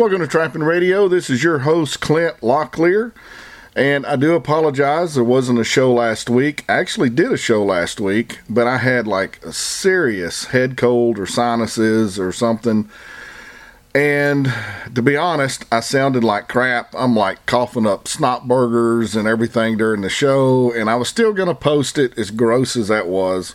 Welcome 0.00 0.20
to 0.20 0.26
Trapping 0.26 0.62
Radio. 0.62 1.08
This 1.08 1.28
is 1.28 1.44
your 1.44 1.58
host, 1.58 2.00
Clint 2.00 2.40
Locklear. 2.40 3.12
And 3.76 4.06
I 4.06 4.16
do 4.16 4.32
apologize, 4.32 5.14
there 5.14 5.22
wasn't 5.22 5.58
a 5.58 5.64
show 5.64 5.92
last 5.92 6.30
week. 6.30 6.64
I 6.70 6.78
actually 6.78 7.10
did 7.10 7.30
a 7.30 7.36
show 7.36 7.62
last 7.62 8.00
week, 8.00 8.38
but 8.48 8.66
I 8.66 8.78
had 8.78 9.06
like 9.06 9.44
a 9.44 9.52
serious 9.52 10.46
head 10.46 10.78
cold 10.78 11.18
or 11.18 11.26
sinuses 11.26 12.18
or 12.18 12.32
something. 12.32 12.88
And 13.94 14.50
to 14.94 15.02
be 15.02 15.18
honest, 15.18 15.66
I 15.70 15.80
sounded 15.80 16.24
like 16.24 16.48
crap. 16.48 16.94
I'm 16.96 17.14
like 17.14 17.44
coughing 17.44 17.86
up 17.86 18.08
snot 18.08 18.48
burgers 18.48 19.14
and 19.14 19.28
everything 19.28 19.76
during 19.76 20.00
the 20.00 20.08
show, 20.08 20.72
and 20.72 20.88
I 20.88 20.94
was 20.94 21.10
still 21.10 21.34
going 21.34 21.48
to 21.48 21.54
post 21.54 21.98
it 21.98 22.18
as 22.18 22.30
gross 22.30 22.74
as 22.74 22.88
that 22.88 23.06
was. 23.06 23.54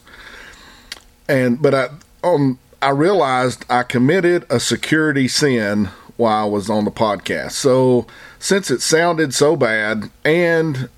And 1.28 1.60
but 1.60 1.74
I 1.74 1.90
um 2.24 2.60
I 2.84 2.90
realized 2.90 3.66
I 3.68 3.82
committed 3.82 4.46
a 4.52 4.60
security 4.60 5.28
sin 5.28 5.90
while 6.18 6.46
I 6.46 6.50
was 6.50 6.70
on 6.70 6.86
the 6.86 6.92
podcast. 6.92 7.52
So 7.52 8.08
since 8.40 8.72
it 8.72 8.82
sounded 8.82 9.34
so 9.34 9.56
bad 9.56 10.10
and 10.24 10.90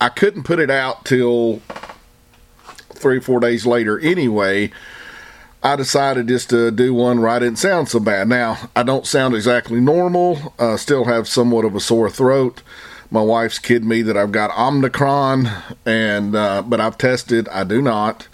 I 0.00 0.08
couldn't 0.08 0.44
put 0.44 0.58
it 0.58 0.70
out 0.70 1.04
till 1.04 1.60
three 2.90 3.18
or 3.18 3.20
four 3.20 3.40
days 3.40 3.66
later 3.66 3.98
anyway, 3.98 4.70
I 5.62 5.76
decided 5.76 6.28
just 6.28 6.50
to 6.50 6.70
do 6.70 6.92
one 6.92 7.20
where 7.20 7.30
I 7.30 7.38
didn't 7.38 7.58
sound 7.58 7.88
so 7.88 7.98
bad. 7.98 8.28
Now, 8.28 8.68
I 8.76 8.82
don't 8.82 9.06
sound 9.06 9.34
exactly 9.34 9.80
normal, 9.80 10.54
uh, 10.58 10.76
still 10.76 11.04
have 11.06 11.26
somewhat 11.26 11.64
of 11.64 11.74
a 11.74 11.80
sore 11.80 12.10
throat. 12.10 12.62
My 13.10 13.22
wife's 13.22 13.58
kidding 13.58 13.88
me 13.88 14.02
that 14.02 14.16
I've 14.16 14.32
got 14.32 14.56
Omicron, 14.58 15.48
and 15.86 16.34
uh, 16.34 16.62
but 16.62 16.80
I've 16.80 16.98
tested. 16.98 17.48
I 17.48 17.64
do 17.64 17.80
not. 17.80 18.28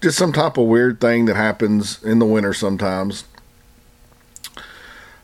Just 0.00 0.16
some 0.16 0.32
type 0.32 0.56
of 0.56 0.68
weird 0.68 1.00
thing 1.00 1.26
that 1.26 1.36
happens 1.36 2.02
in 2.02 2.18
the 2.18 2.24
winter 2.24 2.54
sometimes. 2.54 3.24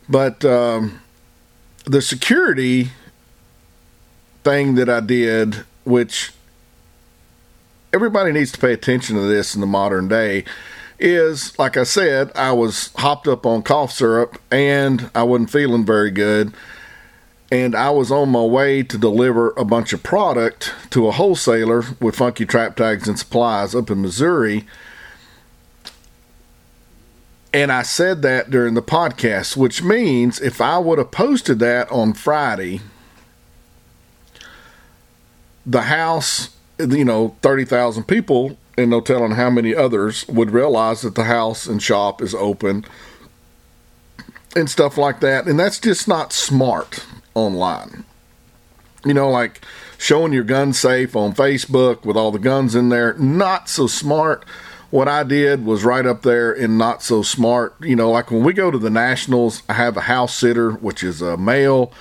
But 0.09 0.45
um, 0.45 1.01
the 1.84 2.02
security 2.02 2.91
thing 4.45 4.76
that 4.76 4.88
I 4.88 5.01
did, 5.01 5.65
which 5.85 6.32
everybody 7.93 8.32
needs 8.32 8.52
to 8.52 8.59
pay 8.59 8.73
attention 8.73 9.16
to 9.16 9.23
this 9.23 9.54
in 9.54 9.60
the 9.60 9.66
modern 9.66 10.09
day, 10.09 10.45
is 10.98 11.59
like 11.59 11.76
I 11.76 11.82
said, 11.82 12.30
I 12.35 12.52
was 12.52 12.93
hopped 12.96 13.29
up 13.29 13.45
on 13.45 13.63
cough 13.63 13.93
syrup 13.93 14.40
and 14.51 15.10
I 15.15 15.24
wasn't 15.24 15.51
feeling 15.51 15.85
very 15.85 16.10
good. 16.10 16.54
And 17.51 17.76
I 17.76 17.91
was 17.91 18.10
on 18.10 18.30
my 18.30 18.43
way 18.43 18.82
to 18.82 18.98
deliver 18.98 19.51
a 19.51 19.65
bunch 19.65 19.93
of 19.93 20.02
product 20.02 20.74
to 20.91 21.07
a 21.07 21.13
wholesaler 21.13 21.85
with 22.01 22.16
Funky 22.16 22.45
Trap 22.45 22.76
Tags 22.76 23.07
and 23.07 23.18
Supplies 23.18 23.74
up 23.74 23.91
in 23.91 24.02
Missouri 24.02 24.66
and 27.52 27.73
I 27.73 27.83
said 27.83 28.23
that 28.23 28.51
during 28.51 28.75
the 28.75 28.83
podcast, 28.83 29.57
which 29.57 29.83
means 29.83 30.41
if 30.41 30.61
I 30.61 30.79
would 30.79 30.99
have 30.99 31.11
posted 31.11 31.59
that 31.61 31.91
on 31.91 32.13
Friday, 32.13 32.80
the 35.65 35.83
house, 35.83 36.51
you 36.79 37.05
know, 37.05 37.37
30,000 37.43 38.05
people, 38.05 38.57
and 38.77 38.91
no 38.91 39.01
telling 39.01 39.33
how 39.33 39.51
many 39.51 39.75
others 39.75 40.27
would 40.29 40.51
realize 40.51 41.03
that 41.03 41.15
the 41.15 41.25
house 41.25 41.66
and 41.66 41.83
shop 41.83 42.21
is 42.21 42.35
open 42.35 42.85
and 44.55 44.69
stuff 44.69 44.99
like 44.99 45.21
that. 45.21 45.47
And 45.47 45.59
that's 45.59 45.81
just 45.81 46.07
not 46.07 46.33
smart 46.33 47.07
online. 47.35 48.05
You 49.05 49.15
know, 49.15 49.31
like 49.31 49.63
showing 49.99 50.33
your 50.33 50.45
gun 50.45 50.73
safe 50.73 51.16
on 51.16 51.33
Facebook 51.33 52.05
with 52.05 52.16
all 52.16 52.31
the 52.31 52.38
guns 52.38 52.75
in 52.75 52.88
there, 52.88 53.15
not 53.15 53.69
so 53.69 53.87
smart 53.87 54.45
what 54.90 55.09
I 55.09 55.23
did 55.24 55.65
was 55.65 55.84
right 55.84 56.06
up 56.06 56.23
there 56.23 56.52
in 56.52 56.79
not 56.79 57.02
so 57.02 57.23
smart. 57.23 57.74
You 57.80 57.96
know, 57.96 58.10
like 58.10 58.30
when 58.30 58.45
we 58.45 58.52
go 58.52 58.70
to 58.70 58.79
the 58.79 58.90
Nationals, 58.90 59.62
I 59.68 59.74
have 59.74 59.96
a 59.96 60.02
house 60.02 60.34
sitter, 60.34 60.73
which 60.73 61.02
is 61.02 61.20
a 61.20 61.37
male 61.37 61.92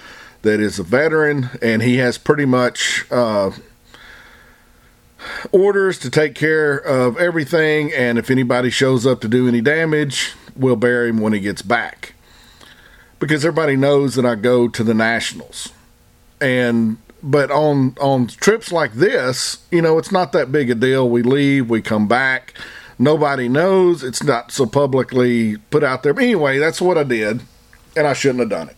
that 0.43 0.59
is 0.59 0.77
a 0.77 0.83
veteran, 0.83 1.49
and 1.61 1.81
he 1.81 1.97
has 1.97 2.17
pretty 2.17 2.45
much 2.45 3.05
uh, 3.11 3.51
orders 5.51 5.97
to 5.99 6.09
take 6.09 6.35
care 6.35 6.77
of 6.77 7.17
everything. 7.17 7.91
And 7.93 8.17
if 8.19 8.29
anybody 8.29 8.69
shows 8.69 9.05
up 9.05 9.21
to 9.21 9.27
do 9.27 9.47
any 9.47 9.61
damage, 9.61 10.33
we'll 10.55 10.75
bury 10.75 11.09
him 11.09 11.19
when 11.19 11.33
he 11.33 11.39
gets 11.39 11.61
back. 11.61 12.13
Because 13.19 13.43
everybody 13.43 13.75
knows 13.75 14.15
that 14.15 14.25
I 14.25 14.35
go 14.35 14.67
to 14.67 14.83
the 14.83 14.93
Nationals. 14.93 15.69
And 16.39 16.97
but 17.25 17.49
on 17.49 17.95
on 17.99 18.27
trips 18.27 18.71
like 18.71 18.93
this, 18.93 19.57
you 19.71 19.81
know, 19.81 19.97
it's 19.97 20.11
not 20.11 20.31
that 20.31 20.51
big 20.51 20.69
a 20.69 20.75
deal. 20.75 21.09
We 21.09 21.23
leave, 21.23 21.69
we 21.69 21.81
come 21.81 22.07
back. 22.07 22.53
Nobody 22.97 23.49
knows. 23.49 24.03
It's 24.03 24.23
not 24.23 24.51
so 24.51 24.65
publicly 24.65 25.57
put 25.57 25.83
out 25.83 26.03
there. 26.03 26.13
But 26.13 26.23
anyway, 26.23 26.59
that's 26.59 26.79
what 26.79 26.97
I 26.97 27.03
did, 27.03 27.41
and 27.97 28.07
I 28.07 28.13
shouldn't 28.13 28.39
have 28.39 28.49
done 28.49 28.69
it. 28.69 28.77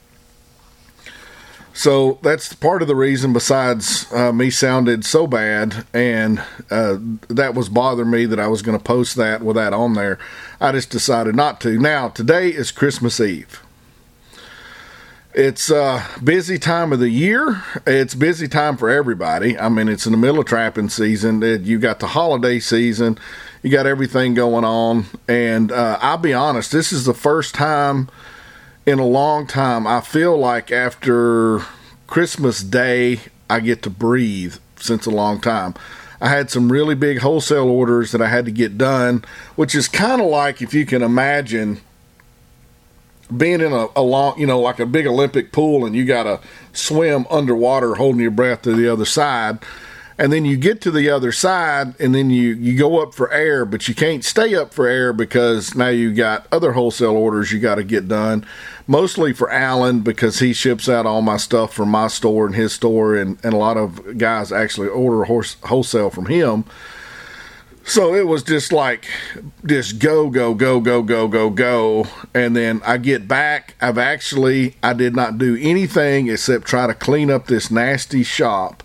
So 1.74 2.18
that's 2.24 2.54
part 2.54 2.82
of 2.82 2.88
the 2.88 2.96
reason, 2.96 3.34
besides 3.34 4.12
uh, 4.12 4.32
me 4.32 4.50
sounded 4.50 5.06
so 5.06 5.28
bad, 5.28 5.86
and 5.94 6.42
uh, 6.72 6.98
that 7.28 7.54
was 7.54 7.70
bothering 7.70 8.10
me 8.10 8.26
that 8.26 8.40
I 8.40 8.48
was 8.48 8.64
going 8.64 8.76
to 8.76 8.84
post 8.84 9.16
that 9.18 9.44
with 9.44 9.58
that 9.58 9.74
on 9.74 9.94
there. 9.94 10.18
I 10.60 10.72
just 10.72 10.90
decided 10.90 11.36
not 11.36 11.62
to. 11.62 11.78
Now, 11.78 12.10
today 12.10 12.50
is 12.50 12.72
Christmas 12.72 13.20
Eve. 13.20 13.62
It's 15.40 15.70
a 15.70 16.04
busy 16.24 16.58
time 16.58 16.92
of 16.92 16.98
the 16.98 17.12
year. 17.12 17.64
It's 17.86 18.16
busy 18.16 18.48
time 18.48 18.76
for 18.76 18.90
everybody. 18.90 19.56
I 19.56 19.70
mean, 19.70 19.88
it's 19.88 20.08
in 20.08 20.12
the 20.12 20.18
middle 20.18 20.40
of 20.40 20.48
trapping 20.48 20.90
season. 20.90 21.44
You 21.64 21.78
got 21.78 22.00
the 22.00 22.08
holiday 22.08 22.60
season. 22.60 23.20
You 23.62 23.70
got 23.70 23.86
everything 23.86 24.34
going 24.34 24.66
on. 24.66 25.06
And 25.28 25.72
uh, 25.72 26.00
I'll 26.02 26.18
be 26.18 26.34
honest, 26.34 26.72
this 26.72 26.92
is 26.92 27.06
the 27.06 27.14
first 27.14 27.54
time 27.54 28.10
in 28.88 28.98
a 28.98 29.06
long 29.06 29.46
time 29.46 29.86
I 29.86 30.02
feel 30.02 30.36
like 30.36 30.72
after 30.72 31.62
Christmas 32.08 32.64
Day, 32.64 33.20
I 33.48 33.60
get 33.60 33.84
to 33.84 33.92
breathe 33.92 34.56
since 34.78 35.06
a 35.06 35.12
long 35.12 35.40
time. 35.40 35.76
I 36.20 36.30
had 36.30 36.50
some 36.50 36.72
really 36.72 36.96
big 36.96 37.20
wholesale 37.20 37.70
orders 37.70 38.12
that 38.12 38.24
I 38.24 38.28
had 38.28 38.46
to 38.46 38.52
get 38.52 38.76
done, 38.76 39.24
which 39.56 39.76
is 39.76 39.88
kind 39.88 40.20
of 40.20 40.30
like 40.30 40.64
if 40.64 40.74
you 40.74 40.84
can 40.84 41.04
imagine 41.04 41.82
being 43.36 43.62
in 43.62 43.74
a, 43.74 43.88
a 43.96 44.02
long, 44.02 44.40
you 44.40 44.48
know, 44.48 44.60
like 44.60 44.80
a 44.80 44.86
big 44.86 45.08
Olympic 45.08 45.52
pool 45.52 45.86
and 45.86 45.96
you 45.96 46.06
got 46.06 46.24
to 46.24 46.40
swim 46.74 47.26
underwater 47.30 47.96
holding 47.96 48.22
your 48.22 48.32
breath 48.32 48.62
to 48.64 48.74
the 48.74 48.92
other 48.92 49.06
side. 49.06 49.60
And 50.20 50.34
then 50.34 50.46
you 50.46 50.58
get 50.58 50.82
to 50.82 50.90
the 50.90 51.12
other 51.12 51.32
side 51.32 51.94
and 52.00 52.16
then 52.16 52.32
you, 52.32 52.54
you 52.56 52.76
go 52.78 53.04
up 53.04 53.14
for 53.14 53.32
air, 53.32 53.66
but 53.66 53.88
you 53.88 53.94
can't 53.94 54.26
stay 54.26 54.56
up 54.56 54.74
for 54.74 54.88
air 54.88 55.14
because 55.14 55.76
now 55.76 55.90
you 55.90 56.12
got 56.12 56.48
other 56.52 56.72
wholesale 56.72 57.16
orders 57.16 57.52
you 57.52 57.60
got 57.60 57.76
to 57.76 57.84
get 57.84 58.08
done. 58.08 58.44
Mostly 58.88 59.32
for 59.32 59.52
Alan 59.52 60.02
because 60.02 60.40
he 60.40 60.54
ships 60.54 60.90
out 60.90 61.06
all 61.06 61.22
my 61.22 61.38
stuff 61.38 61.72
from 61.74 61.90
my 61.90 62.08
store 62.08 62.48
and 62.48 62.56
his 62.56 62.74
store, 62.74 63.16
and, 63.16 63.38
and 63.44 63.54
a 63.54 63.58
lot 63.58 63.76
of 63.76 64.18
guys 64.18 64.52
actually 64.52 64.88
order 64.88 65.26
horse, 65.26 65.58
wholesale 65.66 66.10
from 66.10 66.28
him. 66.28 66.64
So 67.88 68.14
it 68.14 68.28
was 68.28 68.44
just 68.44 68.74
like, 68.74 69.06
just 69.66 69.98
go, 69.98 70.30
go, 70.30 70.54
go, 70.54 70.82
go, 70.82 71.02
go, 71.02 71.30
go, 71.30 71.50
go. 71.50 72.06
And 72.34 72.54
then 72.54 72.82
I 72.86 72.98
get 72.98 73.30
back. 73.30 73.76
I've 73.80 73.98
actually, 73.98 74.76
I 74.84 74.92
did 74.92 75.16
not 75.16 75.38
do 75.38 75.58
anything 75.58 76.28
except 76.28 76.68
try 76.68 76.86
to 76.86 76.94
clean 76.94 77.32
up 77.32 77.48
this 77.48 77.72
nasty 77.72 78.24
shop 78.24 78.84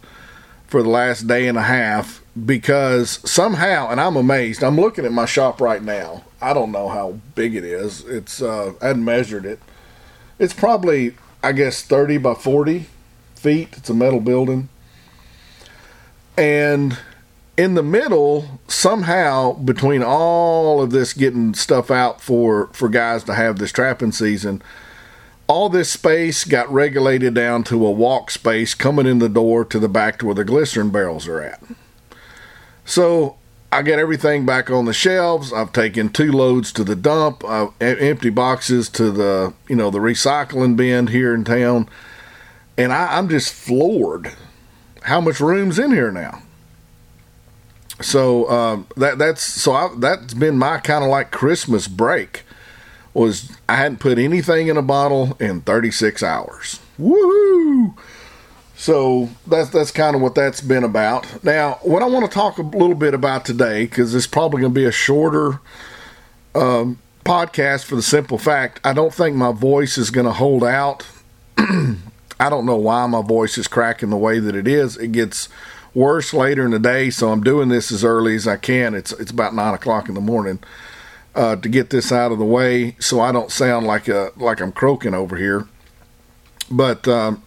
for 0.69 0.85
the 0.85 0.89
last 0.89 1.27
day 1.27 1.49
and 1.49 1.59
a 1.59 1.62
half 1.62 2.23
because 2.47 3.19
somehow, 3.29 3.91
and 3.91 4.01
I'm 4.01 4.15
amazed, 4.15 4.62
I'm 4.62 4.77
looking 4.77 5.05
at 5.05 5.12
my 5.12 5.27
shop 5.27 5.61
right 5.61 5.83
now. 5.83 6.23
I 6.41 6.55
don't 6.55 6.71
know 6.71 6.89
how 6.89 7.19
big 7.35 7.57
it 7.57 7.65
is. 7.65 8.05
It's, 8.05 8.41
uh, 8.41 8.75
I 8.81 8.87
hadn't 8.87 9.05
measured 9.05 9.45
it. 9.45 9.59
It's 10.39 10.55
probably, 10.55 11.17
I 11.43 11.51
guess, 11.51 11.83
30 11.83 12.19
by 12.19 12.35
40 12.35 12.87
feet. 13.35 13.71
It's 13.77 13.91
a 13.91 13.95
metal 13.95 14.21
building. 14.21 14.69
And 16.37 16.97
in 17.57 17.75
the 17.75 17.83
middle, 17.83 18.61
somehow 18.67 19.53
between 19.53 20.03
all 20.03 20.83
of 20.83 20.91
this 20.91 21.13
getting 21.13 21.55
stuff 21.55 21.91
out 21.91 22.21
for 22.21 22.69
for 22.69 22.89
guys 22.89 23.25
to 23.25 23.35
have 23.35 23.59
this 23.59 23.73
trapping 23.73 24.13
season, 24.13 24.63
all 25.47 25.69
this 25.69 25.91
space 25.91 26.44
got 26.44 26.73
regulated 26.73 27.35
down 27.35 27.62
to 27.65 27.87
a 27.87 27.91
walk 27.91 28.31
space 28.31 28.75
coming 28.75 29.06
in 29.06 29.19
the 29.19 29.29
door 29.29 29.65
to 29.67 29.79
the 29.79 29.88
back 29.88 30.19
to 30.19 30.26
where 30.26 30.35
the 30.35 30.44
glycerin 30.44 30.91
barrels 30.91 31.29
are 31.29 31.43
at. 31.43 31.62
So 32.85 33.37
I 33.71 33.82
get 33.82 33.99
everything 33.99 34.47
back 34.47 34.71
on 34.71 34.87
the 34.87 34.94
shelves. 34.94 35.53
I've 35.53 35.73
taken 35.73 36.09
two 36.09 36.32
loads 36.32 36.73
to 36.73 36.85
the 36.85 36.97
dump, 36.97 37.44
uh, 37.44 37.69
empty 37.81 38.31
boxes 38.31 38.88
to 38.91 39.11
the 39.11 39.53
you 39.69 39.76
know 39.76 39.91
the 39.91 39.99
recycling 39.99 40.75
bin 40.75 41.09
here 41.09 41.35
in 41.35 41.44
town, 41.44 41.87
and 42.79 42.94
I, 42.94 43.19
I'm 43.19 43.29
just 43.29 43.53
floored 43.53 44.32
how 45.03 45.21
much 45.21 45.38
room's 45.38 45.79
in 45.79 45.91
here 45.91 46.11
now 46.11 46.43
so 48.02 48.49
um, 48.50 48.87
that 48.96 49.19
that's 49.19 49.43
so 49.43 49.72
I, 49.72 49.90
that's 49.99 50.34
been 50.34 50.58
my 50.58 50.78
kind 50.78 51.04
of 51.04 51.10
like 51.10 51.31
Christmas 51.31 51.88
break. 51.88 52.43
Was 53.14 53.52
I 53.69 53.76
hadn't 53.76 53.99
put 53.99 54.19
anything 54.19 54.69
in 54.69 54.76
a 54.76 54.82
bottle 54.82 55.37
in 55.38 55.60
36 55.60 56.22
hours. 56.22 56.81
Woo! 56.96 57.94
So 58.75 59.28
that's 59.46 59.70
that's 59.70 59.90
kind 59.90 60.16
of 60.16 60.22
what 60.22 60.34
that's 60.34 60.60
been 60.60 60.82
about. 60.82 61.44
Now, 61.44 61.78
what 61.82 62.02
I 62.02 62.06
want 62.06 62.25
to 62.25 62.34
talk 62.34 62.58
a 62.58 62.62
little 62.62 62.96
bit 62.96 63.14
about 63.14 63.44
today, 63.44 63.84
because 63.84 64.14
it's 64.14 64.26
probably 64.26 64.60
going 64.60 64.72
to 64.72 64.81
be 64.81 64.87
a 64.87 64.93
shorter 64.93 65.60
um, 66.54 66.99
podcast 67.25 67.84
for 67.84 67.94
the 67.96 68.02
simple 68.02 68.38
fact 68.38 68.81
I 68.82 68.93
don't 68.93 69.14
think 69.14 69.37
my 69.37 69.52
voice 69.52 69.99
is 69.99 70.10
going 70.10 70.26
to 70.26 70.32
hold 70.32 70.64
out. 70.64 71.06
I 71.58 72.50
don't 72.50 72.66
know 72.66 72.76
why 72.76 73.06
my 73.06 73.22
voice 73.22 73.56
is 73.56 73.69
cracking 73.69 74.10
the 74.10 74.16
way 74.16 74.40
that 74.40 74.56
it 74.56 74.66
is. 74.66 74.96
It 74.96 75.12
gets 75.12 75.49
worse 75.94 76.33
later 76.33 76.65
in 76.65 76.71
the 76.71 76.79
day, 76.79 77.11
so 77.11 77.31
I'm 77.31 77.43
doing 77.43 77.69
this 77.69 77.93
as 77.93 78.05
early 78.05 78.35
as 78.35 78.47
I 78.47 78.56
can. 78.56 78.94
It's 78.94 79.12
it's 79.12 79.31
about 79.31 79.55
nine 79.55 79.75
o'clock 79.75 80.09
in 80.09 80.15
the 80.15 80.21
morning 80.21 80.59
uh, 81.35 81.56
to 81.56 81.69
get 81.69 81.91
this 81.91 82.12
out 82.12 82.33
of 82.33 82.39
the 82.39 82.44
way, 82.44 82.97
so 82.99 83.21
I 83.21 83.33
don't 83.33 83.50
sound 83.50 83.87
like 83.87 84.09
a 84.09 84.33
like 84.37 84.61
I'm 84.61 84.73
croaking 84.73 85.15
over 85.15 85.37
here. 85.37 85.67
But 86.71 87.06
um, 87.09 87.43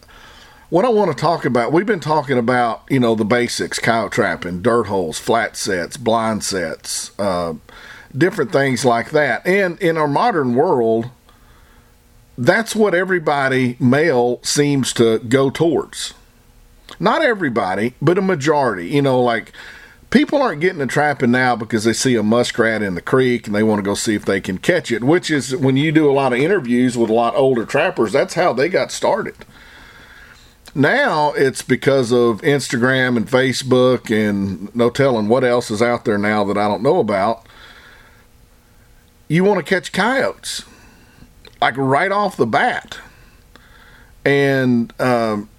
what 0.69 0.86
I 0.86 0.89
want 0.89 1.15
to 1.15 1.19
talk 1.19 1.45
about, 1.45 1.71
we've 1.71 1.86
been 1.86 2.00
talking 2.00 2.38
about 2.38 2.83
you 2.89 3.00
know 3.00 3.15
the 3.15 3.25
basics, 3.25 3.80
coyote 3.80 4.12
trapping, 4.12 4.62
dirt 4.62 4.86
holes, 4.88 5.19
flat 5.19 5.56
sets, 5.56 5.98
blind 5.98 6.44
sets, 6.44 7.18
uh, 7.19 7.53
different 8.15 8.51
things 8.51 8.86
like 8.86 9.12
that. 9.12 9.45
And 9.45 9.80
in 9.80 9.98
our 9.98 10.07
modern 10.07 10.56
world, 10.56 11.09
that's 12.38 12.75
what 12.75 12.94
everybody 12.94 13.77
male 13.80 14.39
seems 14.44 14.94
to 14.94 15.19
go 15.19 15.50
towards. 15.50 16.13
Not 17.00 17.21
everybody, 17.21 17.94
but 18.01 18.18
a 18.18 18.21
majority. 18.21 18.88
You 18.88 19.01
know, 19.01 19.21
like 19.21 19.51
people 20.09 20.42
aren't 20.42 20.62
getting 20.62 20.81
a 20.81 20.88
trapping 20.88 21.31
now 21.31 21.56
because 21.56 21.83
they 21.83 21.94
see 21.94 22.15
a 22.15 22.24
muskrat 22.24 22.81
in 22.81 22.95
the 22.95 23.01
creek 23.01 23.47
and 23.47 23.56
they 23.56 23.63
want 23.63 23.80
to 23.80 23.83
go 23.83 23.94
see 23.94 24.15
if 24.15 24.25
they 24.25 24.39
can 24.39 24.57
catch 24.57 24.92
it, 24.92 25.03
which 25.03 25.30
is 25.30 25.56
when 25.56 25.77
you 25.77 25.92
do 25.92 26.09
a 26.09 26.13
lot 26.13 26.33
of 26.33 26.39
interviews 26.39 26.97
with 26.97 27.09
a 27.09 27.13
lot 27.13 27.36
older 27.36 27.65
trappers, 27.65 28.13
that's 28.13 28.36
how 28.36 28.53
they 28.53 28.69
got 28.69 28.92
started. 28.92 29.36
Now 30.74 31.31
it's 31.33 31.62
because 31.62 32.12
of 32.12 32.42
Instagram 32.42 33.15
and 33.15 33.27
Facebook 33.27 34.09
and 34.09 34.74
no 34.75 34.89
telling 34.89 35.30
what 35.30 35.44
else 35.44 35.71
is 35.71 35.81
out 35.81 36.06
there 36.06 36.18
now 36.18 36.44
that 36.45 36.57
I 36.57 36.68
don't 36.68 36.83
know 36.83 37.00
about. 37.00 37.45
You 39.27 39.44
want 39.44 39.57
to 39.57 39.63
catch 39.63 39.91
coyotes 39.91 40.63
like 41.62 41.75
right 41.77 42.12
off 42.12 42.38
the 42.38 42.45
bat. 42.45 43.00
And 44.24 44.94
um, 45.00 45.50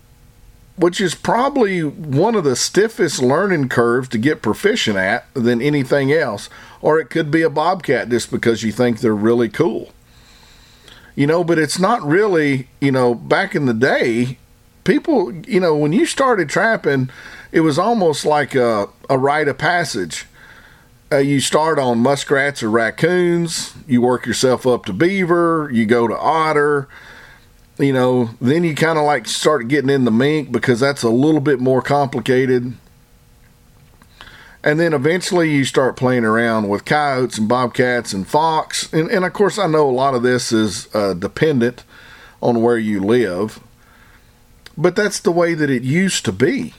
which 0.77 1.01
is 1.01 1.15
probably 1.15 1.83
one 1.83 2.35
of 2.35 2.45
the 2.45 2.57
stiffest 2.57 3.23
learning 3.23 3.69
curves 3.69 4.09
to 4.11 4.19
get 4.19 4.43
proficient 4.43 4.97
at 4.97 5.27
than 5.35 5.63
anything 5.63 6.13
else. 6.13 6.51
Or 6.83 7.01
it 7.01 7.11
could 7.11 7.31
be 7.31 7.43
a 7.43 7.51
bobcat 7.51 8.11
just 8.11 8.31
because 8.31 8.63
you 8.63 8.73
think 8.73 9.01
they're 9.01 9.15
really 9.15 9.49
cool. 9.49 9.93
You 11.15 11.27
know, 11.27 11.43
but 11.43 11.59
it's 11.59 11.79
not 11.79 12.03
really, 12.03 12.69
you 12.81 12.93
know, 12.93 13.15
back 13.15 13.55
in 13.55 13.65
the 13.65 13.73
day, 13.73 14.37
people, 14.85 15.33
you 15.33 15.61
know, 15.61 15.75
when 15.75 15.93
you 15.93 16.05
started 16.05 16.51
trapping, 16.51 17.11
it 17.53 17.61
was 17.61 17.79
almost 17.79 18.27
like 18.27 18.55
a, 18.55 18.89
a 19.09 19.19
rite 19.19 19.49
of 19.49 19.57
passage. 19.57 20.27
Uh, 21.11 21.19
you 21.19 21.41
start 21.41 21.79
on 21.79 22.01
muskrats 22.01 22.63
or 22.63 22.71
raccoons, 22.71 23.73
you 23.87 24.03
work 24.03 24.27
yourself 24.27 24.67
up 24.67 24.85
to 24.85 24.93
beaver, 24.93 25.71
you 25.73 25.87
go 25.87 26.07
to 26.07 26.19
otter, 26.19 26.89
you 27.79 27.93
know, 27.93 28.31
then 28.41 28.65
you 28.65 28.75
kind 28.75 28.99
of 28.99 29.05
like 29.05 29.27
start 29.27 29.69
getting 29.69 29.91
in 29.91 30.05
the 30.05 30.11
mink 30.11 30.51
because 30.51 30.81
that's 30.81 31.03
a 31.03 31.11
little 31.11 31.41
bit 31.41 31.61
more 31.61 31.83
complicated. 31.83 32.73
And 34.65 34.81
then 34.81 34.95
eventually 34.95 35.53
you 35.53 35.65
start 35.65 35.97
playing 35.97 36.25
around 36.25 36.69
with 36.69 36.85
coyotes 36.85 37.39
and 37.39 37.49
bobcats 37.49 38.13
and 38.13 38.27
fox. 38.27 38.93
And, 38.93 39.11
and 39.11 39.25
of 39.25 39.33
course, 39.33 39.59
I 39.59 39.67
know 39.67 39.89
a 39.89 39.93
lot 39.93 40.15
of 40.15 40.23
this 40.23 40.53
is 40.53 40.93
uh, 40.95 41.15
dependent 41.15 41.85
on 42.41 42.63
where 42.63 42.79
you 42.79 43.01
live, 43.01 43.61
but 44.77 44.97
that's 44.97 45.21
the 45.21 45.31
way 45.31 45.55
that 45.55 45.71
it 45.71 45.83
used 45.83 46.25
to 46.25 46.33
be. 46.33 46.75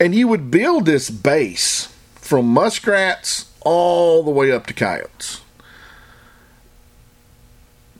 And 0.00 0.14
you 0.14 0.26
would 0.28 0.50
build 0.50 0.86
this 0.86 1.10
base 1.10 1.94
from 2.14 2.46
muskrats 2.46 3.50
all 3.60 4.22
the 4.22 4.30
way 4.30 4.50
up 4.50 4.66
to 4.66 4.74
coyotes. 4.74 5.42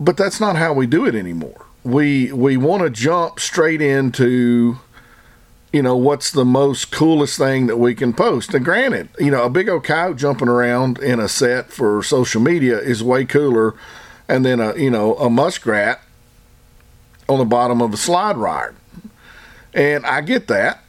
But 0.00 0.16
that's 0.16 0.40
not 0.40 0.56
how 0.56 0.72
we 0.72 0.86
do 0.86 1.06
it 1.06 1.14
anymore 1.14 1.63
we 1.84 2.32
we 2.32 2.56
want 2.56 2.82
to 2.82 2.90
jump 2.90 3.38
straight 3.38 3.82
into 3.82 4.78
you 5.72 5.82
know 5.82 5.96
what's 5.96 6.30
the 6.30 6.44
most 6.44 6.90
coolest 6.90 7.38
thing 7.38 7.66
that 7.66 7.76
we 7.76 7.94
can 7.94 8.12
post. 8.12 8.54
And 8.54 8.64
granted 8.64 9.10
you 9.18 9.30
know 9.30 9.44
a 9.44 9.50
big 9.50 9.68
old 9.68 9.84
cow 9.84 10.14
jumping 10.14 10.48
around 10.48 10.98
in 10.98 11.20
a 11.20 11.28
set 11.28 11.70
for 11.70 12.02
social 12.02 12.40
media 12.40 12.78
is 12.78 13.02
way 13.02 13.24
cooler 13.24 13.74
and 14.28 14.44
then 14.44 14.60
a 14.60 14.74
you 14.76 14.90
know 14.90 15.14
a 15.16 15.28
muskrat 15.28 16.00
on 17.28 17.38
the 17.38 17.44
bottom 17.44 17.82
of 17.82 17.92
a 17.92 17.98
slide 17.98 18.36
ride. 18.36 18.74
And 19.74 20.06
i 20.06 20.22
get 20.22 20.46
that 20.48 20.84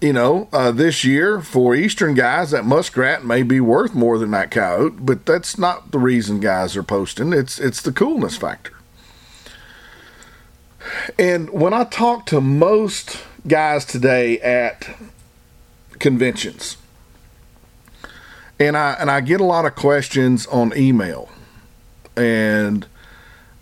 you 0.00 0.12
know 0.12 0.48
uh, 0.52 0.70
this 0.70 1.04
year 1.04 1.40
for 1.40 1.74
eastern 1.74 2.14
guys 2.14 2.52
that 2.52 2.64
muskrat 2.64 3.24
may 3.24 3.42
be 3.42 3.58
worth 3.58 3.94
more 3.94 4.18
than 4.18 4.30
that 4.32 4.50
coyote 4.50 4.96
but 5.00 5.24
that's 5.26 5.58
not 5.58 5.90
the 5.90 5.98
reason 5.98 6.38
guys 6.38 6.76
are 6.76 6.84
posting. 6.84 7.32
It's 7.32 7.58
it's 7.58 7.82
the 7.82 7.92
coolness 7.92 8.36
factor 8.36 8.74
and 11.18 11.50
when 11.50 11.74
I 11.74 11.84
talk 11.84 12.26
to 12.26 12.40
most 12.40 13.18
guys 13.46 13.84
today 13.84 14.38
at 14.40 14.88
conventions, 15.98 16.76
and 18.58 18.76
I 18.76 18.94
and 18.94 19.10
I 19.10 19.20
get 19.20 19.40
a 19.40 19.44
lot 19.44 19.64
of 19.64 19.74
questions 19.74 20.46
on 20.46 20.76
email, 20.76 21.28
and 22.16 22.86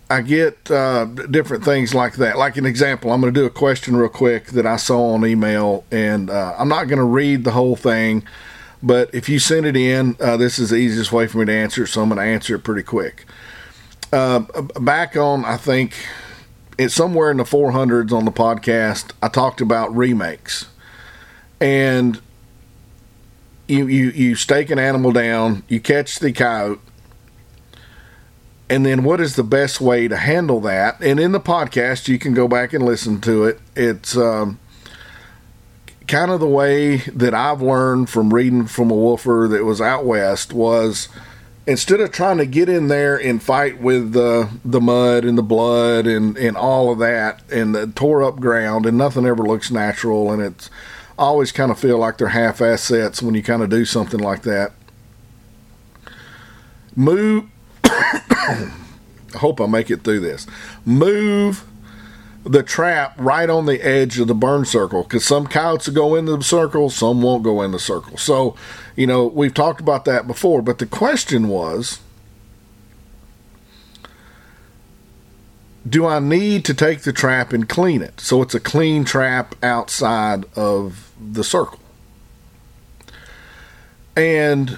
I 0.09 0.21
get 0.21 0.69
uh, 0.69 1.05
different 1.05 1.63
things 1.63 1.95
like 1.95 2.15
that. 2.15 2.37
Like 2.37 2.57
an 2.57 2.65
example, 2.65 3.11
I'm 3.11 3.21
going 3.21 3.33
to 3.33 3.39
do 3.39 3.45
a 3.45 3.49
question 3.49 3.95
real 3.95 4.09
quick 4.09 4.47
that 4.47 4.65
I 4.65 4.75
saw 4.75 5.13
on 5.13 5.25
email, 5.25 5.85
and 5.89 6.29
uh, 6.29 6.55
I'm 6.57 6.67
not 6.67 6.89
going 6.89 6.99
to 6.99 7.05
read 7.05 7.45
the 7.45 7.51
whole 7.51 7.77
thing, 7.77 8.23
but 8.83 9.13
if 9.13 9.29
you 9.29 9.39
send 9.39 9.65
it 9.65 9.77
in, 9.77 10.17
uh, 10.19 10.35
this 10.35 10.59
is 10.59 10.71
the 10.71 10.75
easiest 10.75 11.13
way 11.13 11.27
for 11.27 11.37
me 11.37 11.45
to 11.45 11.53
answer 11.53 11.87
so 11.87 12.01
I'm 12.01 12.09
going 12.09 12.19
to 12.19 12.25
answer 12.25 12.55
it 12.55 12.63
pretty 12.63 12.83
quick. 12.83 13.25
Uh, 14.11 14.39
back 14.81 15.15
on, 15.15 15.45
I 15.45 15.55
think 15.55 15.93
it's 16.81 16.95
somewhere 16.95 17.29
in 17.29 17.37
the 17.37 17.43
400s 17.43 18.11
on 18.11 18.25
the 18.25 18.31
podcast. 18.31 19.11
I 19.21 19.27
talked 19.27 19.61
about 19.61 19.95
remakes, 19.95 20.67
and 21.59 22.19
you 23.67 23.87
you 23.87 24.09
you 24.09 24.35
stake 24.35 24.69
an 24.69 24.79
animal 24.79 25.11
down, 25.11 25.63
you 25.67 25.79
catch 25.79 26.19
the 26.19 26.31
coyote, 26.31 26.79
and 28.69 28.85
then 28.85 29.03
what 29.03 29.21
is 29.21 29.35
the 29.35 29.43
best 29.43 29.79
way 29.79 30.07
to 30.07 30.17
handle 30.17 30.59
that? 30.61 31.01
And 31.01 31.19
in 31.19 31.33
the 31.33 31.39
podcast, 31.39 32.07
you 32.07 32.17
can 32.17 32.33
go 32.33 32.47
back 32.47 32.73
and 32.73 32.83
listen 32.83 33.21
to 33.21 33.45
it. 33.45 33.59
It's 33.75 34.17
um, 34.17 34.59
kind 36.07 36.31
of 36.31 36.39
the 36.39 36.47
way 36.47 36.97
that 36.97 37.33
I've 37.33 37.61
learned 37.61 38.09
from 38.09 38.33
reading 38.33 38.65
from 38.65 38.89
a 38.89 38.95
wolfer 38.95 39.47
that 39.49 39.65
was 39.65 39.81
out 39.81 40.05
west 40.05 40.51
was 40.51 41.09
instead 41.67 41.99
of 41.99 42.11
trying 42.11 42.37
to 42.37 42.45
get 42.45 42.69
in 42.69 42.87
there 42.87 43.15
and 43.15 43.41
fight 43.41 43.79
with 43.79 44.13
the 44.13 44.49
the 44.65 44.81
mud 44.81 45.25
and 45.25 45.37
the 45.37 45.43
blood 45.43 46.07
and 46.07 46.37
and 46.37 46.57
all 46.57 46.91
of 46.91 46.99
that 46.99 47.41
and 47.51 47.75
the 47.75 47.87
tore 47.87 48.23
up 48.23 48.39
ground 48.39 48.85
and 48.85 48.97
nothing 48.97 49.25
ever 49.25 49.43
looks 49.43 49.71
natural 49.71 50.31
and 50.31 50.41
it's 50.41 50.69
always 51.17 51.51
kind 51.51 51.71
of 51.71 51.79
feel 51.79 51.97
like 51.97 52.17
they're 52.17 52.29
half 52.29 52.61
assets 52.61 53.21
when 53.21 53.35
you 53.35 53.43
kind 53.43 53.61
of 53.61 53.69
do 53.69 53.85
something 53.85 54.19
like 54.19 54.41
that. 54.41 54.71
Move. 56.95 57.45
I 57.83 58.71
hope 59.37 59.61
I 59.61 59.67
make 59.67 59.89
it 59.91 60.03
through 60.03 60.21
this. 60.21 60.47
Move 60.85 61.65
the 62.43 62.63
trap 62.63 63.13
right 63.17 63.49
on 63.49 63.65
the 63.65 63.81
edge 63.85 64.19
of 64.19 64.27
the 64.27 64.35
burn 64.35 64.65
circle 64.65 65.03
because 65.03 65.25
some 65.25 65.47
coyotes 65.47 65.87
will 65.87 65.95
go 65.95 66.15
into 66.15 66.35
the 66.37 66.43
circle, 66.43 66.89
some 66.89 67.21
won't 67.21 67.43
go 67.43 67.61
in 67.61 67.71
the 67.71 67.79
circle. 67.79 68.17
So, 68.17 68.55
you 68.95 69.05
know, 69.05 69.27
we've 69.27 69.53
talked 69.53 69.79
about 69.79 70.05
that 70.05 70.27
before, 70.27 70.61
but 70.61 70.79
the 70.79 70.85
question 70.85 71.47
was 71.47 71.99
do 75.87 76.05
I 76.05 76.19
need 76.19 76.63
to 76.65 76.73
take 76.73 77.01
the 77.01 77.13
trap 77.13 77.53
and 77.53 77.67
clean 77.67 78.01
it? 78.01 78.21
So 78.21 78.41
it's 78.41 78.53
a 78.53 78.59
clean 78.59 79.03
trap 79.03 79.55
outside 79.63 80.45
of 80.55 81.11
the 81.19 81.43
circle. 81.43 81.79
And 84.15 84.77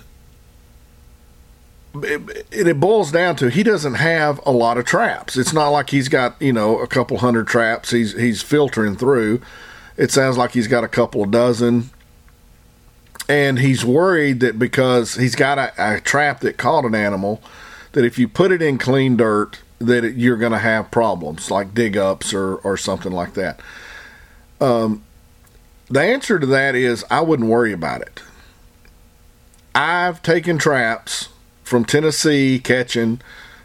it, 1.96 2.48
it 2.52 2.80
boils 2.80 3.12
down 3.12 3.36
to 3.38 3.50
he 3.50 3.62
doesn't 3.64 3.96
have 3.96 4.40
a 4.46 4.52
lot 4.52 4.78
of 4.78 4.86
traps. 4.86 5.38
It's 5.38 5.54
not 5.54 5.70
like 5.70 5.92
he's 5.92 6.10
got 6.10 6.42
you 6.42 6.54
know 6.54 6.80
a 6.80 6.88
couple 6.88 7.18
hundred 7.18 7.48
traps. 7.48 7.92
He's 7.92 8.14
he's 8.14 8.42
filtering 8.42 8.96
through. 8.96 9.42
It 9.96 10.12
sounds 10.12 10.38
like 10.38 10.52
he's 10.52 10.68
got 10.68 10.84
a 10.84 10.88
couple 10.88 11.24
of 11.24 11.30
dozen, 11.30 11.92
and 13.30 13.60
he's 13.60 13.86
worried 13.86 14.40
that 14.40 14.58
because 14.58 15.16
he's 15.16 15.36
got 15.36 15.60
a, 15.60 15.74
a 15.78 16.02
trap 16.02 16.40
that 16.40 16.58
caught 16.58 16.86
an 16.86 16.96
animal, 16.96 17.42
that 17.92 18.04
if 18.04 18.18
you 18.18 18.28
put 18.28 18.52
it 18.52 18.62
in 18.62 18.80
clean 18.80 19.16
dirt, 19.16 19.60
that 19.78 20.04
it, 20.04 20.16
you're 20.16 20.38
going 20.38 20.52
to 20.52 20.58
have 20.58 20.90
problems 20.90 21.52
like 21.52 21.76
dig 21.76 21.96
ups 21.96 22.34
or 22.34 22.56
or 22.58 22.76
something 22.76 23.12
like 23.12 23.36
that. 23.36 23.60
Um, 24.60 25.04
the 25.90 26.02
answer 26.02 26.40
to 26.40 26.48
that 26.48 26.74
is 26.74 27.06
I 27.12 27.22
wouldn't 27.22 27.50
worry 27.50 27.72
about 27.72 28.02
it. 28.02 28.24
I've 29.76 30.24
taken 30.24 30.58
traps 30.58 31.30
from 31.64 31.86
Tennessee 31.86 32.60
catching 32.60 33.22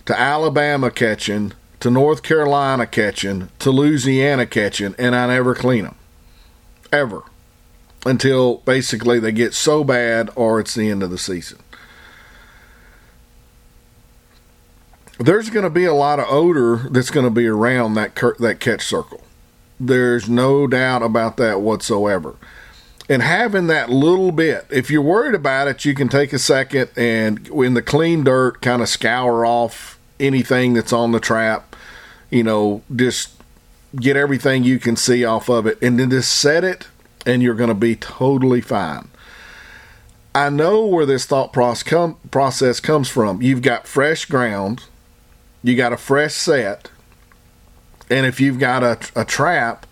to 0.06 0.18
Alabama 0.18 0.90
catching 0.90 1.52
to 1.80 1.90
North 1.90 2.22
Carolina 2.22 2.86
catching 2.86 3.50
to 3.58 3.70
Louisiana 3.70 4.46
catching, 4.46 4.94
and 4.98 5.14
I 5.14 5.26
never 5.26 5.54
clean 5.54 5.84
them. 5.84 5.96
Ever. 6.92 7.22
Until 8.06 8.58
basically 8.58 9.18
they 9.18 9.32
get 9.32 9.54
so 9.54 9.84
bad 9.84 10.30
or 10.34 10.60
it's 10.60 10.74
the 10.74 10.88
end 10.88 11.02
of 11.02 11.10
the 11.10 11.18
season. 11.18 11.58
there's 15.18 15.50
going 15.50 15.64
to 15.64 15.70
be 15.70 15.84
a 15.84 15.94
lot 15.94 16.20
of 16.20 16.26
odor 16.28 16.88
that's 16.90 17.10
going 17.10 17.24
to 17.24 17.30
be 17.30 17.46
around 17.46 17.94
that 17.94 18.14
that 18.38 18.60
catch 18.60 18.84
circle. 18.84 19.20
There's 19.80 20.28
no 20.28 20.66
doubt 20.66 21.02
about 21.02 21.36
that 21.38 21.60
whatsoever. 21.60 22.36
And 23.08 23.22
having 23.22 23.68
that 23.68 23.88
little 23.88 24.32
bit, 24.32 24.66
if 24.70 24.90
you're 24.90 25.00
worried 25.00 25.34
about 25.34 25.66
it, 25.66 25.84
you 25.84 25.94
can 25.94 26.08
take 26.08 26.32
a 26.32 26.38
second 26.38 26.90
and 26.94 27.48
in 27.48 27.74
the 27.74 27.82
clean 27.82 28.22
dirt, 28.24 28.60
kind 28.60 28.82
of 28.82 28.88
scour 28.88 29.46
off 29.46 29.98
anything 30.20 30.74
that's 30.74 30.92
on 30.92 31.12
the 31.12 31.20
trap. 31.20 31.74
You 32.30 32.42
know, 32.42 32.82
just 32.94 33.30
get 33.96 34.16
everything 34.16 34.64
you 34.64 34.78
can 34.78 34.96
see 34.96 35.24
off 35.24 35.48
of 35.48 35.66
it, 35.66 35.80
and 35.80 35.98
then 35.98 36.10
just 36.10 36.38
set 36.38 36.64
it, 36.64 36.86
and 37.24 37.42
you're 37.42 37.54
going 37.54 37.68
to 37.68 37.74
be 37.74 37.96
totally 37.96 38.60
fine. 38.60 39.08
I 40.34 40.50
know 40.50 40.84
where 40.84 41.06
this 41.06 41.24
thought 41.24 41.54
process 41.54 42.80
comes 42.80 43.08
from. 43.08 43.40
You've 43.40 43.62
got 43.62 43.86
fresh 43.86 44.26
ground, 44.26 44.84
you 45.62 45.74
got 45.74 45.94
a 45.94 45.96
fresh 45.96 46.34
set, 46.34 46.90
and 48.10 48.26
if 48.26 48.40
you've 48.40 48.58
got 48.58 48.82
a, 48.84 48.98
a 49.16 49.24
trap 49.24 49.86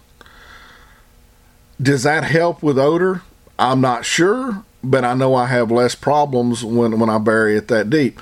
Does 1.81 2.03
that 2.03 2.25
help 2.25 2.61
with 2.61 2.77
odor? 2.77 3.21
I'm 3.57 3.81
not 3.81 4.05
sure, 4.05 4.63
but 4.83 5.05
I 5.05 5.13
know 5.13 5.35
I 5.35 5.47
have 5.47 5.71
less 5.71 5.95
problems 5.95 6.63
when, 6.63 6.99
when 6.99 7.09
I 7.09 7.17
bury 7.17 7.55
it 7.55 7.67
that 7.69 7.89
deep. 7.89 8.19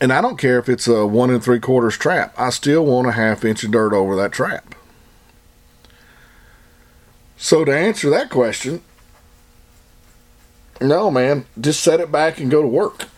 And 0.00 0.12
I 0.12 0.22
don't 0.22 0.38
care 0.38 0.58
if 0.58 0.68
it's 0.68 0.88
a 0.88 1.06
one 1.06 1.30
and 1.30 1.42
three 1.44 1.60
quarters 1.60 1.98
trap. 1.98 2.34
I 2.38 2.50
still 2.50 2.86
want 2.86 3.08
a 3.08 3.12
half 3.12 3.44
inch 3.44 3.64
of 3.64 3.70
dirt 3.70 3.92
over 3.92 4.16
that 4.16 4.32
trap. 4.32 4.74
So 7.36 7.64
to 7.64 7.76
answer 7.76 8.10
that 8.10 8.30
question, 8.30 8.82
no 10.80 11.10
man, 11.10 11.44
just 11.60 11.80
set 11.82 12.00
it 12.00 12.10
back 12.10 12.38
and 12.40 12.50
go 12.50 12.62
to 12.62 12.68
work. 12.68 13.08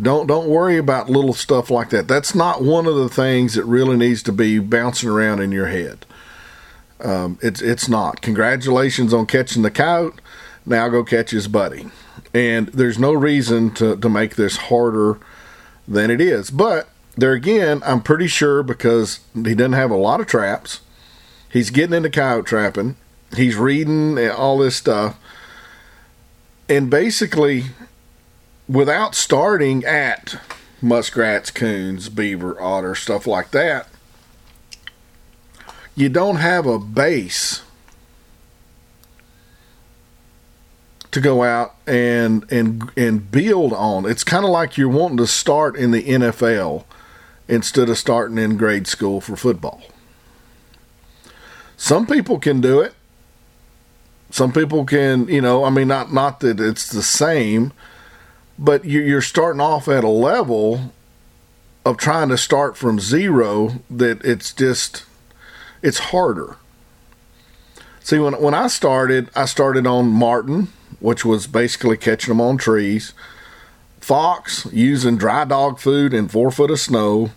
Don't 0.00 0.26
don't 0.26 0.48
worry 0.48 0.76
about 0.76 1.08
little 1.08 1.32
stuff 1.32 1.70
like 1.70 1.90
that. 1.90 2.06
That's 2.06 2.34
not 2.34 2.62
one 2.62 2.86
of 2.86 2.96
the 2.96 3.08
things 3.08 3.54
that 3.54 3.64
really 3.64 3.96
needs 3.96 4.22
to 4.24 4.32
be 4.32 4.58
bouncing 4.58 5.08
around 5.08 5.40
in 5.40 5.52
your 5.52 5.66
head. 5.66 6.04
Um, 7.00 7.38
it's 7.42 7.62
it's 7.62 7.88
not. 7.88 8.20
Congratulations 8.20 9.14
on 9.14 9.26
catching 9.26 9.62
the 9.62 9.70
coyote. 9.70 10.20
Now 10.66 10.88
go 10.88 11.02
catch 11.02 11.30
his 11.30 11.48
buddy. 11.48 11.86
And 12.34 12.68
there's 12.68 12.98
no 12.98 13.12
reason 13.12 13.72
to, 13.74 13.96
to 13.96 14.08
make 14.08 14.36
this 14.36 14.56
harder 14.56 15.18
than 15.88 16.10
it 16.10 16.20
is. 16.20 16.50
But 16.50 16.88
there 17.16 17.32
again, 17.32 17.82
I'm 17.84 18.02
pretty 18.02 18.26
sure 18.26 18.62
because 18.62 19.20
he 19.34 19.54
doesn't 19.54 19.72
have 19.72 19.90
a 19.90 19.96
lot 19.96 20.20
of 20.20 20.26
traps. 20.26 20.80
He's 21.50 21.70
getting 21.70 21.94
into 21.94 22.10
coyote 22.10 22.46
trapping. 22.46 22.96
He's 23.34 23.56
reading 23.56 24.18
all 24.30 24.58
this 24.58 24.76
stuff. 24.76 25.18
And 26.68 26.90
basically, 26.90 27.66
without 28.68 29.14
starting 29.14 29.84
at 29.84 30.38
muskrats, 30.82 31.50
coons, 31.50 32.08
beaver, 32.08 32.60
otter, 32.60 32.94
stuff 32.94 33.26
like 33.26 33.52
that, 33.52 33.88
you 35.94 36.08
don't 36.08 36.36
have 36.36 36.66
a 36.66 36.78
base 36.78 37.62
to 41.16 41.20
go 41.22 41.42
out 41.42 41.74
and 41.86 42.44
and 42.52 42.92
and 42.94 43.30
build 43.30 43.72
on. 43.72 44.04
It's 44.04 44.22
kind 44.22 44.44
of 44.44 44.50
like 44.50 44.76
you're 44.76 44.86
wanting 44.90 45.16
to 45.16 45.26
start 45.26 45.74
in 45.74 45.90
the 45.90 46.02
NFL 46.02 46.84
instead 47.48 47.88
of 47.88 47.96
starting 47.96 48.36
in 48.36 48.58
grade 48.58 48.86
school 48.86 49.22
for 49.22 49.34
football. 49.34 49.80
Some 51.78 52.06
people 52.06 52.38
can 52.38 52.60
do 52.60 52.80
it. 52.80 52.92
Some 54.28 54.52
people 54.52 54.84
can, 54.84 55.26
you 55.28 55.40
know, 55.40 55.64
I 55.64 55.70
mean 55.70 55.88
not 55.88 56.12
not 56.12 56.40
that 56.40 56.60
it's 56.60 56.90
the 56.90 57.02
same, 57.02 57.72
but 58.58 58.84
you're 58.84 59.22
starting 59.22 59.62
off 59.62 59.88
at 59.88 60.04
a 60.04 60.08
level 60.08 60.92
of 61.86 61.96
trying 61.96 62.28
to 62.28 62.36
start 62.36 62.76
from 62.76 63.00
zero 63.00 63.80
that 63.88 64.22
it's 64.22 64.52
just 64.52 65.06
it's 65.80 65.98
harder. 66.10 66.58
See, 68.00 68.18
when 68.18 68.34
when 68.34 68.52
I 68.52 68.66
started, 68.66 69.30
I 69.34 69.46
started 69.46 69.86
on 69.86 70.08
marten, 70.08 70.68
which 71.00 71.24
was 71.24 71.46
basically 71.46 71.96
catching 71.96 72.32
them 72.32 72.40
on 72.40 72.56
trees. 72.56 73.12
Fox 74.00 74.66
using 74.72 75.16
dry 75.16 75.44
dog 75.44 75.78
food 75.78 76.14
and 76.14 76.30
four 76.30 76.50
foot 76.50 76.70
of 76.70 76.80
snow. 76.80 77.30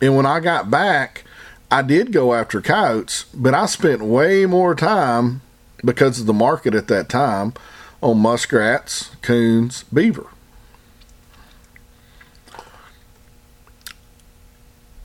And 0.00 0.16
when 0.16 0.26
I 0.26 0.40
got 0.40 0.70
back, 0.70 1.24
I 1.70 1.82
did 1.82 2.12
go 2.12 2.34
after 2.34 2.60
coyotes, 2.60 3.24
but 3.34 3.54
I 3.54 3.66
spent 3.66 4.02
way 4.02 4.46
more 4.46 4.74
time 4.74 5.42
because 5.84 6.20
of 6.20 6.26
the 6.26 6.32
market 6.32 6.74
at 6.74 6.88
that 6.88 7.08
time 7.08 7.54
on 8.00 8.18
muskrats, 8.18 9.10
coons, 9.22 9.84
beaver. 9.92 10.26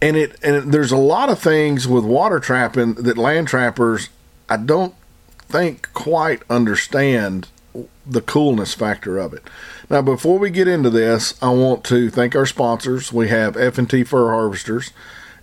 and 0.01 0.18
it 0.18 0.36
and 0.44 0.74
there's 0.74 0.92
a 0.92 0.98
lot 0.98 1.30
of 1.30 1.40
things 1.40 1.88
with 1.88 2.04
water 2.04 2.40
trapping 2.40 2.96
that 2.96 3.18
land 3.18 3.48
trappers 3.48 4.10
I 4.50 4.58
don't 4.58 4.96
think 5.51 5.91
quite 5.93 6.43
understand 6.50 7.50
the 8.05 8.22
coolness 8.22 8.74
factor 8.74 9.17
of 9.17 9.34
it. 9.34 9.43
Now, 9.89 10.01
before 10.01 10.39
we 10.39 10.50
get 10.50 10.67
into 10.67 10.89
this, 10.89 11.34
I 11.41 11.50
want 11.50 11.84
to 11.86 12.10
thank 12.10 12.36
our 12.36 12.46
sponsors. 12.46 13.12
We 13.12 13.27
have 13.27 13.58
F&T 13.58 14.05
Fur 14.05 14.31
Harvesters, 14.31 14.91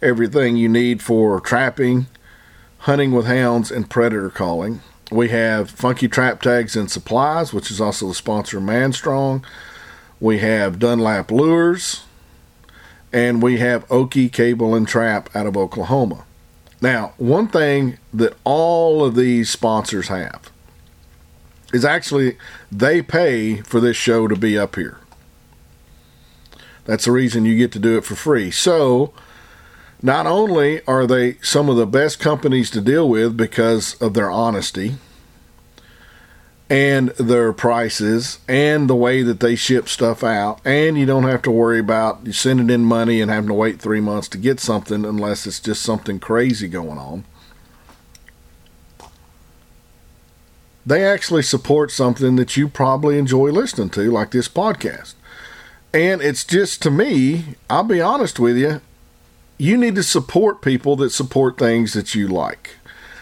everything 0.03 0.57
you 0.57 0.69
need 0.69 1.03
for 1.03 1.41
trapping, 1.41 2.07
hunting 2.79 3.13
with 3.13 3.27
hounds, 3.27 3.71
and 3.71 3.89
predator 3.89 4.31
calling. 4.31 4.81
We 5.11 5.29
have 5.29 5.71
Funky 5.71 6.09
Trap 6.09 6.43
Tags 6.43 6.77
and 6.77 6.91
Supplies, 6.91 7.53
which 7.53 7.71
is 7.71 7.81
also 7.81 8.09
the 8.09 8.15
sponsor 8.15 8.59
of 8.59 8.65
Manstrong. 8.65 9.43
We 10.21 10.39
have 10.39 10.79
Dunlap 10.79 11.31
Lures, 11.31 12.05
and 13.13 13.43
we 13.43 13.59
have 13.59 13.89
Okie 13.89 14.33
Cable 14.33 14.75
and 14.75 14.87
Trap 14.87 15.31
out 15.35 15.47
of 15.47 15.57
Oklahoma. 15.57 16.25
Now, 16.81 17.15
one 17.17 17.49
thing 17.49 17.99
that 18.13 18.37
all 18.45 19.05
of 19.05 19.15
these 19.17 19.51
sponsors 19.51 20.09
have 20.09 20.51
is 21.73 21.85
actually 21.85 22.39
they 22.71 23.03
pay 23.03 23.57
for 23.63 23.81
this 23.81 23.97
show 23.97 24.29
to 24.29 24.37
be 24.37 24.57
up 24.57 24.77
here. 24.77 24.99
That's 26.85 27.05
the 27.05 27.13
reason 27.13 27.45
you 27.45 27.57
get 27.57 27.73
to 27.73 27.79
do 27.79 27.99
it 27.99 28.05
for 28.05 28.15
free. 28.15 28.51
So, 28.51 29.13
not 30.01 30.27
only 30.27 30.85
are 30.87 31.07
they 31.07 31.35
some 31.43 31.69
of 31.69 31.77
the 31.77 31.87
best 31.87 32.21
companies 32.21 32.71
to 32.71 32.81
deal 32.81 33.09
with 33.09 33.37
because 33.37 33.95
of 34.01 34.15
their 34.15 34.31
honesty 34.31 34.97
and 36.71 37.09
their 37.11 37.53
prices 37.53 38.39
and 38.47 38.91
the 38.91 38.97
way 38.97 39.23
that 39.23 39.41
they 39.41 39.57
ship 39.57 39.89
stuff 39.89 40.23
out, 40.23 40.61
and 40.67 40.99
you 40.99 41.07
don't 41.07 41.25
have 41.25 41.43
to 41.43 41.51
worry 41.51 41.79
about 41.79 42.27
you 42.27 42.33
sending 42.33 42.69
in 42.69 42.85
money 42.85 43.21
and 43.21 43.31
having 43.31 43.49
to 43.49 43.55
wait 43.55 43.81
three 43.81 44.01
months 44.01 44.29
to 44.29 44.39
get 44.39 44.61
something 44.61 45.05
unless 45.05 45.47
it's 45.47 45.61
just 45.61 45.83
something 45.83 46.21
crazy 46.21 46.69
going 46.69 46.99
on. 46.99 47.25
They 50.85 51.05
actually 51.05 51.43
support 51.43 51.91
something 51.91 52.37
that 52.37 52.57
you 52.57 52.69
probably 52.69 53.19
enjoy 53.19 53.51
listening 53.51 53.91
to, 53.91 54.11
like 54.11 54.31
this 54.31 54.49
podcast. 54.49 55.15
And 55.93 56.21
it's 56.21 56.45
just 56.45 56.83
to 56.83 56.91
me, 56.91 57.57
I'll 57.69 57.85
be 57.85 58.01
honest 58.01 58.39
with 58.39 58.57
you, 58.57 58.81
you 59.59 59.77
need 59.77 59.95
to 59.97 60.03
support 60.03 60.63
people 60.63 60.97
that 60.97 61.11
support 61.11 61.59
things 61.59 61.93
that 61.95 62.15
you 62.15 62.29
like. 62.29 62.77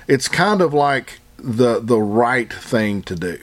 It's 0.07 0.29
kind 0.29 0.61
of 0.61 0.75
like 0.75 1.21
the 1.39 1.81
the 1.81 2.01
right 2.01 2.53
thing 2.53 3.03
to 3.03 3.15
do. 3.15 3.39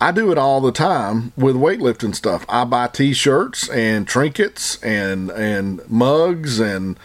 I 0.00 0.12
do 0.12 0.30
it 0.30 0.38
all 0.38 0.60
the 0.60 0.72
time 0.72 1.32
with 1.36 1.56
weightlifting 1.56 2.14
stuff. 2.14 2.44
I 2.48 2.64
buy 2.64 2.88
t-shirts 2.88 3.68
and 3.70 4.06
trinkets 4.06 4.82
and 4.82 5.30
and 5.30 5.88
mugs 5.88 6.60
and 6.60 6.98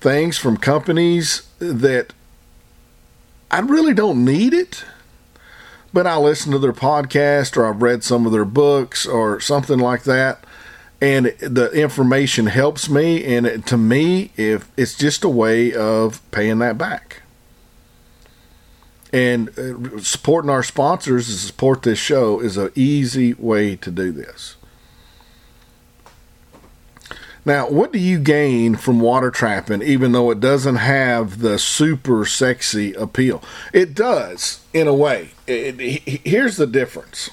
things 0.00 0.36
from 0.36 0.56
companies 0.56 1.48
that 1.58 2.12
I 3.50 3.60
really 3.60 3.94
don't 3.94 4.24
need 4.24 4.52
it 4.52 4.84
but 5.96 6.06
I 6.06 6.18
listen 6.18 6.52
to 6.52 6.58
their 6.58 6.74
podcast 6.74 7.56
or 7.56 7.64
I've 7.64 7.80
read 7.80 8.04
some 8.04 8.26
of 8.26 8.32
their 8.32 8.44
books 8.44 9.06
or 9.06 9.40
something 9.40 9.78
like 9.78 10.02
that. 10.02 10.44
And 11.00 11.28
the 11.40 11.70
information 11.72 12.48
helps 12.48 12.90
me. 12.90 13.24
And 13.24 13.66
to 13.66 13.78
me, 13.78 14.30
if 14.36 14.70
it's 14.76 14.94
just 14.94 15.24
a 15.24 15.28
way 15.30 15.72
of 15.72 16.20
paying 16.32 16.58
that 16.58 16.76
back. 16.76 17.22
And 19.16 19.48
uh, 19.58 19.98
supporting 20.02 20.50
our 20.50 20.62
sponsors 20.62 21.24
to 21.24 21.32
support 21.32 21.84
this 21.84 21.98
show 21.98 22.38
is 22.38 22.58
an 22.58 22.70
easy 22.74 23.32
way 23.32 23.74
to 23.76 23.90
do 23.90 24.12
this. 24.12 24.56
Now, 27.42 27.66
what 27.70 27.94
do 27.94 27.98
you 27.98 28.18
gain 28.18 28.74
from 28.76 29.00
water 29.00 29.30
trapping, 29.30 29.80
even 29.80 30.12
though 30.12 30.30
it 30.30 30.38
doesn't 30.38 30.76
have 30.76 31.38
the 31.38 31.58
super 31.58 32.26
sexy 32.26 32.92
appeal? 32.92 33.42
It 33.72 33.94
does, 33.94 34.60
in 34.74 34.86
a 34.86 34.92
way. 34.92 35.30
It, 35.46 35.80
it, 35.80 36.02
here's 36.26 36.58
the 36.58 36.66
difference. 36.66 37.30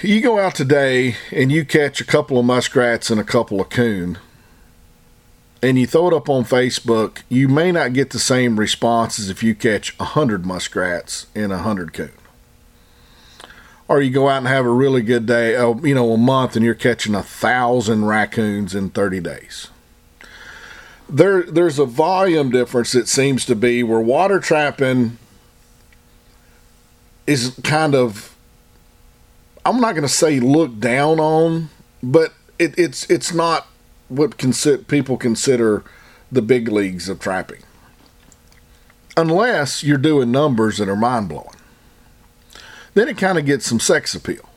You 0.00 0.22
go 0.22 0.38
out 0.38 0.54
today 0.54 1.16
and 1.30 1.52
you 1.52 1.66
catch 1.66 2.00
a 2.00 2.06
couple 2.06 2.38
of 2.38 2.46
muskrats 2.46 3.10
and 3.10 3.20
a 3.20 3.24
couple 3.24 3.60
of 3.60 3.68
coon, 3.68 4.16
and 5.62 5.78
you 5.78 5.86
throw 5.86 6.08
it 6.08 6.14
up 6.14 6.28
on 6.28 6.44
Facebook, 6.44 7.22
you 7.28 7.48
may 7.48 7.70
not 7.72 7.92
get 7.92 8.10
the 8.10 8.18
same 8.18 8.58
response 8.58 9.18
as 9.18 9.28
if 9.28 9.42
you 9.42 9.54
catch 9.54 9.94
a 10.00 10.04
hundred 10.04 10.46
muskrats 10.46 11.26
and 11.34 11.52
a 11.52 11.58
hundred 11.58 11.92
coon 11.92 12.12
or 13.90 14.00
you 14.00 14.08
go 14.08 14.28
out 14.28 14.38
and 14.38 14.46
have 14.46 14.64
a 14.64 14.70
really 14.70 15.02
good 15.02 15.26
day, 15.26 15.56
uh, 15.56 15.74
you 15.82 15.96
know, 15.96 16.12
a 16.12 16.16
month, 16.16 16.54
and 16.54 16.64
you're 16.64 16.74
catching 16.76 17.12
a 17.12 17.24
thousand 17.24 18.04
raccoons 18.04 18.72
in 18.72 18.88
30 18.88 19.18
days. 19.18 19.66
There, 21.08 21.42
there's 21.42 21.80
a 21.80 21.84
volume 21.84 22.52
difference. 22.52 22.94
It 22.94 23.08
seems 23.08 23.44
to 23.46 23.56
be 23.56 23.82
where 23.82 23.98
water 23.98 24.38
trapping 24.38 25.18
is 27.26 27.58
kind 27.64 27.96
of, 27.96 28.36
I'm 29.66 29.80
not 29.80 29.96
going 29.96 30.02
to 30.02 30.08
say 30.08 30.38
looked 30.38 30.78
down 30.78 31.18
on, 31.18 31.70
but 32.00 32.32
it, 32.60 32.78
it's 32.78 33.10
it's 33.10 33.34
not 33.34 33.66
what 34.10 34.36
consi- 34.36 34.86
people 34.86 35.16
consider 35.16 35.82
the 36.30 36.42
big 36.42 36.68
leagues 36.68 37.08
of 37.08 37.18
trapping, 37.18 37.62
unless 39.16 39.82
you're 39.82 39.98
doing 39.98 40.30
numbers 40.30 40.78
that 40.78 40.88
are 40.88 40.96
mind 40.96 41.28
blowing 41.28 41.56
then 42.94 43.08
it 43.08 43.18
kind 43.18 43.38
of 43.38 43.46
gets 43.46 43.66
some 43.66 43.80
sex 43.80 44.14
appeal. 44.14 44.48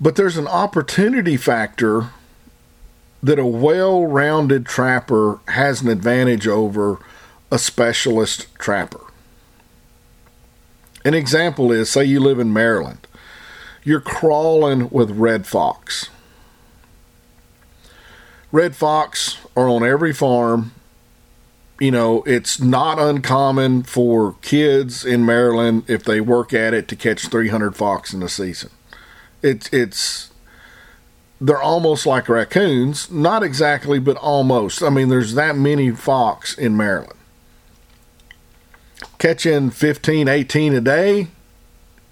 But 0.00 0.16
there's 0.16 0.36
an 0.36 0.48
opportunity 0.48 1.36
factor 1.36 2.10
that 3.22 3.38
a 3.38 3.46
well 3.46 4.06
rounded 4.06 4.66
trapper 4.66 5.40
has 5.48 5.80
an 5.82 5.88
advantage 5.88 6.46
over 6.46 6.98
a 7.50 7.58
specialist 7.58 8.46
trapper. 8.58 9.00
An 11.04 11.14
example 11.14 11.72
is 11.72 11.90
say 11.90 12.04
you 12.04 12.20
live 12.20 12.38
in 12.38 12.52
Maryland, 12.52 13.06
you're 13.84 14.00
crawling 14.00 14.90
with 14.90 15.10
red 15.12 15.46
fox. 15.46 16.10
Red 18.52 18.76
fox 18.76 19.38
are 19.56 19.68
on 19.68 19.84
every 19.84 20.12
farm 20.12 20.72
you 21.78 21.90
know, 21.90 22.22
it's 22.22 22.60
not 22.60 22.98
uncommon 22.98 23.82
for 23.82 24.36
kids 24.40 25.04
in 25.04 25.26
Maryland, 25.26 25.84
if 25.88 26.04
they 26.04 26.20
work 26.20 26.54
at 26.54 26.72
it, 26.72 26.88
to 26.88 26.96
catch 26.96 27.28
300 27.28 27.76
fox 27.76 28.14
in 28.14 28.22
a 28.22 28.28
season. 28.28 28.70
It's, 29.42 29.70
it's, 29.72 30.30
they're 31.38 31.60
almost 31.60 32.06
like 32.06 32.28
raccoons. 32.28 33.10
Not 33.10 33.42
exactly, 33.42 33.98
but 33.98 34.16
almost. 34.16 34.82
I 34.82 34.88
mean, 34.88 35.10
there's 35.10 35.34
that 35.34 35.56
many 35.56 35.90
fox 35.90 36.56
in 36.56 36.76
Maryland. 36.76 37.12
Catching 39.18 39.70
15, 39.70 40.28
18 40.28 40.74
a 40.74 40.80
day, 40.80 41.28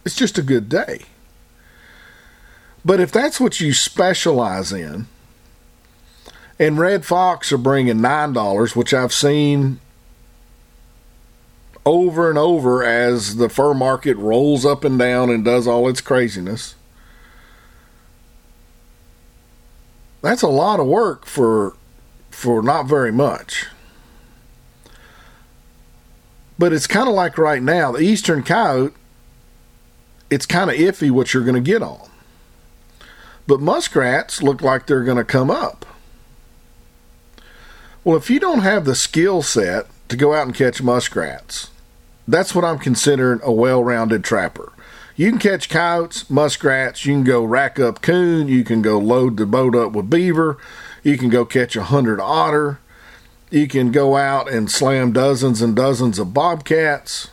it's 0.05 0.17
just 0.17 0.37
a 0.37 0.43
good 0.43 0.69
day. 0.69 1.03
But 2.85 3.01
if 3.01 3.11
that's 3.11 3.41
what 3.41 3.61
you 3.61 3.73
specialize 3.73 4.73
in, 4.73 5.07
and 6.59 6.79
Red 6.79 7.05
Fox 7.05 7.53
are 7.53 7.59
bringing 7.59 7.99
$9, 7.99 8.77
which 8.77 8.95
I've 8.95 9.13
seen 9.13 9.81
over 11.87 12.29
and 12.31 12.39
over 12.39 12.83
as 12.83 13.37
the 13.37 13.49
fur 13.49 13.75
market 13.75 14.17
rolls 14.17 14.65
up 14.65 14.85
and 14.85 14.99
down 14.99 15.31
and 15.31 15.45
does 15.45 15.67
all 15.67 15.89
its 15.89 16.01
craziness. 16.01 16.75
That's 20.23 20.43
a 20.43 20.49
lot 20.49 20.81
of 20.81 20.87
work 20.87 21.27
for 21.27 21.77
for 22.31 22.63
not 22.63 22.87
very 22.87 23.13
much. 23.13 23.67
But 26.59 26.73
it's 26.73 26.87
kind 26.87 27.09
of 27.09 27.15
like 27.15 27.37
right 27.37 27.63
now, 27.63 27.93
the 27.93 28.01
eastern 28.01 28.43
coyote, 28.43 28.95
it's 30.31 30.47
kind 30.47 30.71
of 30.71 30.77
iffy 30.77 31.11
what 31.11 31.35
you're 31.35 31.45
going 31.45 31.55
to 31.55 31.61
get 31.61 31.83
on. 31.83 32.09
But 33.47 33.61
muskrats 33.61 34.43
look 34.43 34.63
like 34.63 34.87
they're 34.87 35.05
going 35.05 35.19
to 35.19 35.25
come 35.25 35.51
up. 35.51 35.84
Well, 38.05 38.19
if 38.19 38.29
you 38.29 38.39
don't 38.39 38.61
have 38.61 38.85
the 38.85 38.95
skill 38.95 39.41
set 39.41 39.87
to 40.11 40.17
go 40.17 40.35
out 40.35 40.45
and 40.45 40.55
catch 40.55 40.83
muskrats, 40.83 41.71
that's 42.29 42.55
what 42.55 42.65
I'm 42.65 42.79
considering 42.79 43.41
a 43.43 43.51
well 43.51 43.83
rounded 43.83 44.23
trapper. 44.23 44.73
You 45.17 45.31
can 45.31 45.39
catch 45.39 45.71
coyotes, 45.71 46.29
muskrats, 46.29 47.07
you 47.07 47.15
can 47.15 47.25
go 47.25 47.43
rack 47.45 47.81
up 47.81 48.03
coon, 48.03 48.47
you 48.47 48.63
can 48.63 48.83
go 48.83 48.99
load 48.99 49.39
the 49.39 49.47
boat 49.47 49.75
up 49.75 49.93
with 49.93 50.11
beaver, 50.11 50.59
you 51.03 51.17
can 51.17 51.31
go 51.31 51.47
catch 51.47 51.77
a 51.77 51.85
hundred 51.85 52.21
otter, 52.21 52.79
you 53.51 53.67
can 53.69 53.91
go 53.91 54.17
out 54.17 54.51
and 54.51 54.71
slam 54.71 55.13
dozens 55.13 55.63
and 55.63 55.75
dozens 55.75 56.19
of 56.19 56.35
bobcats. 56.35 57.31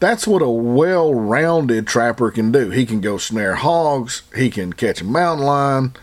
That's 0.00 0.26
what 0.26 0.42
a 0.42 0.50
well 0.50 1.14
rounded 1.14 1.86
trapper 1.86 2.32
can 2.32 2.50
do. 2.50 2.70
He 2.70 2.84
can 2.84 3.00
go 3.00 3.18
snare 3.18 3.54
hogs, 3.54 4.22
he 4.34 4.50
can 4.50 4.72
catch 4.72 5.00
a 5.00 5.04
mountain 5.04 5.46
lion, 5.46 5.94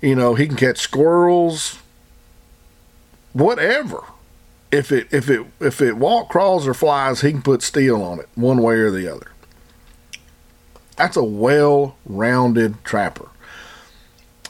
you 0.00 0.14
know, 0.14 0.36
he 0.36 0.46
can 0.46 0.56
catch 0.56 0.78
squirrels, 0.78 1.80
whatever. 3.36 4.02
If 4.72 4.90
it 4.90 5.06
if 5.12 5.30
it 5.30 5.46
if 5.60 5.80
it 5.80 5.96
walk, 5.96 6.28
crawls, 6.28 6.66
or 6.66 6.74
flies, 6.74 7.20
he 7.20 7.30
can 7.30 7.42
put 7.42 7.62
steel 7.62 8.02
on 8.02 8.18
it, 8.18 8.28
one 8.34 8.62
way 8.62 8.76
or 8.76 8.90
the 8.90 9.12
other. 9.12 9.30
That's 10.96 11.16
a 11.16 11.24
well-rounded 11.24 12.82
trapper. 12.82 13.28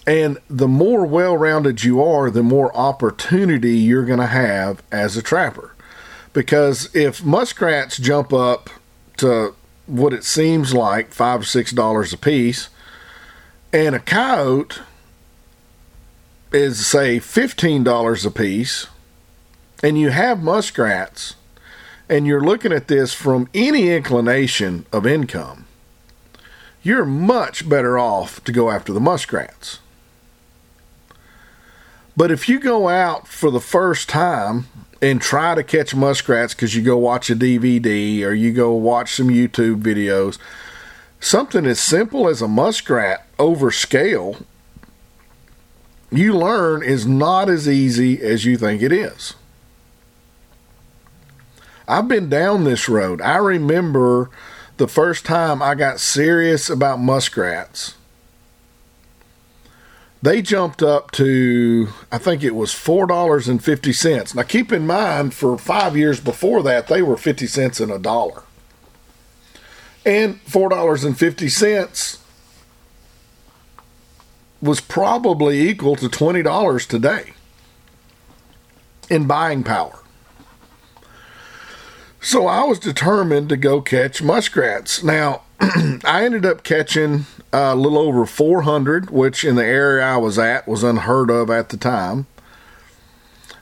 And 0.07 0.39
the 0.49 0.69
more 0.69 1.05
well 1.05 1.37
rounded 1.37 1.83
you 1.83 2.03
are, 2.03 2.31
the 2.31 2.45
more 2.45 2.75
opportunity 2.77 3.73
you're 3.73 4.05
going 4.05 4.21
to 4.21 4.27
have 4.27 4.83
as 4.93 5.17
a 5.17 5.23
trapper. 5.23 5.75
Because 6.33 6.95
if 6.95 7.25
muskrats 7.25 7.99
jump 7.99 8.33
up 8.33 8.71
to 9.17 9.55
what 9.87 10.13
it 10.13 10.25
seems 10.25 10.73
like 10.73 11.13
five 11.13 11.41
or 11.41 11.45
six 11.45 11.73
dollars 11.73 12.13
a 12.13 12.19
piece, 12.19 12.69
and 13.73 13.95
a 13.95 14.01
coyote 14.01 14.81
is 16.53 16.87
say 16.87 17.19
$15 17.19 18.27
a 18.27 18.31
piece 18.31 18.87
and 19.83 19.99
you 19.99 20.11
have 20.11 20.43
muskrats 20.43 21.35
and 22.09 22.27
you're 22.27 22.41
looking 22.41 22.73
at 22.73 22.89
this 22.89 23.13
from 23.13 23.49
any 23.53 23.91
inclination 23.91 24.87
of 24.93 25.07
income, 25.07 25.67
you're 26.83 27.05
much 27.05 27.69
better 27.69 27.99
off 27.99 28.43
to 28.45 28.53
go 28.53 28.71
after 28.71 28.93
the 28.93 29.01
muskrats. 29.01 29.81
But 32.17 32.31
if 32.31 32.49
you 32.49 32.59
go 32.61 32.89
out 32.89 33.29
for 33.29 33.51
the 33.51 33.61
first 33.61 34.09
time 34.09 34.67
and 35.03 35.21
try 35.21 35.55
to 35.55 35.63
catch 35.63 35.95
muskrats 35.95 36.55
because 36.55 36.75
you 36.75 36.83
go 36.83 36.97
watch 36.97 37.31
a 37.31 37.37
DVD 37.37 38.23
or 38.25 38.33
you 38.33 38.53
go 38.53 38.73
watch 38.73 39.15
some 39.15 39.29
YouTube 39.29 39.83
videos. 39.83 40.39
Something 41.21 41.67
as 41.67 41.81
simple 41.81 42.29
as 42.29 42.43
a 42.43 42.49
muskrat 42.49 43.27
over 43.39 43.71
scale, 43.71 44.39
you 46.11 46.37
learn 46.37 46.83
is 46.83 47.07
not 47.07 47.49
as 47.49 47.69
easy 47.69 48.21
as 48.23 48.45
you 48.45 48.57
think 48.57 48.83
it 48.83 48.93
is. 48.93 49.35
I've 51.89 52.09
been 52.09 52.29
down 52.29 52.65
this 52.65 52.89
road. 52.89 53.21
I 53.21 53.37
remember 53.37 54.31
the 54.77 54.89
first 54.89 55.25
time 55.25 55.63
I 55.63 55.75
got 55.75 56.01
serious 56.01 56.69
about 56.69 57.01
muskrats. 57.01 57.95
They 60.23 60.43
jumped 60.43 60.83
up 60.83 61.13
to, 61.13 61.89
I 62.11 62.19
think 62.19 62.43
it 62.43 62.55
was 62.55 62.73
$4.50. 62.73 64.35
Now, 64.35 64.43
keep 64.43 64.73
in 64.73 64.87
mind, 64.87 65.35
for 65.35 65.57
five 65.57 65.97
years 65.97 66.19
before 66.19 66.63
that, 66.65 66.89
they 66.89 67.03
were 67.03 67.17
50 67.17 67.47
cents 67.47 67.79
and 67.81 67.93
a 67.93 67.99
dollar. 67.99 68.43
And 70.05 70.45
$4.50 70.45 72.19
was 74.67 74.81
probably 74.81 75.69
equal 75.69 75.97
to 75.97 76.09
$20 76.09 76.87
today 76.87 77.33
in 79.09 79.27
buying 79.27 79.63
power. 79.63 80.01
So 82.21 82.47
I 82.47 82.65
was 82.65 82.81
determined 82.81 83.49
to 83.51 83.57
go 83.57 83.81
catch 83.81 84.21
muskrats. 84.21 85.03
Now, 85.03 85.43
I 85.61 86.25
ended 86.25 86.45
up 86.45 86.65
catching 86.65 87.27
a 87.53 87.77
little 87.77 87.99
over 87.99 88.27
400, 88.27 89.11
which 89.11 89.45
in 89.45 89.55
the 89.55 89.65
area 89.65 90.05
I 90.05 90.17
was 90.17 90.39
at 90.39 90.67
was 90.67 90.83
unheard 90.83 91.31
of 91.31 91.51
at 91.51 91.69
the 91.69 91.77
time. 91.77 92.27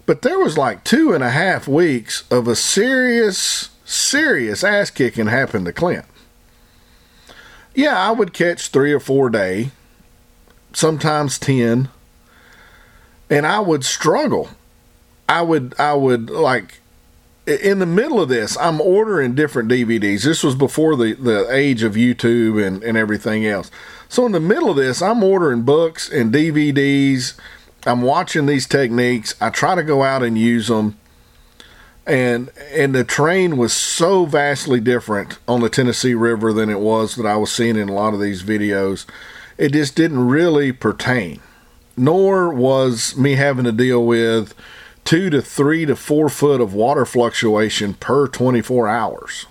But 0.06 0.22
there 0.22 0.38
was 0.38 0.58
like 0.58 0.84
two 0.84 1.12
and 1.12 1.22
a 1.22 1.30
half 1.30 1.68
weeks 1.68 2.24
of 2.30 2.48
a 2.48 2.56
serious, 2.56 3.70
serious 3.84 4.64
ass 4.64 4.90
kicking 4.90 5.26
happened 5.26 5.66
to 5.66 5.72
Clint. 5.72 6.06
Yeah, 7.74 7.98
I 7.98 8.12
would 8.12 8.32
catch 8.32 8.68
three 8.68 8.92
or 8.92 9.00
four 9.00 9.30
day, 9.30 9.72
sometimes 10.74 11.38
ten, 11.38 11.88
and 13.30 13.46
I 13.46 13.60
would 13.60 13.84
struggle. 13.84 14.50
I 15.28 15.40
would, 15.42 15.74
I 15.78 15.94
would 15.94 16.28
like 16.28 16.80
in 17.46 17.78
the 17.78 17.86
middle 17.86 18.20
of 18.20 18.28
this, 18.28 18.56
I'm 18.56 18.80
ordering 18.80 19.34
different 19.34 19.68
DVDs. 19.68 20.24
This 20.24 20.42
was 20.42 20.54
before 20.54 20.96
the, 20.96 21.14
the 21.14 21.46
age 21.50 21.82
of 21.82 21.94
YouTube 21.94 22.64
and, 22.64 22.82
and 22.82 22.96
everything 22.96 23.44
else. 23.44 23.70
So 24.08 24.24
in 24.24 24.32
the 24.32 24.40
middle 24.40 24.70
of 24.70 24.76
this, 24.76 25.02
I'm 25.02 25.22
ordering 25.22 25.62
books 25.62 26.10
and 26.10 26.32
DVDs. 26.32 27.34
I'm 27.84 28.00
watching 28.00 28.46
these 28.46 28.66
techniques. 28.66 29.34
I 29.40 29.50
try 29.50 29.74
to 29.74 29.82
go 29.82 30.02
out 30.02 30.22
and 30.22 30.38
use 30.38 30.68
them. 30.68 30.98
And 32.06 32.50
and 32.70 32.94
the 32.94 33.04
train 33.04 33.56
was 33.56 33.72
so 33.72 34.26
vastly 34.26 34.78
different 34.78 35.38
on 35.48 35.60
the 35.60 35.70
Tennessee 35.70 36.12
River 36.12 36.52
than 36.52 36.68
it 36.68 36.80
was 36.80 37.16
that 37.16 37.24
I 37.24 37.36
was 37.36 37.50
seeing 37.50 37.76
in 37.76 37.88
a 37.88 37.94
lot 37.94 38.12
of 38.12 38.20
these 38.20 38.42
videos. 38.42 39.06
It 39.56 39.72
just 39.72 39.94
didn't 39.94 40.26
really 40.26 40.72
pertain. 40.72 41.40
Nor 41.96 42.52
was 42.52 43.16
me 43.16 43.34
having 43.34 43.64
to 43.64 43.72
deal 43.72 44.04
with 44.04 44.54
two 45.04 45.30
to 45.30 45.40
three 45.40 45.86
to 45.86 45.94
four 45.94 46.28
foot 46.28 46.60
of 46.60 46.74
water 46.74 47.04
fluctuation 47.04 47.94
per 47.94 48.26
24 48.26 48.88
hours. 48.88 49.46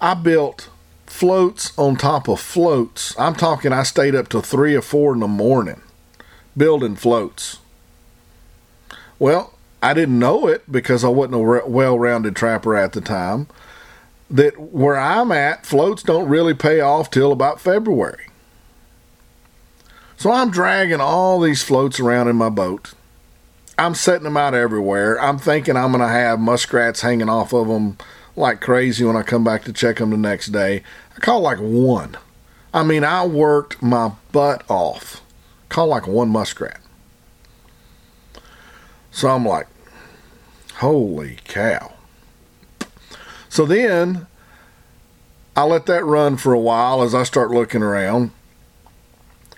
I 0.00 0.14
built 0.14 0.68
floats 1.06 1.76
on 1.78 1.96
top 1.96 2.28
of 2.28 2.40
floats. 2.40 3.18
I'm 3.18 3.34
talking, 3.34 3.72
I 3.72 3.84
stayed 3.84 4.14
up 4.14 4.28
till 4.28 4.42
three 4.42 4.74
or 4.74 4.82
four 4.82 5.14
in 5.14 5.20
the 5.20 5.28
morning 5.28 5.80
building 6.56 6.96
floats. 6.96 7.58
Well, 9.18 9.54
I 9.82 9.94
didn't 9.94 10.18
know 10.18 10.46
it 10.46 10.70
because 10.70 11.04
I 11.04 11.08
wasn't 11.08 11.36
a 11.36 11.68
well 11.68 11.98
rounded 11.98 12.34
trapper 12.34 12.74
at 12.74 12.92
the 12.92 13.00
time. 13.00 13.48
That 14.30 14.58
where 14.58 14.96
I'm 14.96 15.30
at, 15.30 15.64
floats 15.64 16.02
don't 16.02 16.28
really 16.28 16.54
pay 16.54 16.80
off 16.80 17.10
till 17.10 17.30
about 17.30 17.60
February. 17.60 18.26
So 20.16 20.32
I'm 20.32 20.50
dragging 20.50 21.00
all 21.00 21.40
these 21.40 21.62
floats 21.62 22.00
around 22.00 22.28
in 22.28 22.36
my 22.36 22.48
boat. 22.48 22.94
I'm 23.78 23.94
setting 23.94 24.24
them 24.24 24.36
out 24.36 24.54
everywhere. 24.54 25.20
I'm 25.20 25.38
thinking 25.38 25.76
I'm 25.76 25.92
going 25.92 26.00
to 26.00 26.08
have 26.08 26.40
muskrats 26.40 27.02
hanging 27.02 27.28
off 27.28 27.52
of 27.52 27.68
them 27.68 27.98
like 28.34 28.60
crazy 28.60 29.04
when 29.04 29.16
I 29.16 29.22
come 29.22 29.44
back 29.44 29.64
to 29.64 29.72
check 29.72 29.96
them 29.96 30.10
the 30.10 30.16
next 30.16 30.48
day. 30.48 30.82
I 31.14 31.20
caught 31.20 31.42
like 31.42 31.58
one. 31.58 32.16
I 32.72 32.82
mean, 32.82 33.04
I 33.04 33.26
worked 33.26 33.82
my 33.82 34.12
butt 34.32 34.64
off. 34.68 35.22
Caught 35.68 35.88
like 35.88 36.06
one 36.06 36.30
muskrat. 36.30 36.80
So 39.10 39.28
I'm 39.28 39.46
like, 39.46 39.66
holy 40.74 41.38
cow. 41.44 41.92
So 43.56 43.64
then 43.64 44.26
I 45.56 45.62
let 45.62 45.86
that 45.86 46.04
run 46.04 46.36
for 46.36 46.52
a 46.52 46.58
while 46.58 47.02
as 47.02 47.14
I 47.14 47.22
start 47.22 47.50
looking 47.50 47.82
around. 47.82 48.32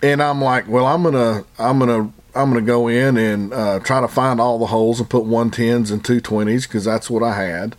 And 0.05 0.23
I'm 0.23 0.41
like, 0.41 0.69
well, 0.69 0.87
I'm 0.87 1.03
to 1.03 1.45
I'm 1.59 1.81
to 1.81 2.13
I'm 2.33 2.55
to 2.55 2.61
go 2.61 2.87
in 2.87 3.17
and 3.17 3.53
uh, 3.53 3.81
try 3.81 4.01
to 4.01 4.07
find 4.07 4.41
all 4.41 4.61
the 4.61 4.67
holes 4.67 5.01
and 5.01 5.11
put 5.11 5.25
110s 5.25 5.91
and 5.91 6.05
220s 6.05 6.63
because 6.63 6.85
that's 6.85 7.11
what 7.11 7.25
I 7.25 7.43
had. 7.43 7.75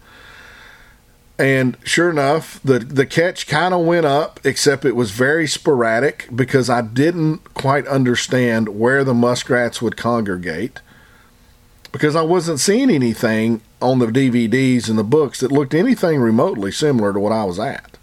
And 1.38 1.78
sure 1.86 2.10
enough, 2.10 2.60
the 2.64 2.80
the 2.80 3.06
catch 3.06 3.48
kind 3.48 3.74
of 3.74 3.86
went 3.86 4.06
up, 4.06 4.42
except 4.44 4.84
it 4.84 4.98
was 4.98 5.12
very 5.12 5.48
sporadic 5.48 6.28
because 6.36 6.70
I 6.70 6.82
didn't 6.82 7.54
quite 7.54 7.88
understand 7.88 8.78
where 8.78 9.06
the 9.06 9.14
muskrats 9.14 9.82
would 9.82 9.96
congregate 9.96 10.82
because 11.92 12.16
I 12.16 12.22
wasn't 12.22 12.60
seeing 12.60 12.90
anything 12.90 13.62
on 13.82 14.00
the 14.00 14.08
DVDs 14.08 14.90
and 14.90 14.98
the 14.98 15.04
books 15.04 15.40
that 15.40 15.52
looked 15.52 15.74
anything 15.74 16.20
remotely 16.20 16.72
similar 16.72 17.14
to 17.14 17.20
what 17.20 17.32
I 17.32 17.44
was 17.44 17.60
at. 17.60 17.98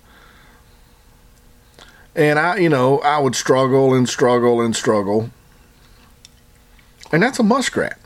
And 2.15 2.39
I, 2.39 2.57
you 2.57 2.69
know, 2.69 3.01
I 3.01 3.19
would 3.19 3.37
struggle 3.37 3.95
and 3.95 4.09
struggle 4.09 4.61
and 4.61 4.75
struggle 4.75 5.31
and 7.13 7.23
that's 7.23 7.39
a 7.39 7.43
muskrat. 7.43 7.99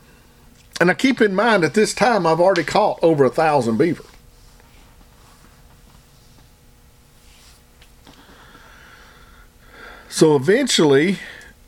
And 0.79 0.89
I 0.89 0.93
keep 0.93 1.21
in 1.21 1.35
mind 1.35 1.63
at 1.63 1.73
this 1.73 1.93
time 1.93 2.25
I've 2.25 2.39
already 2.39 2.63
caught 2.63 2.99
over 3.01 3.23
a 3.23 3.29
thousand 3.29 3.77
beaver. 3.77 4.03
So 10.09 10.35
eventually, 10.35 11.19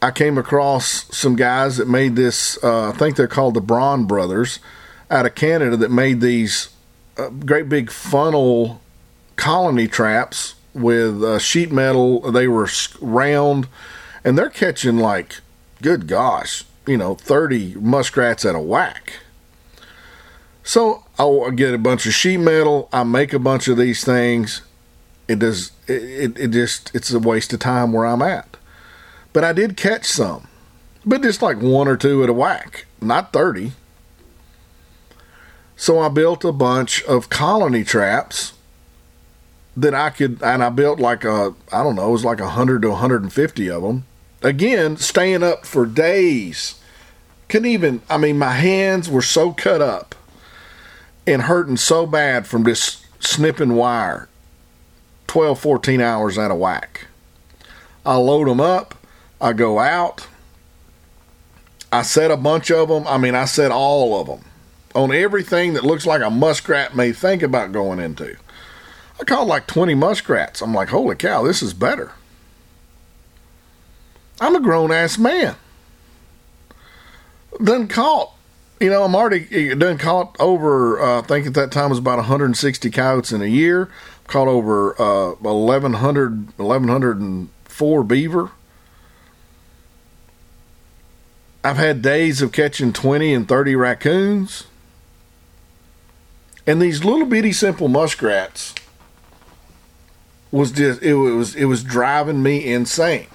I 0.04 0.12
came 0.12 0.38
across 0.38 1.06
some 1.16 1.38
guys 1.38 1.78
that 1.78 1.88
made 1.88 2.18
this. 2.18 2.62
Uh, 2.62 2.90
I 2.90 2.92
think 2.92 3.16
they're 3.16 3.26
called 3.26 3.54
the 3.54 3.62
Braun 3.62 4.04
Brothers, 4.04 4.60
out 5.10 5.26
of 5.26 5.34
Canada, 5.34 5.78
that 5.78 5.92
made 5.92 6.20
these 6.20 6.68
uh, 7.18 7.30
great 7.30 7.70
big 7.70 7.90
funnel 7.90 8.82
colony 9.38 9.88
traps 9.88 10.56
with 10.74 11.24
uh, 11.24 11.40
sheet 11.40 11.72
metal. 11.72 12.20
They 12.20 12.50
were 12.50 12.68
round, 13.00 13.70
and 14.26 14.38
they're 14.38 14.50
catching 14.50 14.98
like, 14.98 15.40
good 15.82 16.06
gosh, 16.06 16.66
you 16.86 16.98
know, 16.98 17.16
30 17.16 17.76
muskrats 17.76 18.44
at 18.44 18.56
a 18.56 18.60
whack. 18.60 19.14
So 20.64 21.06
I'll 21.18 21.50
get 21.52 21.74
a 21.74 21.78
bunch 21.78 22.06
of 22.06 22.14
sheet 22.14 22.40
metal. 22.40 22.90
I 22.92 23.04
make 23.04 23.32
a 23.32 23.40
bunch 23.40 23.70
of 23.70 23.78
these 23.78 24.04
things. 24.04 24.64
It 25.30 25.40
does. 25.40 25.72
It, 25.88 26.38
it 26.38 26.48
just 26.50 26.94
it's 26.94 27.14
a 27.14 27.20
waste 27.20 27.54
of 27.54 27.62
time 27.62 27.94
where 27.94 28.06
I'm 28.06 28.22
at. 28.22 28.58
But 29.34 29.44
I 29.44 29.52
did 29.52 29.76
catch 29.76 30.06
some, 30.06 30.48
but 31.06 31.22
just 31.24 31.42
like 31.42 31.58
one 31.58 31.88
or 31.88 31.98
two 31.98 32.24
at 32.24 32.30
a 32.30 32.34
whack, 32.34 32.86
not 33.02 33.34
thirty. 33.34 33.74
So 35.76 36.00
I 36.00 36.08
built 36.08 36.46
a 36.46 36.52
bunch 36.52 37.04
of 37.04 37.30
colony 37.30 37.84
traps 37.84 38.54
that 39.76 39.94
I 39.94 40.12
could, 40.12 40.42
and 40.44 40.64
I 40.64 40.70
built 40.70 41.00
like 41.00 41.24
a 41.24 41.56
I 41.72 41.84
don't 41.84 41.96
know, 41.96 42.10
it 42.10 42.12
was 42.12 42.26
like 42.26 42.40
a 42.40 42.50
hundred 42.50 42.84
to 42.84 42.90
150 42.90 43.70
of 43.70 43.82
them 43.82 44.06
again, 44.44 44.98
staying 44.98 45.42
up 45.42 45.66
for 45.66 45.86
days. 45.86 46.80
Couldn't 47.48 47.70
even, 47.70 48.02
I 48.10 48.18
mean, 48.18 48.38
my 48.38 48.52
hands 48.54 49.10
were 49.10 49.22
so 49.22 49.54
cut 49.54 49.82
up 49.82 50.16
and 51.26 51.44
hurting 51.44 51.78
so 51.78 52.06
bad 52.06 52.46
from 52.46 52.66
just 52.66 53.06
snipping 53.24 53.76
wire 53.76 54.28
12, 55.28 55.60
14 55.60 56.02
hours 56.02 56.38
out 56.38 56.52
of 56.52 56.58
whack. 56.58 57.08
I 58.06 58.16
load 58.16 58.48
them 58.48 58.60
up, 58.60 58.96
I 59.44 59.52
go 59.52 59.78
out, 59.78 60.26
I 61.92 62.02
set 62.02 62.32
a 62.32 62.38
bunch 62.38 62.72
of 62.72 62.88
them. 62.88 63.06
I 63.06 63.18
mean, 63.18 63.36
I 63.36 63.44
set 63.44 63.72
all 63.72 64.20
of 64.22 64.28
them 64.28 64.50
on 64.96 65.14
everything 65.14 65.74
that 65.74 65.84
looks 65.84 66.06
like 66.06 66.22
a 66.22 66.30
muskrat 66.30 66.96
may 66.96 67.12
think 67.12 67.44
about 67.44 67.74
going 67.74 68.00
into. 68.00 68.38
I 69.20 69.26
caught 69.26 69.46
like 69.46 69.68
20 69.68 69.96
muskrats. 69.96 70.62
I'm 70.62 70.74
like, 70.74 70.90
holy 70.90 71.18
cow, 71.18 71.44
this 71.44 71.62
is 71.62 71.74
better. 71.74 72.14
I'm 74.40 74.56
a 74.56 74.62
grown 74.62 74.94
ass 74.94 75.18
man. 75.18 75.58
Done 77.62 77.90
caught. 77.90 78.32
You 78.80 78.90
know, 78.90 79.04
I'm 79.04 79.16
already 79.16 79.76
done 79.76 79.98
caught 79.98 80.38
over, 80.40 81.02
uh, 81.02 81.20
I 81.20 81.22
think 81.22 81.48
at 81.48 81.54
that 81.56 81.72
time 81.72 81.90
was 81.90 82.00
about 82.00 82.18
160 82.18 82.90
coyotes 82.92 83.34
in 83.34 83.42
a 83.42 83.48
year. 83.48 83.90
Caught 84.28 84.48
over 84.48 85.02
uh, 85.02 85.34
1,100, 85.36 86.58
1,104 86.58 88.04
beaver. 88.06 88.52
I've 91.64 91.78
had 91.78 92.02
days 92.02 92.42
of 92.42 92.52
catching 92.52 92.92
20 92.92 93.34
and 93.34 93.48
30 93.48 93.76
raccoons. 93.76 94.66
And 96.68 96.82
these 96.82 97.04
little 97.04 97.26
bitty 97.26 97.54
simple 97.54 97.88
muskrats 97.88 98.74
was 100.52 100.72
just 100.72 101.02
it 101.02 101.16
was 101.16 101.56
it 101.56 101.66
was 101.66 101.84
driving 101.84 102.44
me 102.44 102.72
insane. 102.72 103.28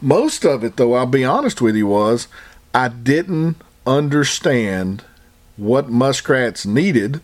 Most 0.00 0.44
of 0.44 0.62
it 0.62 0.76
though, 0.76 0.94
I'll 0.94 1.06
be 1.06 1.24
honest 1.24 1.60
with 1.60 1.76
you 1.76 1.86
was 1.86 2.28
I 2.74 2.88
didn't 2.88 3.56
understand 3.86 5.04
what 5.56 5.90
muskrats 5.90 6.64
needed 6.64 7.20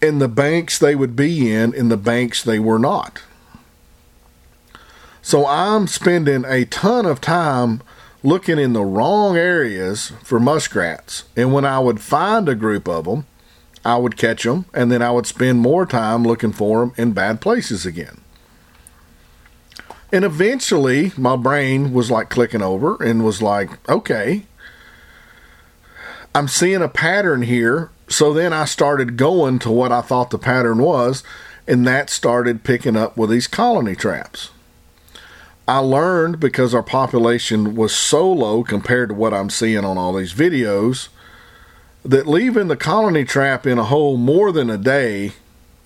in 0.00 0.18
the 0.18 0.28
banks 0.28 0.78
they 0.78 0.94
would 0.94 1.16
be 1.16 1.52
in 1.52 1.74
in 1.74 1.88
the 1.88 1.96
banks 1.96 2.42
they 2.42 2.58
were 2.58 2.78
not. 2.78 3.22
So 5.22 5.46
I'm 5.46 5.86
spending 5.86 6.44
a 6.44 6.66
ton 6.66 7.06
of 7.06 7.20
time 7.20 7.82
looking 8.24 8.58
in 8.58 8.72
the 8.72 8.82
wrong 8.82 9.36
areas 9.36 10.10
for 10.24 10.40
muskrats. 10.40 11.24
And 11.36 11.52
when 11.52 11.66
I 11.66 11.78
would 11.78 12.00
find 12.00 12.48
a 12.48 12.54
group 12.54 12.88
of 12.88 13.04
them, 13.04 13.26
I 13.84 13.98
would 13.98 14.16
catch 14.16 14.44
them 14.44 14.64
and 14.72 14.90
then 14.90 15.02
I 15.02 15.10
would 15.10 15.26
spend 15.26 15.60
more 15.60 15.84
time 15.84 16.24
looking 16.24 16.52
for 16.52 16.80
them 16.80 16.94
in 16.96 17.12
bad 17.12 17.42
places 17.42 17.84
again. 17.84 18.22
And 20.10 20.24
eventually 20.24 21.12
my 21.18 21.36
brain 21.36 21.92
was 21.92 22.10
like 22.10 22.30
clicking 22.30 22.62
over 22.62 23.00
and 23.02 23.24
was 23.24 23.42
like, 23.42 23.86
okay, 23.90 24.46
I'm 26.34 26.48
seeing 26.48 26.82
a 26.82 26.88
pattern 26.88 27.42
here. 27.42 27.90
So 28.08 28.32
then 28.32 28.54
I 28.54 28.64
started 28.64 29.18
going 29.18 29.58
to 29.60 29.70
what 29.70 29.92
I 29.92 30.00
thought 30.00 30.30
the 30.30 30.38
pattern 30.38 30.78
was, 30.78 31.22
and 31.66 31.86
that 31.86 32.10
started 32.10 32.64
picking 32.64 32.96
up 32.96 33.16
with 33.16 33.30
these 33.30 33.46
colony 33.46 33.94
traps. 33.94 34.50
I 35.66 35.78
learned 35.78 36.40
because 36.40 36.74
our 36.74 36.82
population 36.82 37.74
was 37.74 37.96
so 37.96 38.30
low 38.30 38.62
compared 38.62 39.08
to 39.08 39.14
what 39.14 39.32
I'm 39.32 39.48
seeing 39.48 39.84
on 39.84 39.96
all 39.96 40.12
these 40.12 40.34
videos 40.34 41.08
that 42.04 42.26
leaving 42.26 42.68
the 42.68 42.76
colony 42.76 43.24
trap 43.24 43.66
in 43.66 43.78
a 43.78 43.84
hole 43.84 44.18
more 44.18 44.52
than 44.52 44.68
a 44.68 44.76
day 44.76 45.32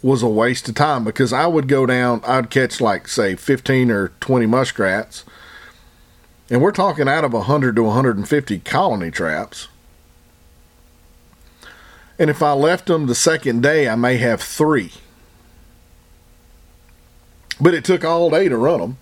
was 0.02 0.22
a 0.22 0.28
waste 0.28 0.68
of 0.68 0.74
time 0.74 1.04
because 1.04 1.32
I 1.32 1.46
would 1.46 1.68
go 1.68 1.86
down, 1.86 2.22
I'd 2.26 2.50
catch 2.50 2.80
like, 2.80 3.06
say, 3.06 3.36
15 3.36 3.90
or 3.90 4.08
20 4.20 4.46
muskrats. 4.46 5.24
And 6.50 6.60
we're 6.60 6.72
talking 6.72 7.08
out 7.08 7.24
of 7.24 7.32
100 7.32 7.76
to 7.76 7.82
150 7.84 8.58
colony 8.60 9.12
traps. 9.12 9.68
And 12.18 12.30
if 12.30 12.42
I 12.42 12.52
left 12.52 12.86
them 12.86 13.06
the 13.06 13.14
second 13.14 13.62
day, 13.62 13.88
I 13.88 13.94
may 13.94 14.16
have 14.16 14.40
three. 14.40 14.92
But 17.60 17.74
it 17.74 17.84
took 17.84 18.04
all 18.04 18.30
day 18.30 18.48
to 18.48 18.56
run 18.56 18.80
them. 18.80 18.96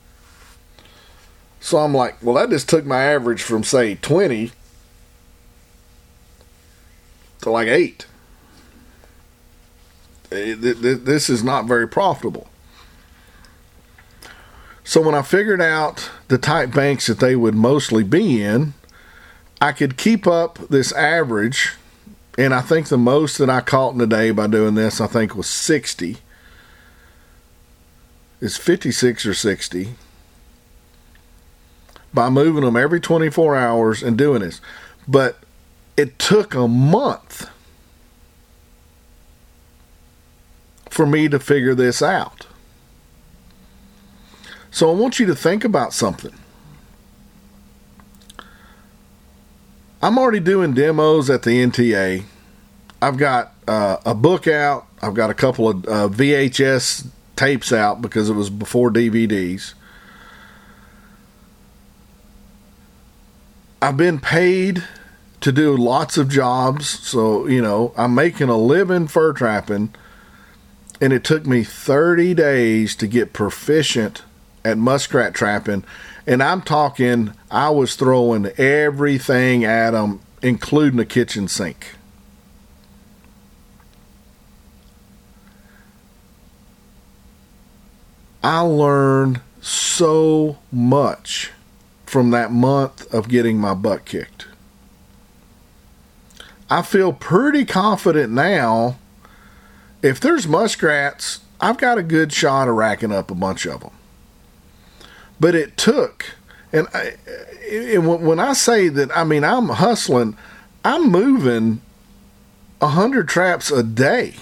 So 1.66 1.78
I'm 1.78 1.92
like, 1.92 2.22
well, 2.22 2.36
that 2.36 2.50
just 2.50 2.68
took 2.68 2.86
my 2.86 3.02
average 3.02 3.42
from, 3.42 3.64
say, 3.64 3.96
20 3.96 4.52
to 7.40 7.50
like 7.50 7.66
8. 7.66 8.06
Eh, 10.30 10.54
this 10.56 11.28
is 11.28 11.42
not 11.42 11.66
very 11.66 11.88
profitable. 11.88 12.46
So 14.84 15.00
when 15.00 15.16
I 15.16 15.22
figured 15.22 15.60
out 15.60 16.08
the 16.28 16.38
type 16.38 16.72
banks 16.72 17.08
that 17.08 17.18
they 17.18 17.34
would 17.34 17.56
mostly 17.56 18.04
be 18.04 18.40
in, 18.40 18.74
I 19.60 19.72
could 19.72 19.96
keep 19.96 20.24
up 20.28 20.60
this 20.70 20.92
average. 20.92 21.72
And 22.38 22.54
I 22.54 22.60
think 22.60 22.86
the 22.86 22.96
most 22.96 23.38
that 23.38 23.50
I 23.50 23.60
caught 23.60 23.94
in 23.94 24.00
a 24.00 24.06
day 24.06 24.30
by 24.30 24.46
doing 24.46 24.76
this, 24.76 25.00
I 25.00 25.08
think 25.08 25.34
was 25.34 25.48
60. 25.48 26.18
It's 28.40 28.56
56 28.56 29.26
or 29.26 29.34
60 29.34 29.96
by 32.16 32.30
moving 32.30 32.64
them 32.64 32.76
every 32.76 32.98
24 32.98 33.54
hours 33.54 34.02
and 34.02 34.16
doing 34.16 34.40
this. 34.40 34.62
But 35.06 35.38
it 35.98 36.18
took 36.18 36.54
a 36.54 36.66
month 36.66 37.48
for 40.88 41.04
me 41.06 41.28
to 41.28 41.38
figure 41.38 41.74
this 41.74 42.00
out. 42.00 42.46
So 44.70 44.90
I 44.90 44.94
want 44.94 45.20
you 45.20 45.26
to 45.26 45.36
think 45.36 45.62
about 45.62 45.92
something. 45.92 46.32
I'm 50.02 50.18
already 50.18 50.40
doing 50.40 50.72
demos 50.72 51.28
at 51.28 51.42
the 51.42 51.50
NTA. 51.50 52.24
I've 53.02 53.18
got 53.18 53.52
uh, 53.68 53.98
a 54.06 54.14
book 54.14 54.48
out. 54.48 54.86
I've 55.02 55.14
got 55.14 55.28
a 55.28 55.34
couple 55.34 55.68
of 55.68 55.84
uh, 55.84 56.08
VHS 56.08 57.08
tapes 57.36 57.74
out 57.74 58.00
because 58.00 58.30
it 58.30 58.34
was 58.34 58.48
before 58.48 58.90
DVDs. 58.90 59.74
I've 63.82 63.96
been 63.96 64.20
paid 64.20 64.84
to 65.42 65.52
do 65.52 65.76
lots 65.76 66.16
of 66.16 66.30
jobs, 66.30 66.88
so 66.88 67.46
you 67.46 67.60
know 67.60 67.92
I'm 67.96 68.14
making 68.14 68.48
a 68.48 68.56
living 68.56 69.06
fur 69.06 69.34
trapping, 69.34 69.94
and 71.00 71.12
it 71.12 71.24
took 71.24 71.46
me 71.46 71.62
30 71.62 72.32
days 72.34 72.96
to 72.96 73.06
get 73.06 73.34
proficient 73.34 74.22
at 74.64 74.78
muskrat 74.78 75.34
trapping, 75.34 75.84
and 76.26 76.42
I'm 76.42 76.62
talking 76.62 77.34
I 77.50 77.68
was 77.68 77.96
throwing 77.96 78.46
everything 78.56 79.64
at 79.64 79.90
them, 79.90 80.20
including 80.40 80.96
the 80.96 81.04
kitchen 81.04 81.46
sink. 81.46 81.96
I 88.42 88.60
learned 88.60 89.40
so 89.60 90.58
much 90.72 91.50
from 92.16 92.30
that 92.30 92.50
month 92.50 93.12
of 93.12 93.28
getting 93.28 93.58
my 93.58 93.74
butt 93.74 94.06
kicked. 94.06 94.46
I 96.70 96.80
feel 96.80 97.12
pretty 97.12 97.66
confident 97.66 98.32
now. 98.32 98.96
If 100.00 100.18
there's 100.18 100.48
muskrats, 100.48 101.40
I've 101.60 101.76
got 101.76 101.98
a 101.98 102.02
good 102.02 102.32
shot 102.32 102.68
of 102.68 102.74
racking 102.74 103.12
up 103.12 103.30
a 103.30 103.34
bunch 103.34 103.66
of 103.66 103.80
them. 103.80 103.90
But 105.38 105.54
it 105.54 105.76
took, 105.76 106.24
and, 106.72 106.88
I, 106.94 107.16
and 107.70 108.06
when 108.06 108.40
I 108.40 108.54
say 108.54 108.88
that, 108.88 109.14
I 109.14 109.22
mean 109.22 109.44
I'm 109.44 109.68
hustling. 109.68 110.38
I'm 110.86 111.10
moving 111.10 111.82
a 112.80 112.88
hundred 112.88 113.28
traps 113.28 113.70
a 113.70 113.82
day. 113.82 114.36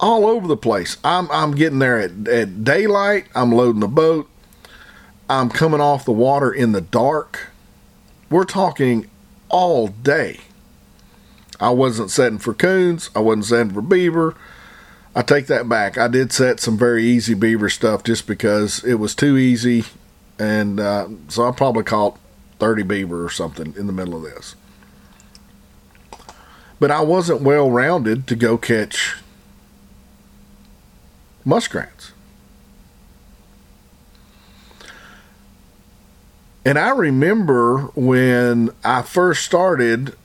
All 0.00 0.26
over 0.26 0.46
the 0.46 0.56
place. 0.56 0.96
I'm 1.04 1.30
I'm 1.30 1.54
getting 1.54 1.78
there 1.78 1.98
at, 1.98 2.28
at 2.28 2.64
daylight. 2.64 3.26
I'm 3.34 3.52
loading 3.52 3.80
the 3.80 3.88
boat. 3.88 4.28
I'm 5.28 5.50
coming 5.50 5.80
off 5.80 6.04
the 6.04 6.12
water 6.12 6.52
in 6.52 6.72
the 6.72 6.80
dark. 6.80 7.48
We're 8.30 8.44
talking 8.44 9.10
all 9.48 9.88
day. 9.88 10.40
I 11.58 11.70
wasn't 11.70 12.10
setting 12.10 12.38
for 12.38 12.54
coons. 12.54 13.10
I 13.14 13.20
wasn't 13.20 13.46
setting 13.46 13.72
for 13.72 13.82
beaver. 13.82 14.34
I 15.14 15.22
take 15.22 15.46
that 15.46 15.68
back. 15.68 15.96
I 15.96 16.08
did 16.08 16.32
set 16.32 16.60
some 16.60 16.76
very 16.76 17.04
easy 17.04 17.32
beaver 17.32 17.70
stuff 17.70 18.04
just 18.04 18.26
because 18.26 18.84
it 18.84 18.94
was 18.94 19.14
too 19.14 19.38
easy, 19.38 19.84
and 20.38 20.78
uh, 20.78 21.08
so 21.28 21.48
I 21.48 21.52
probably 21.52 21.84
caught 21.84 22.18
30 22.58 22.82
beaver 22.82 23.24
or 23.24 23.30
something 23.30 23.74
in 23.78 23.86
the 23.86 23.94
middle 23.94 24.16
of 24.16 24.22
this. 24.22 24.54
But 26.78 26.90
I 26.90 27.00
wasn't 27.00 27.40
well 27.40 27.70
rounded 27.70 28.26
to 28.26 28.36
go 28.36 28.58
catch 28.58 29.16
muskrats. 31.46 32.12
And 36.66 36.78
I 36.78 36.90
remember 36.90 37.82
when 37.94 38.70
I 38.84 39.02
first 39.02 39.44
started, 39.44 40.16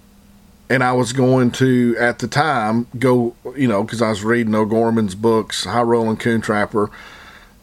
and 0.70 0.84
I 0.84 0.92
was 0.94 1.14
going 1.14 1.52
to, 1.52 1.96
at 2.00 2.18
the 2.18 2.28
time, 2.28 2.88
go, 2.98 3.36
you 3.56 3.68
know, 3.68 3.84
because 3.84 4.02
I 4.02 4.10
was 4.10 4.24
reading 4.24 4.56
O'Gorman's 4.56 5.14
books, 5.14 5.66
High 5.66 5.84
Rolling 5.84 6.18
Coon 6.18 6.42
Trapper, 6.42 6.90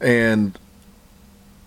and 0.01 0.57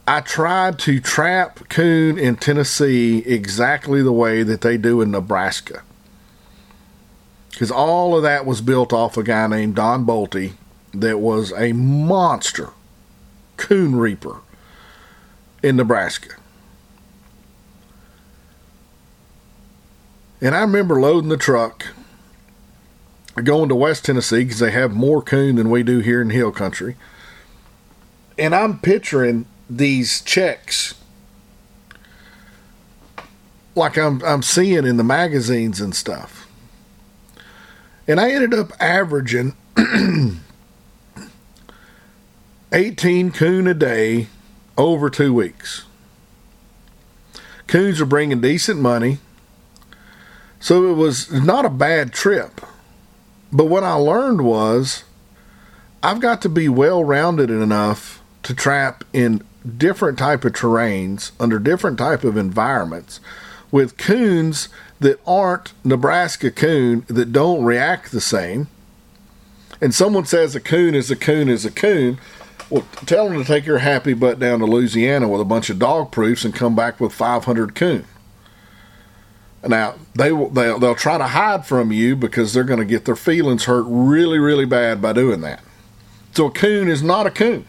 I 0.07 0.21
tried 0.21 0.79
to 0.79 1.01
trap 1.01 1.67
coon 1.67 2.17
in 2.17 2.37
Tennessee 2.37 3.19
exactly 3.19 4.01
the 4.01 4.13
way 4.13 4.43
that 4.43 4.61
they 4.61 4.77
do 4.77 5.01
in 5.01 5.11
Nebraska. 5.11 5.83
Because 7.51 7.71
all 7.71 8.15
of 8.15 8.23
that 8.23 8.45
was 8.45 8.61
built 8.61 8.93
off 8.93 9.17
a 9.17 9.23
guy 9.23 9.47
named 9.47 9.75
Don 9.75 10.05
Bolte 10.05 10.53
that 10.93 11.19
was 11.19 11.53
a 11.53 11.73
monster 11.73 12.69
coon 13.57 13.95
reaper 13.95 14.37
in 15.63 15.75
Nebraska. 15.75 16.35
And 20.41 20.55
I 20.55 20.61
remember 20.61 20.99
loading 20.99 21.29
the 21.29 21.37
truck, 21.37 21.87
going 23.43 23.69
to 23.69 23.75
West 23.75 24.05
Tennessee 24.05 24.43
because 24.43 24.59
they 24.59 24.71
have 24.71 24.91
more 24.91 25.21
coon 25.21 25.55
than 25.55 25.69
we 25.69 25.83
do 25.83 25.99
here 25.99 26.21
in 26.21 26.31
Hill 26.31 26.51
Country. 26.51 26.95
And 28.37 28.55
I'm 28.55 28.79
picturing 28.79 29.45
these 29.69 30.21
checks 30.21 30.95
like 33.75 33.97
I'm 33.97 34.21
I'm 34.23 34.41
seeing 34.41 34.85
in 34.85 34.97
the 34.97 35.03
magazines 35.03 35.79
and 35.79 35.95
stuff. 35.95 36.47
And 38.07 38.19
I 38.19 38.31
ended 38.31 38.53
up 38.53 38.71
averaging 38.81 39.55
18 42.73 43.31
coon 43.31 43.67
a 43.67 43.73
day 43.73 44.27
over 44.77 45.09
two 45.09 45.33
weeks. 45.33 45.83
Coons 47.67 47.99
are 47.99 48.05
bringing 48.05 48.39
decent 48.39 48.79
money. 48.79 49.19
So 50.59 50.89
it 50.89 50.95
was 50.95 51.31
not 51.31 51.65
a 51.65 51.69
bad 51.69 52.13
trip. 52.13 52.61
But 53.51 53.65
what 53.65 53.83
I 53.83 53.93
learned 53.93 54.41
was 54.41 55.03
I've 56.01 56.21
got 56.21 56.41
to 56.43 56.49
be 56.49 56.69
well 56.69 57.03
rounded 57.03 57.49
enough 57.49 58.21
to 58.43 58.55
trap 58.55 59.03
in 59.11 59.43
different 59.77 60.17
type 60.17 60.45
of 60.45 60.53
terrains 60.53 61.31
under 61.39 61.59
different 61.59 61.97
type 61.97 62.23
of 62.23 62.37
environments 62.37 63.19
with 63.69 63.97
coons 63.97 64.69
that 64.99 65.19
aren't 65.27 65.73
Nebraska 65.83 66.51
coon 66.51 67.05
that 67.07 67.31
don't 67.31 67.63
react 67.63 68.11
the 68.11 68.21
same. 68.21 68.67
And 69.81 69.93
someone 69.93 70.25
says 70.25 70.55
a 70.55 70.59
coon 70.59 70.95
is 70.95 71.11
a 71.11 71.15
coon 71.15 71.49
is 71.49 71.65
a 71.65 71.71
coon. 71.71 72.19
Well, 72.71 72.87
tell 73.05 73.27
them 73.27 73.37
to 73.37 73.43
take 73.43 73.65
your 73.65 73.79
happy 73.79 74.13
butt 74.13 74.39
down 74.39 74.59
to 74.59 74.65
Louisiana 74.65 75.27
with 75.27 75.41
a 75.41 75.45
bunch 75.45 75.69
of 75.69 75.77
dog 75.77 76.09
proofs 76.09 76.45
and 76.45 76.55
come 76.55 76.73
back 76.73 77.01
with 77.01 77.11
500 77.11 77.75
coon. 77.75 78.05
Now 79.67 79.95
they 80.15 80.31
will 80.31 80.49
they'll, 80.49 80.79
they'll 80.79 80.95
try 80.95 81.17
to 81.17 81.27
hide 81.27 81.67
from 81.67 81.91
you 81.91 82.15
because 82.15 82.53
they're 82.53 82.63
going 82.63 82.79
to 82.79 82.85
get 82.85 83.05
their 83.05 83.17
feelings 83.17 83.65
hurt 83.65 83.85
really 83.87 84.39
really 84.39 84.65
bad 84.65 85.01
by 85.01 85.13
doing 85.13 85.41
that. 85.41 85.61
So 86.33 86.47
a 86.47 86.51
coon 86.51 86.87
is 86.87 87.03
not 87.03 87.27
a 87.27 87.31
coon. 87.31 87.67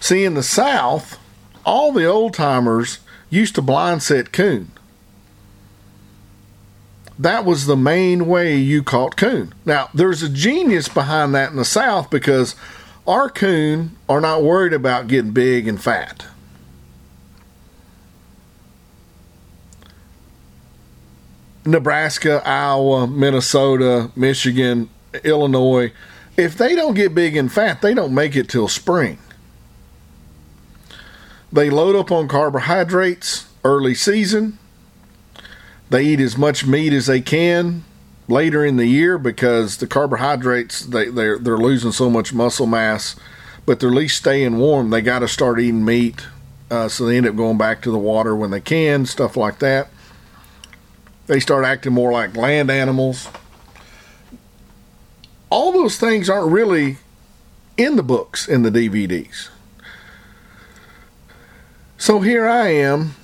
See, 0.00 0.24
in 0.24 0.34
the 0.34 0.42
South, 0.42 1.18
all 1.64 1.92
the 1.92 2.06
old 2.06 2.34
timers 2.34 2.98
used 3.30 3.54
to 3.56 3.62
blind 3.62 4.02
set 4.02 4.32
coon. 4.32 4.72
That 7.18 7.44
was 7.44 7.66
the 7.66 7.76
main 7.76 8.26
way 8.26 8.56
you 8.56 8.82
caught 8.82 9.16
coon. 9.16 9.54
Now, 9.64 9.90
there's 9.94 10.22
a 10.22 10.28
genius 10.28 10.88
behind 10.88 11.34
that 11.34 11.50
in 11.50 11.56
the 11.56 11.64
South 11.64 12.10
because 12.10 12.56
our 13.06 13.28
coon 13.28 13.96
are 14.08 14.20
not 14.20 14.42
worried 14.42 14.72
about 14.72 15.08
getting 15.08 15.32
big 15.32 15.68
and 15.68 15.80
fat. 15.82 16.26
Nebraska, 21.64 22.42
Iowa, 22.44 23.06
Minnesota, 23.06 24.10
Michigan, 24.16 24.88
Illinois, 25.22 25.92
if 26.36 26.56
they 26.56 26.74
don't 26.74 26.94
get 26.94 27.14
big 27.14 27.36
and 27.36 27.52
fat, 27.52 27.82
they 27.82 27.94
don't 27.94 28.14
make 28.14 28.34
it 28.34 28.48
till 28.48 28.68
spring. 28.68 29.18
They 31.52 31.68
load 31.68 31.94
up 31.94 32.10
on 32.10 32.28
carbohydrates 32.28 33.46
early 33.64 33.94
season. 33.94 34.58
They 35.92 36.04
eat 36.04 36.20
as 36.20 36.38
much 36.38 36.66
meat 36.66 36.94
as 36.94 37.04
they 37.04 37.20
can 37.20 37.84
later 38.26 38.64
in 38.64 38.78
the 38.78 38.86
year 38.86 39.18
because 39.18 39.76
the 39.76 39.86
carbohydrates 39.86 40.86
they 40.86 41.10
they're 41.10 41.38
they're 41.38 41.58
losing 41.58 41.92
so 41.92 42.08
much 42.08 42.32
muscle 42.32 42.66
mass, 42.66 43.14
but 43.66 43.78
they're 43.78 43.90
at 43.90 43.94
least 43.94 44.16
staying 44.16 44.56
warm. 44.56 44.88
They 44.88 45.02
got 45.02 45.18
to 45.18 45.28
start 45.28 45.60
eating 45.60 45.84
meat, 45.84 46.26
uh, 46.70 46.88
so 46.88 47.04
they 47.04 47.18
end 47.18 47.26
up 47.26 47.36
going 47.36 47.58
back 47.58 47.82
to 47.82 47.90
the 47.90 47.98
water 47.98 48.34
when 48.34 48.50
they 48.50 48.60
can, 48.62 49.04
stuff 49.04 49.36
like 49.36 49.58
that. 49.58 49.90
They 51.26 51.38
start 51.38 51.66
acting 51.66 51.92
more 51.92 52.10
like 52.10 52.34
land 52.34 52.70
animals. 52.70 53.28
All 55.50 55.72
those 55.72 55.98
things 55.98 56.30
aren't 56.30 56.50
really 56.50 56.96
in 57.76 57.96
the 57.96 58.02
books 58.02 58.48
in 58.48 58.62
the 58.62 58.70
DVDs. 58.70 59.50
So 61.98 62.20
here 62.20 62.48
I 62.48 62.68
am, 62.68 63.14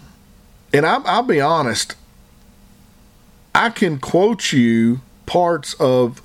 and 0.71 0.85
i 0.85 0.99
will 0.99 1.23
be 1.23 1.41
honest, 1.41 1.95
I 3.59 3.71
can 3.71 3.99
quote 3.99 4.53
you 4.53 5.01
parts 5.27 5.75
of, 5.81 6.23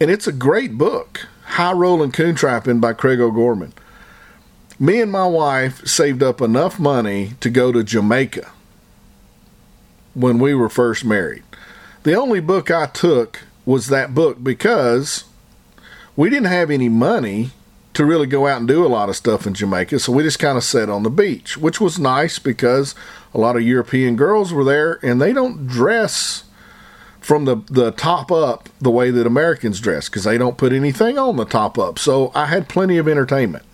and 0.00 0.12
it's 0.12 0.28
a 0.28 0.32
great 0.32 0.78
book, 0.78 1.26
High 1.42 1.72
Rolling 1.72 2.12
Coon 2.12 2.36
Trapping 2.36 2.78
by 2.78 2.92
Craig 2.92 3.18
O'Gorman. 3.18 3.72
Me 4.78 5.00
and 5.00 5.10
my 5.10 5.26
wife 5.26 5.84
saved 5.88 6.22
up 6.22 6.40
enough 6.40 6.78
money 6.78 7.32
to 7.40 7.50
go 7.50 7.72
to 7.72 7.82
Jamaica 7.82 8.48
when 10.14 10.38
we 10.38 10.54
were 10.54 10.68
first 10.68 11.04
married. 11.04 11.42
The 12.04 12.14
only 12.14 12.38
book 12.38 12.70
I 12.70 12.86
took 12.86 13.42
was 13.66 13.88
that 13.88 14.14
book 14.14 14.40
because 14.40 15.24
we 16.14 16.30
didn't 16.30 16.46
have 16.46 16.70
any 16.70 16.88
money 16.88 17.50
to 17.94 18.04
really 18.04 18.28
go 18.28 18.46
out 18.46 18.58
and 18.58 18.68
do 18.68 18.86
a 18.86 18.88
lot 18.88 19.08
of 19.08 19.16
stuff 19.16 19.48
in 19.48 19.54
Jamaica. 19.54 19.98
So 19.98 20.12
we 20.12 20.22
just 20.22 20.38
kind 20.38 20.56
of 20.56 20.62
sat 20.62 20.88
on 20.88 21.02
the 21.02 21.10
beach, 21.10 21.56
which 21.56 21.80
was 21.80 21.98
nice 21.98 22.38
because 22.38 22.94
a 23.34 23.38
lot 23.38 23.56
of 23.56 23.62
European 23.62 24.16
girls 24.16 24.52
were 24.52 24.64
there 24.64 24.98
and 25.02 25.20
they 25.20 25.32
don't 25.32 25.66
dress 25.66 26.44
from 27.20 27.46
the, 27.46 27.56
the 27.70 27.90
top 27.90 28.30
up 28.30 28.68
the 28.80 28.90
way 28.90 29.10
that 29.10 29.26
Americans 29.26 29.80
dress 29.80 30.08
because 30.08 30.24
they 30.24 30.38
don't 30.38 30.58
put 30.58 30.72
anything 30.72 31.18
on 31.18 31.36
the 31.36 31.44
top 31.44 31.78
up. 31.78 31.98
So 31.98 32.30
I 32.34 32.46
had 32.46 32.68
plenty 32.68 32.98
of 32.98 33.08
entertainment. 33.08 33.64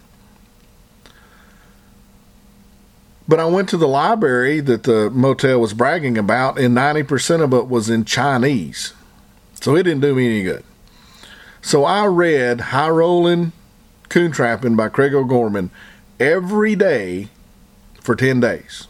But 3.26 3.38
I 3.38 3.44
went 3.44 3.68
to 3.68 3.76
the 3.76 3.86
library 3.86 4.60
that 4.60 4.84
the 4.84 5.10
motel 5.10 5.60
was 5.60 5.72
bragging 5.72 6.18
about, 6.18 6.58
and 6.58 6.76
90% 6.76 7.42
of 7.42 7.52
it 7.52 7.68
was 7.68 7.88
in 7.88 8.04
Chinese. 8.04 8.92
So 9.60 9.76
it 9.76 9.84
didn't 9.84 10.00
do 10.00 10.14
me 10.14 10.26
any 10.26 10.42
good. 10.42 10.64
So 11.62 11.84
I 11.84 12.06
read 12.06 12.60
High 12.60 12.88
Rolling 12.88 13.52
Coon 14.08 14.32
Trapping 14.32 14.74
by 14.74 14.88
Craig 14.88 15.14
O'Gorman 15.14 15.70
every 16.18 16.74
day 16.74 17.28
for 18.00 18.16
10 18.16 18.40
days. 18.40 18.88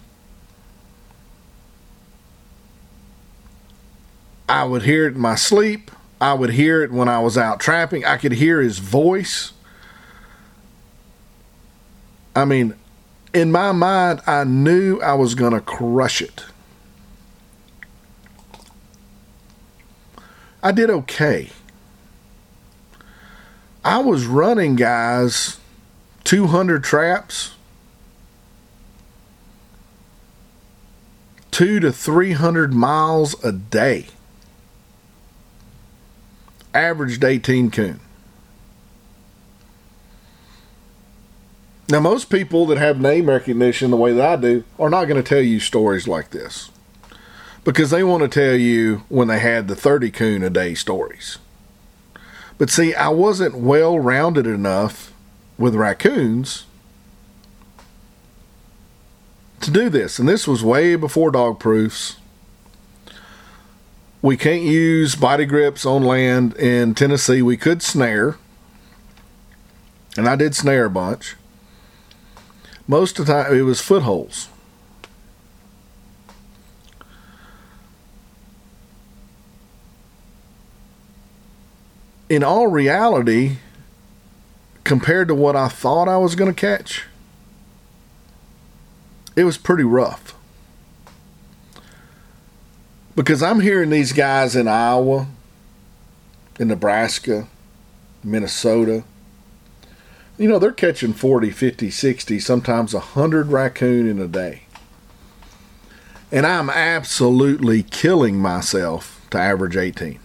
I 4.50 4.64
would 4.64 4.82
hear 4.82 5.06
it 5.06 5.14
in 5.14 5.20
my 5.20 5.36
sleep. 5.36 5.92
I 6.20 6.34
would 6.34 6.50
hear 6.50 6.82
it 6.82 6.90
when 6.90 7.08
I 7.08 7.20
was 7.20 7.38
out 7.38 7.60
trapping. 7.60 8.04
I 8.04 8.16
could 8.16 8.32
hear 8.32 8.60
his 8.60 8.80
voice. 8.80 9.52
I 12.34 12.44
mean, 12.44 12.74
in 13.32 13.52
my 13.52 13.70
mind, 13.70 14.22
I 14.26 14.42
knew 14.42 15.00
I 15.00 15.14
was 15.14 15.36
going 15.36 15.52
to 15.52 15.60
crush 15.60 16.20
it. 16.20 16.46
I 20.64 20.72
did 20.72 20.90
okay. 20.90 21.50
I 23.84 23.98
was 23.98 24.26
running 24.26 24.74
guys 24.74 25.58
200 26.24 26.82
traps, 26.82 27.54
two 31.52 31.78
to 31.78 31.92
300 31.92 32.74
miles 32.74 33.42
a 33.44 33.52
day. 33.52 34.06
Averaged 36.74 37.24
18 37.24 37.70
coon. 37.70 38.00
Now, 41.88 41.98
most 41.98 42.30
people 42.30 42.66
that 42.66 42.78
have 42.78 43.00
name 43.00 43.28
recognition 43.28 43.90
the 43.90 43.96
way 43.96 44.12
that 44.12 44.24
I 44.24 44.40
do 44.40 44.64
are 44.78 44.90
not 44.90 45.06
going 45.06 45.20
to 45.20 45.28
tell 45.28 45.42
you 45.42 45.58
stories 45.58 46.06
like 46.06 46.30
this 46.30 46.70
because 47.64 47.90
they 47.90 48.04
want 48.04 48.22
to 48.22 48.28
tell 48.28 48.54
you 48.54 49.02
when 49.08 49.26
they 49.26 49.40
had 49.40 49.66
the 49.66 49.74
30 49.74 50.10
coon 50.12 50.42
a 50.44 50.50
day 50.50 50.74
stories. 50.74 51.38
But 52.58 52.70
see, 52.70 52.94
I 52.94 53.08
wasn't 53.08 53.56
well 53.56 53.98
rounded 53.98 54.46
enough 54.46 55.12
with 55.58 55.74
raccoons 55.74 56.66
to 59.60 59.70
do 59.70 59.88
this. 59.88 60.18
And 60.18 60.28
this 60.28 60.46
was 60.46 60.62
way 60.62 60.94
before 60.94 61.30
dog 61.30 61.58
proofs. 61.58 62.16
We 64.22 64.36
can't 64.36 64.62
use 64.62 65.14
body 65.14 65.46
grips 65.46 65.86
on 65.86 66.04
land 66.04 66.54
in 66.56 66.94
Tennessee. 66.94 67.40
We 67.40 67.56
could 67.56 67.82
snare. 67.82 68.36
And 70.16 70.28
I 70.28 70.36
did 70.36 70.54
snare 70.54 70.84
a 70.86 70.90
bunch. 70.90 71.36
Most 72.86 73.18
of 73.18 73.26
the 73.26 73.32
time, 73.32 73.56
it 73.56 73.62
was 73.62 73.80
footholds. 73.80 74.48
In 82.28 82.44
all 82.44 82.66
reality, 82.66 83.56
compared 84.84 85.28
to 85.28 85.34
what 85.34 85.56
I 85.56 85.68
thought 85.68 86.08
I 86.08 86.16
was 86.16 86.34
going 86.34 86.52
to 86.52 86.60
catch, 86.60 87.06
it 89.34 89.44
was 89.44 89.56
pretty 89.56 89.84
rough. 89.84 90.34
Because 93.16 93.42
I'm 93.42 93.60
hearing 93.60 93.90
these 93.90 94.12
guys 94.12 94.54
in 94.56 94.68
Iowa, 94.68 95.26
in 96.58 96.68
Nebraska, 96.68 97.48
Minnesota, 98.22 99.04
you 100.38 100.48
know, 100.48 100.58
they're 100.58 100.72
catching 100.72 101.12
40, 101.12 101.50
50, 101.50 101.90
60, 101.90 102.38
sometimes 102.40 102.94
100 102.94 103.48
raccoon 103.48 104.08
in 104.08 104.18
a 104.18 104.26
day. 104.26 104.62
And 106.32 106.46
I'm 106.46 106.70
absolutely 106.70 107.82
killing 107.82 108.38
myself 108.38 109.26
to 109.30 109.38
average 109.38 109.76
18. 109.76 110.18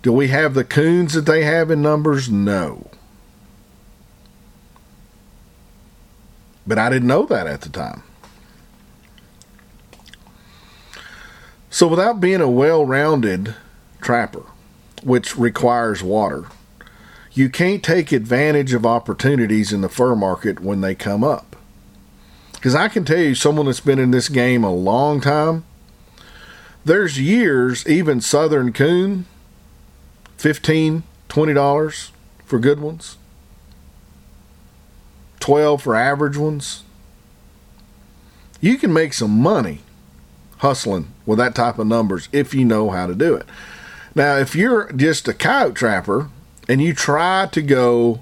Do 0.00 0.12
we 0.12 0.28
have 0.28 0.54
the 0.54 0.64
coons 0.64 1.12
that 1.14 1.26
they 1.26 1.42
have 1.42 1.70
in 1.70 1.82
numbers? 1.82 2.30
No. 2.30 2.88
But 6.66 6.78
I 6.78 6.88
didn't 6.88 7.08
know 7.08 7.26
that 7.26 7.46
at 7.46 7.60
the 7.60 7.68
time. 7.68 8.02
So, 11.76 11.86
without 11.86 12.22
being 12.22 12.40
a 12.40 12.48
well 12.48 12.86
rounded 12.86 13.54
trapper, 14.00 14.44
which 15.02 15.36
requires 15.36 16.02
water, 16.02 16.46
you 17.32 17.50
can't 17.50 17.82
take 17.82 18.12
advantage 18.12 18.72
of 18.72 18.86
opportunities 18.86 19.74
in 19.74 19.82
the 19.82 19.90
fur 19.90 20.14
market 20.14 20.60
when 20.60 20.80
they 20.80 20.94
come 20.94 21.22
up. 21.22 21.54
Because 22.54 22.74
I 22.74 22.88
can 22.88 23.04
tell 23.04 23.18
you, 23.18 23.34
someone 23.34 23.66
that's 23.66 23.80
been 23.80 23.98
in 23.98 24.10
this 24.10 24.30
game 24.30 24.64
a 24.64 24.72
long 24.72 25.20
time, 25.20 25.66
there's 26.86 27.20
years, 27.20 27.86
even 27.86 28.22
Southern 28.22 28.72
Coon, 28.72 29.26
$15, 30.38 31.02
$20 31.28 32.10
for 32.46 32.58
good 32.58 32.80
ones, 32.80 33.18
12 35.40 35.82
for 35.82 35.94
average 35.94 36.38
ones. 36.38 36.84
You 38.62 38.78
can 38.78 38.94
make 38.94 39.12
some 39.12 39.38
money 39.38 39.80
hustling 40.58 41.12
with 41.24 41.38
that 41.38 41.54
type 41.54 41.78
of 41.78 41.86
numbers 41.86 42.28
if 42.32 42.54
you 42.54 42.64
know 42.64 42.90
how 42.90 43.06
to 43.06 43.14
do 43.14 43.34
it. 43.34 43.46
Now, 44.14 44.36
if 44.36 44.54
you're 44.54 44.90
just 44.92 45.28
a 45.28 45.34
coyote 45.34 45.74
trapper 45.74 46.30
and 46.68 46.80
you 46.80 46.94
try 46.94 47.46
to 47.52 47.62
go 47.62 48.20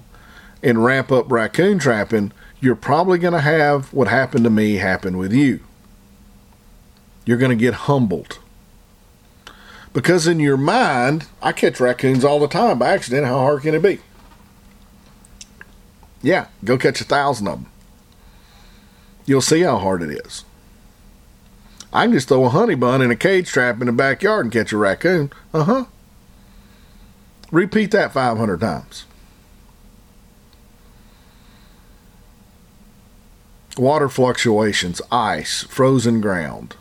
and 0.61 0.83
ramp 0.83 1.11
up 1.11 1.31
raccoon 1.31 1.79
trapping, 1.79 2.31
you're 2.59 2.75
probably 2.75 3.17
going 3.17 3.33
to 3.33 3.41
have 3.41 3.93
what 3.93 4.07
happened 4.07 4.43
to 4.43 4.49
me 4.49 4.75
happen 4.75 5.17
with 5.17 5.31
you. 5.31 5.59
You're 7.25 7.37
going 7.37 7.57
to 7.57 7.63
get 7.63 7.73
humbled. 7.73 8.39
Because 9.93 10.27
in 10.27 10.41
your 10.41 10.57
mind, 10.57 11.27
I 11.41 11.53
catch 11.53 11.79
raccoons 11.79 12.25
all 12.25 12.39
the 12.39 12.47
time 12.49 12.79
by 12.79 12.89
accident. 12.89 13.25
How 13.25 13.39
hard 13.39 13.61
can 13.61 13.73
it 13.73 13.81
be? 13.81 13.99
Yeah, 16.21 16.47
go 16.63 16.77
catch 16.77 16.99
a 16.99 17.05
thousand 17.05 17.47
of 17.47 17.61
them. 17.61 17.71
You'll 19.25 19.41
see 19.41 19.61
how 19.61 19.77
hard 19.77 20.01
it 20.01 20.09
is. 20.25 20.43
I 21.95 22.03
can 22.03 22.11
just 22.11 22.27
throw 22.27 22.43
a 22.43 22.49
honey 22.49 22.75
bun 22.75 23.01
in 23.01 23.09
a 23.09 23.15
cage 23.15 23.47
trap 23.47 23.79
in 23.79 23.87
the 23.87 23.93
backyard 23.93 24.45
and 24.45 24.51
catch 24.51 24.73
a 24.73 24.77
raccoon. 24.77 25.31
Uh 25.53 25.63
huh. 25.63 25.85
Repeat 27.53 27.91
that 27.91 28.11
500 28.11 28.59
times. 28.59 29.05
Water 33.77 34.09
fluctuations, 34.09 35.01
ice, 35.09 35.63
frozen 35.63 36.19
ground, 36.19 36.75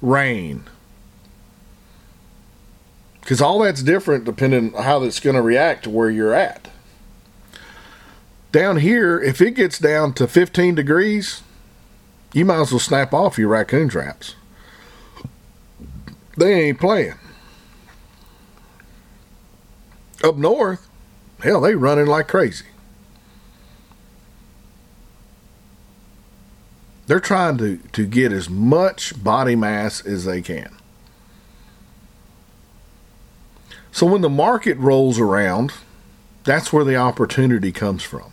rain. 0.00 0.64
Because 3.20 3.42
all 3.42 3.58
that's 3.58 3.82
different 3.82 4.24
depending 4.24 4.74
on 4.74 4.82
how 4.82 5.02
it's 5.02 5.20
going 5.20 5.36
to 5.36 5.42
react 5.42 5.84
to 5.84 5.90
where 5.90 6.08
you're 6.08 6.32
at. 6.32 6.70
Down 8.50 8.78
here, 8.78 9.20
if 9.20 9.42
it 9.42 9.50
gets 9.50 9.78
down 9.78 10.14
to 10.14 10.26
15 10.26 10.74
degrees, 10.74 11.42
you 12.32 12.46
might 12.46 12.62
as 12.62 12.72
well 12.72 12.78
snap 12.78 13.12
off 13.12 13.36
your 13.36 13.48
raccoon 13.48 13.90
traps. 13.90 14.34
They 16.38 16.68
ain't 16.68 16.78
playing. 16.78 17.14
Up 20.22 20.36
north, 20.36 20.88
hell, 21.42 21.62
they 21.62 21.74
running 21.74 22.06
like 22.06 22.28
crazy. 22.28 22.66
They're 27.08 27.18
trying 27.18 27.58
to, 27.58 27.78
to 27.78 28.06
get 28.06 28.32
as 28.32 28.48
much 28.48 29.20
body 29.20 29.56
mass 29.56 30.04
as 30.06 30.26
they 30.26 30.40
can. 30.40 30.76
So 33.90 34.06
when 34.06 34.20
the 34.20 34.30
market 34.30 34.78
rolls 34.78 35.18
around, 35.18 35.72
that's 36.44 36.72
where 36.72 36.84
the 36.84 36.94
opportunity 36.94 37.72
comes 37.72 38.04
from. 38.04 38.30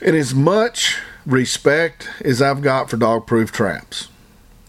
And 0.00 0.16
as 0.16 0.34
much 0.34 0.98
respect 1.26 2.08
as 2.24 2.42
I've 2.42 2.62
got 2.62 2.90
for 2.90 2.96
dog 2.96 3.26
proof 3.26 3.52
traps, 3.52 4.08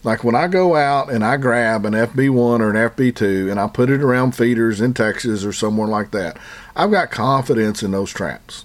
like 0.02 0.22
when 0.22 0.34
I 0.34 0.48
go 0.48 0.76
out 0.76 1.10
and 1.10 1.24
I 1.24 1.36
grab 1.36 1.86
an 1.86 1.94
FB1 1.94 2.60
or 2.60 2.70
an 2.70 2.90
FB2 2.90 3.50
and 3.50 3.58
I 3.58 3.66
put 3.68 3.90
it 3.90 4.02
around 4.02 4.36
feeders 4.36 4.80
in 4.80 4.94
Texas 4.94 5.44
or 5.44 5.52
somewhere 5.52 5.88
like 5.88 6.10
that, 6.10 6.36
I've 6.76 6.90
got 6.90 7.10
confidence 7.10 7.82
in 7.82 7.92
those 7.92 8.12
traps. 8.12 8.64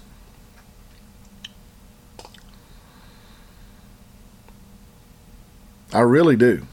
I 5.94 6.02
really 6.02 6.36
do. 6.36 6.68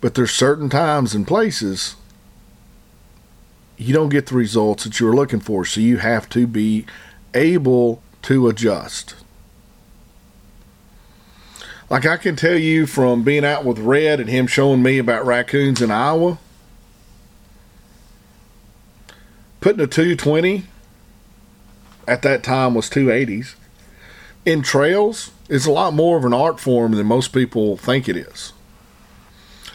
But 0.00 0.14
there's 0.14 0.30
certain 0.30 0.68
times 0.68 1.14
and 1.14 1.26
places 1.26 1.96
you 3.76 3.92
don't 3.92 4.10
get 4.10 4.26
the 4.26 4.34
results 4.34 4.84
that 4.84 5.00
you're 5.00 5.14
looking 5.14 5.40
for, 5.40 5.64
so 5.64 5.80
you 5.80 5.98
have 5.98 6.28
to 6.30 6.46
be 6.46 6.86
able 7.34 8.02
to 8.26 8.48
adjust. 8.48 9.14
Like 11.88 12.04
I 12.04 12.16
can 12.16 12.34
tell 12.34 12.58
you 12.58 12.86
from 12.86 13.22
being 13.22 13.44
out 13.44 13.64
with 13.64 13.78
Red 13.78 14.18
and 14.18 14.28
him 14.28 14.48
showing 14.48 14.82
me 14.82 14.98
about 14.98 15.24
raccoons 15.24 15.80
in 15.80 15.92
Iowa, 15.92 16.38
putting 19.60 19.80
a 19.80 19.86
220 19.86 20.64
at 22.08 22.22
that 22.22 22.42
time 22.42 22.74
was 22.74 22.90
280s 22.90 23.54
in 24.44 24.62
trails 24.62 25.30
is 25.48 25.66
a 25.66 25.70
lot 25.70 25.94
more 25.94 26.16
of 26.16 26.24
an 26.24 26.34
art 26.34 26.58
form 26.58 26.92
than 26.92 27.06
most 27.06 27.28
people 27.28 27.76
think 27.76 28.08
it 28.08 28.16
is. 28.16 28.52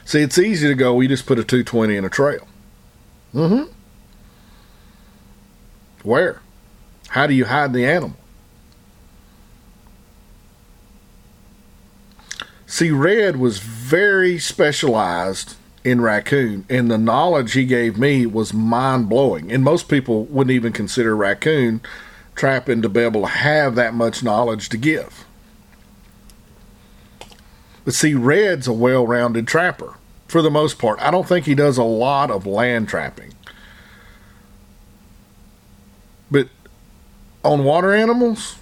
See, 0.03 0.19
it's 0.19 0.37
easy 0.37 0.67
to 0.67 0.75
go, 0.75 0.93
we 0.93 1.07
just 1.07 1.25
put 1.25 1.39
a 1.39 1.43
220 1.45 1.95
in 1.95 2.03
a 2.03 2.09
trail. 2.09 2.45
Mm 3.33 3.49
hmm. 3.49 3.71
Where? 6.03 6.41
How 7.09 7.27
do 7.27 7.33
you 7.33 7.45
hide 7.45 7.71
the 7.71 7.85
animal? 7.85 8.17
See, 12.71 12.89
Red 12.89 13.35
was 13.35 13.59
very 13.59 14.39
specialized 14.39 15.57
in 15.83 15.99
raccoon, 15.99 16.65
and 16.69 16.89
the 16.89 16.97
knowledge 16.97 17.51
he 17.51 17.65
gave 17.65 17.97
me 17.97 18.25
was 18.25 18.53
mind 18.53 19.09
blowing. 19.09 19.51
And 19.51 19.61
most 19.61 19.89
people 19.89 20.23
wouldn't 20.27 20.55
even 20.55 20.71
consider 20.71 21.13
raccoon 21.13 21.81
trapping 22.33 22.81
to 22.81 22.87
be 22.87 23.01
able 23.01 23.23
to 23.23 23.27
have 23.27 23.75
that 23.75 23.93
much 23.93 24.23
knowledge 24.23 24.69
to 24.69 24.77
give. 24.77 25.25
But 27.83 27.93
see, 27.93 28.13
Red's 28.13 28.67
a 28.67 28.73
well 28.73 29.05
rounded 29.05 29.49
trapper 29.49 29.95
for 30.29 30.41
the 30.41 30.49
most 30.49 30.79
part. 30.79 30.97
I 31.01 31.11
don't 31.11 31.27
think 31.27 31.47
he 31.47 31.55
does 31.55 31.77
a 31.77 31.83
lot 31.83 32.31
of 32.31 32.45
land 32.45 32.87
trapping. 32.87 33.33
But 36.31 36.47
on 37.43 37.65
water 37.65 37.93
animals, 37.93 38.55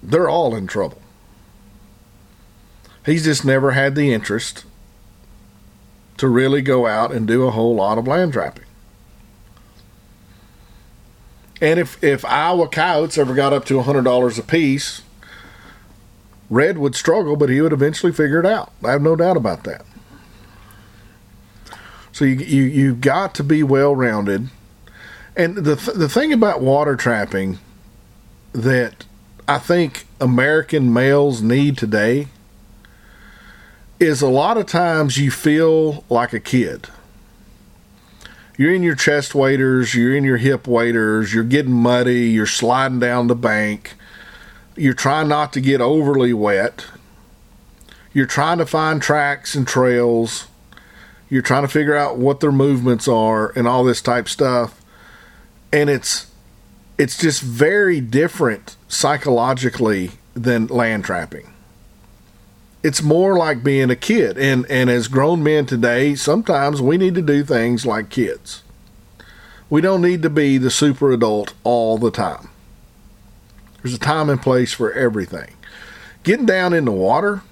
they're 0.00 0.28
all 0.28 0.54
in 0.54 0.68
trouble. 0.68 1.02
He's 3.04 3.24
just 3.24 3.44
never 3.44 3.72
had 3.72 3.94
the 3.94 4.12
interest 4.12 4.64
to 6.18 6.28
really 6.28 6.60
go 6.60 6.86
out 6.86 7.12
and 7.12 7.26
do 7.26 7.46
a 7.46 7.50
whole 7.50 7.74
lot 7.74 7.96
of 7.96 8.06
land 8.06 8.34
trapping. 8.34 8.64
And 11.62 11.78
if, 11.78 12.02
if 12.02 12.24
Iowa 12.24 12.68
coyotes 12.68 13.18
ever 13.18 13.34
got 13.34 13.52
up 13.52 13.64
to 13.66 13.74
$100 13.74 14.38
a 14.38 14.42
piece, 14.42 15.02
Red 16.50 16.78
would 16.78 16.94
struggle, 16.94 17.36
but 17.36 17.48
he 17.48 17.60
would 17.60 17.72
eventually 17.72 18.12
figure 18.12 18.40
it 18.40 18.46
out. 18.46 18.72
I 18.84 18.90
have 18.90 19.02
no 19.02 19.14
doubt 19.14 19.36
about 19.36 19.64
that. 19.64 19.84
So 22.12 22.24
you 22.24 22.36
you 22.36 22.64
you've 22.64 23.00
got 23.00 23.34
to 23.36 23.44
be 23.44 23.62
well 23.62 23.94
rounded, 23.94 24.48
and 25.36 25.56
the 25.56 25.76
th- 25.76 25.96
the 25.96 26.08
thing 26.08 26.32
about 26.32 26.60
water 26.60 26.96
trapping 26.96 27.60
that 28.52 29.06
I 29.46 29.58
think 29.58 30.06
American 30.20 30.92
males 30.92 31.40
need 31.40 31.78
today 31.78 32.26
is 34.00 34.22
a 34.22 34.28
lot 34.28 34.56
of 34.56 34.64
times 34.64 35.18
you 35.18 35.30
feel 35.30 36.04
like 36.08 36.32
a 36.32 36.40
kid. 36.40 36.88
You're 38.56 38.74
in 38.74 38.82
your 38.82 38.94
chest 38.94 39.34
waders, 39.34 39.94
you're 39.94 40.16
in 40.16 40.24
your 40.24 40.38
hip 40.38 40.66
waders, 40.66 41.32
you're 41.34 41.44
getting 41.44 41.72
muddy, 41.72 42.30
you're 42.30 42.46
sliding 42.46 42.98
down 42.98 43.26
the 43.26 43.34
bank, 43.34 43.94
you're 44.74 44.94
trying 44.94 45.28
not 45.28 45.52
to 45.52 45.60
get 45.60 45.80
overly 45.80 46.32
wet. 46.32 46.86
You're 48.12 48.26
trying 48.26 48.58
to 48.58 48.66
find 48.66 49.00
tracks 49.00 49.54
and 49.54 49.68
trails. 49.68 50.48
You're 51.28 51.42
trying 51.42 51.62
to 51.62 51.68
figure 51.68 51.94
out 51.94 52.16
what 52.16 52.40
their 52.40 52.50
movements 52.50 53.06
are 53.06 53.50
and 53.56 53.68
all 53.68 53.84
this 53.84 54.02
type 54.02 54.28
stuff. 54.28 54.82
And 55.72 55.88
it's 55.88 56.26
it's 56.98 57.16
just 57.16 57.40
very 57.40 58.00
different 58.00 58.76
psychologically 58.88 60.12
than 60.34 60.66
land 60.66 61.04
trapping. 61.04 61.52
It's 62.82 63.02
more 63.02 63.36
like 63.36 63.62
being 63.62 63.90
a 63.90 63.96
kid. 63.96 64.38
And 64.38 64.66
and 64.70 64.88
as 64.88 65.08
grown 65.08 65.42
men 65.42 65.66
today, 65.66 66.14
sometimes 66.14 66.80
we 66.80 66.96
need 66.96 67.14
to 67.14 67.22
do 67.22 67.44
things 67.44 67.84
like 67.84 68.08
kids. 68.08 68.62
We 69.68 69.80
don't 69.80 70.02
need 70.02 70.22
to 70.22 70.30
be 70.30 70.58
the 70.58 70.70
super 70.70 71.12
adult 71.12 71.54
all 71.62 71.98
the 71.98 72.10
time. 72.10 72.48
There's 73.82 73.94
a 73.94 73.98
time 73.98 74.28
and 74.28 74.42
place 74.42 74.72
for 74.72 74.92
everything. 74.92 75.54
Getting 76.22 76.46
down 76.46 76.74
in 76.74 76.84
the 76.84 76.92
water, 76.92 77.42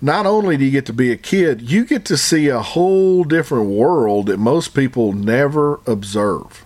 not 0.00 0.26
only 0.26 0.56
do 0.56 0.64
you 0.64 0.70
get 0.70 0.86
to 0.86 0.92
be 0.92 1.12
a 1.12 1.16
kid, 1.16 1.62
you 1.62 1.84
get 1.84 2.04
to 2.06 2.16
see 2.16 2.48
a 2.48 2.62
whole 2.62 3.24
different 3.24 3.70
world 3.70 4.26
that 4.26 4.38
most 4.38 4.74
people 4.74 5.12
never 5.12 5.80
observe. 5.86 6.64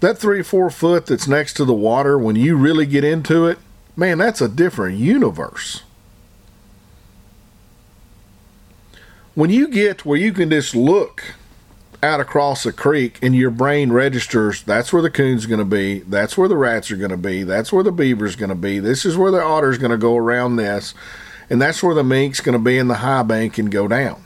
That 0.00 0.18
three 0.18 0.40
or 0.40 0.44
four 0.44 0.70
foot 0.70 1.06
that's 1.06 1.26
next 1.26 1.54
to 1.54 1.64
the 1.64 1.74
water, 1.74 2.18
when 2.18 2.36
you 2.36 2.56
really 2.56 2.86
get 2.86 3.04
into 3.04 3.46
it, 3.46 3.58
man, 3.98 4.16
that's 4.16 4.40
a 4.40 4.48
different 4.48 4.96
universe. 4.96 5.82
When 9.34 9.50
you 9.50 9.66
get 9.66 10.04
where 10.04 10.18
you 10.18 10.32
can 10.32 10.50
just 10.50 10.74
look 10.74 11.34
out 12.00 12.20
across 12.20 12.64
a 12.64 12.72
creek 12.72 13.18
and 13.22 13.34
your 13.34 13.50
brain 13.50 13.90
registers 13.90 14.62
that's 14.62 14.92
where 14.92 15.02
the 15.02 15.10
coon's 15.10 15.46
going 15.46 15.58
to 15.58 15.64
be, 15.64 15.98
that's 16.00 16.38
where 16.38 16.48
the 16.48 16.56
rats 16.56 16.92
are 16.92 16.96
going 16.96 17.10
to 17.10 17.16
be, 17.16 17.42
that's 17.42 17.72
where 17.72 17.82
the 17.82 17.90
beaver's 17.90 18.36
going 18.36 18.50
to 18.50 18.54
be, 18.54 18.78
this 18.78 19.04
is 19.04 19.16
where 19.16 19.32
the 19.32 19.42
otter's 19.42 19.78
going 19.78 19.90
to 19.90 19.98
go 19.98 20.16
around 20.16 20.56
this, 20.56 20.94
and 21.50 21.60
that's 21.60 21.82
where 21.82 21.94
the 21.94 22.04
mink's 22.04 22.40
going 22.40 22.56
to 22.56 22.64
be 22.64 22.78
in 22.78 22.86
the 22.86 22.94
high 22.94 23.24
bank 23.24 23.58
and 23.58 23.70
go 23.70 23.88
down. 23.88 24.24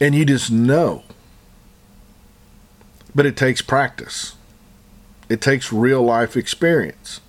And 0.00 0.14
you 0.14 0.24
just 0.24 0.50
know. 0.52 1.02
But 3.16 3.26
it 3.26 3.36
takes 3.36 3.62
practice. 3.62 4.36
It 5.30 5.40
takes 5.40 5.72
real 5.72 6.02
life 6.02 6.36
experience. 6.36 7.20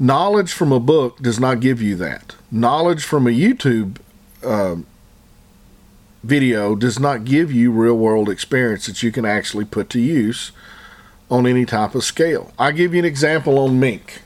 Knowledge 0.00 0.52
from 0.52 0.72
a 0.72 0.80
book 0.80 1.20
does 1.20 1.38
not 1.38 1.60
give 1.60 1.80
you 1.80 1.94
that. 1.96 2.34
Knowledge 2.50 3.04
from 3.04 3.26
a 3.26 3.30
YouTube 3.30 3.98
uh, 4.44 4.76
video 6.24 6.74
does 6.74 6.98
not 6.98 7.24
give 7.24 7.52
you 7.52 7.70
real 7.70 7.94
world 7.94 8.28
experience 8.28 8.86
that 8.86 9.02
you 9.02 9.12
can 9.12 9.24
actually 9.24 9.64
put 9.64 9.88
to 9.90 10.00
use 10.00 10.50
on 11.30 11.46
any 11.46 11.64
type 11.64 11.94
of 11.94 12.02
scale. 12.02 12.52
I'll 12.58 12.72
give 12.72 12.92
you 12.92 12.98
an 12.98 13.04
example 13.04 13.58
on 13.58 13.78
mink. 13.78 14.22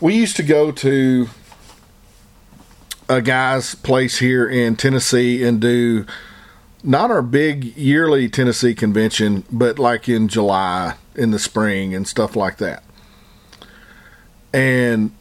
We 0.00 0.14
used 0.14 0.36
to 0.36 0.42
go 0.42 0.72
to 0.72 1.28
a 3.08 3.22
guy's 3.22 3.74
place 3.76 4.18
here 4.18 4.48
in 4.48 4.74
Tennessee 4.76 5.44
and 5.44 5.60
do 5.60 6.04
not 6.82 7.10
our 7.10 7.22
big 7.22 7.76
yearly 7.76 8.28
Tennessee 8.28 8.74
convention, 8.74 9.44
but 9.50 9.78
like 9.78 10.08
in 10.08 10.28
July, 10.28 10.94
in 11.14 11.30
the 11.30 11.38
spring, 11.38 11.94
and 11.94 12.06
stuff 12.06 12.36
like 12.36 12.58
that 12.58 12.82
and 14.52 15.12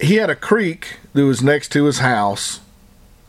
he 0.00 0.16
had 0.16 0.30
a 0.30 0.36
creek 0.36 0.96
that 1.12 1.24
was 1.24 1.42
next 1.42 1.70
to 1.72 1.84
his 1.84 1.98
house, 1.98 2.60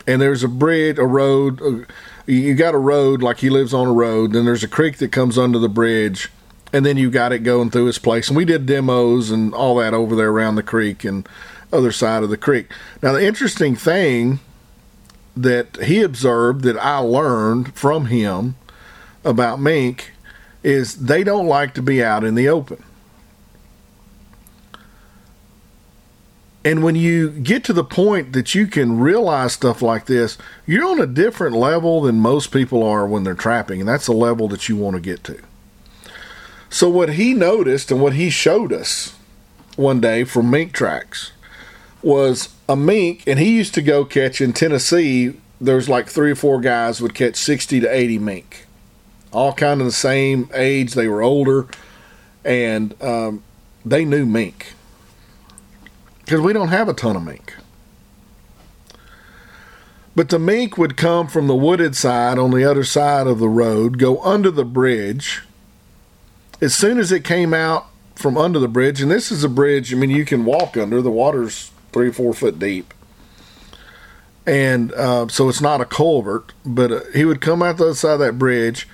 and 0.08 0.22
there's 0.22 0.44
a 0.44 0.48
bridge, 0.48 0.98
a 0.98 1.06
road. 1.06 1.62
Uh, 1.62 1.86
you 2.26 2.56
got 2.56 2.74
a 2.74 2.80
road 2.80 3.22
like 3.22 3.40
he 3.40 3.50
lives 3.50 3.74
on 3.74 3.88
a 3.88 3.94
road. 3.94 4.34
Then 4.34 4.46
there's 4.46 4.64
a 4.64 4.68
creek 4.68 4.98
that 4.98 5.12
comes 5.12 5.38
under 5.38 5.60
the 5.60 5.70
bridge, 5.70 6.30
and 6.74 6.86
then 6.86 6.98
you 6.98 7.12
got 7.12 7.32
it 7.32 7.40
going 7.40 7.70
through 7.70 7.86
his 7.86 8.00
place. 8.00 8.30
And 8.30 8.38
we 8.38 8.46
did 8.46 8.66
demos 8.66 9.30
and 9.30 9.54
all 9.54 9.76
that 9.76 9.94
over 9.94 10.16
there 10.16 10.30
around 10.30 10.56
the 10.56 10.64
creek 10.64 11.04
and 11.04 11.28
other 11.72 11.92
side 11.92 12.24
of 12.24 12.30
the 12.30 12.38
creek. 12.38 12.72
Now 13.02 13.12
the 13.12 13.26
interesting 13.26 13.76
thing 13.76 14.40
that 15.36 15.84
he 15.84 16.02
observed 16.02 16.64
that 16.64 16.78
I 16.78 16.98
learned 16.98 17.76
from 17.76 18.06
him 18.06 18.56
about 19.24 19.60
mink 19.60 20.12
is 20.64 20.96
they 20.96 21.24
don't 21.24 21.48
like 21.48 21.74
to 21.76 21.82
be 21.82 22.04
out 22.04 22.24
in 22.24 22.36
the 22.36 22.48
open. 22.50 22.84
And 26.64 26.84
when 26.84 26.96
you 26.96 27.30
get 27.30 27.64
to 27.66 27.74
the 27.74 27.84
point 27.84 28.34
that 28.34 28.56
you 28.56 28.66
can 28.66 29.00
realize 29.00 29.54
stuff 29.54 29.84
like 29.84 30.08
this, 30.08 30.36
you're 30.66 30.90
on 30.90 31.00
a 31.00 31.06
different 31.06 31.56
level 31.56 32.02
than 32.02 32.20
most 32.20 32.52
people 32.52 32.82
are 32.82 33.06
when 33.06 33.24
they're 33.24 33.36
trapping. 33.36 33.80
And 33.80 33.88
that's 33.88 34.08
the 34.08 34.14
level 34.14 34.48
that 34.48 34.68
you 34.68 34.76
want 34.76 34.96
to 34.96 35.00
get 35.00 35.24
to. 35.26 35.40
So, 36.72 36.90
what 36.90 37.14
he 37.14 37.36
noticed 37.36 37.92
and 37.92 38.02
what 38.02 38.14
he 38.14 38.32
showed 38.32 38.74
us 38.74 39.16
one 39.76 40.02
day 40.02 40.24
from 40.24 40.50
mink 40.50 40.74
tracks 40.74 41.32
was 42.02 42.55
a 42.68 42.76
mink, 42.76 43.24
and 43.28 43.40
he 43.40 43.56
used 43.56 43.74
to 43.76 43.82
go 43.82 44.06
catch 44.06 44.42
in 44.42 44.54
Tennessee. 44.54 45.34
There's 45.62 45.88
like 45.88 46.08
three 46.08 46.32
or 46.32 46.36
four 46.36 46.60
guys 46.60 47.02
would 47.02 47.14
catch 47.14 47.36
60 47.36 47.82
to 47.82 47.88
80 47.88 48.20
mink, 48.20 48.66
all 49.32 49.54
kind 49.54 49.82
of 49.82 49.88
the 49.88 49.94
same 49.94 50.50
age. 50.54 50.94
They 50.94 51.08
were 51.08 51.22
older, 51.22 51.68
and 52.44 53.02
um, 53.02 53.44
they 53.86 54.06
knew 54.06 54.26
mink 54.26 54.74
because 56.26 56.42
we 56.42 56.54
don't 56.54 56.70
have 56.70 56.90
a 56.90 56.94
ton 56.94 57.16
of 57.16 57.24
mink. 57.24 57.54
But 60.16 60.30
the 60.30 60.40
mink 60.40 60.78
would 60.78 60.98
come 60.98 61.28
from 61.28 61.48
the 61.48 61.56
wooded 61.56 61.96
side 61.96 62.40
on 62.40 62.52
the 62.52 62.64
other 62.64 62.84
side 62.84 63.28
of 63.28 63.38
the 63.38 63.50
road, 63.50 64.00
go 64.00 64.22
under 64.24 64.50
the 64.50 64.66
bridge. 64.66 65.44
As 66.62 66.74
soon 66.74 66.98
as 66.98 67.12
it 67.12 67.24
came 67.24 67.54
out 67.54 67.88
from 68.16 68.38
under 68.38 68.58
the 68.58 68.70
bridge, 68.70 69.02
and 69.02 69.12
this 69.12 69.32
is 69.32 69.44
a 69.44 69.50
bridge, 69.50 69.94
I 69.94 69.98
mean, 69.98 70.10
you 70.10 70.26
can 70.26 70.46
walk 70.46 70.78
under, 70.78 71.02
the 71.02 71.12
water's 71.12 71.70
three 71.96 72.10
or 72.10 72.14
four 72.14 72.34
foot 72.34 72.60
deep. 72.60 72.94
And 74.46 74.92
uh, 74.92 75.30
so 75.30 75.48
it's 75.48 75.62
not 75.62 75.80
a 75.80 75.86
culvert, 75.86 76.52
but 76.66 76.92
uh, 76.92 77.00
he 77.14 77.24
would 77.24 77.40
come 77.40 77.64
out 77.64 77.78
the 77.78 77.86
other 77.86 77.94
side 77.94 78.16
of 78.16 78.20
that 78.20 78.38
bridge. 78.38 78.86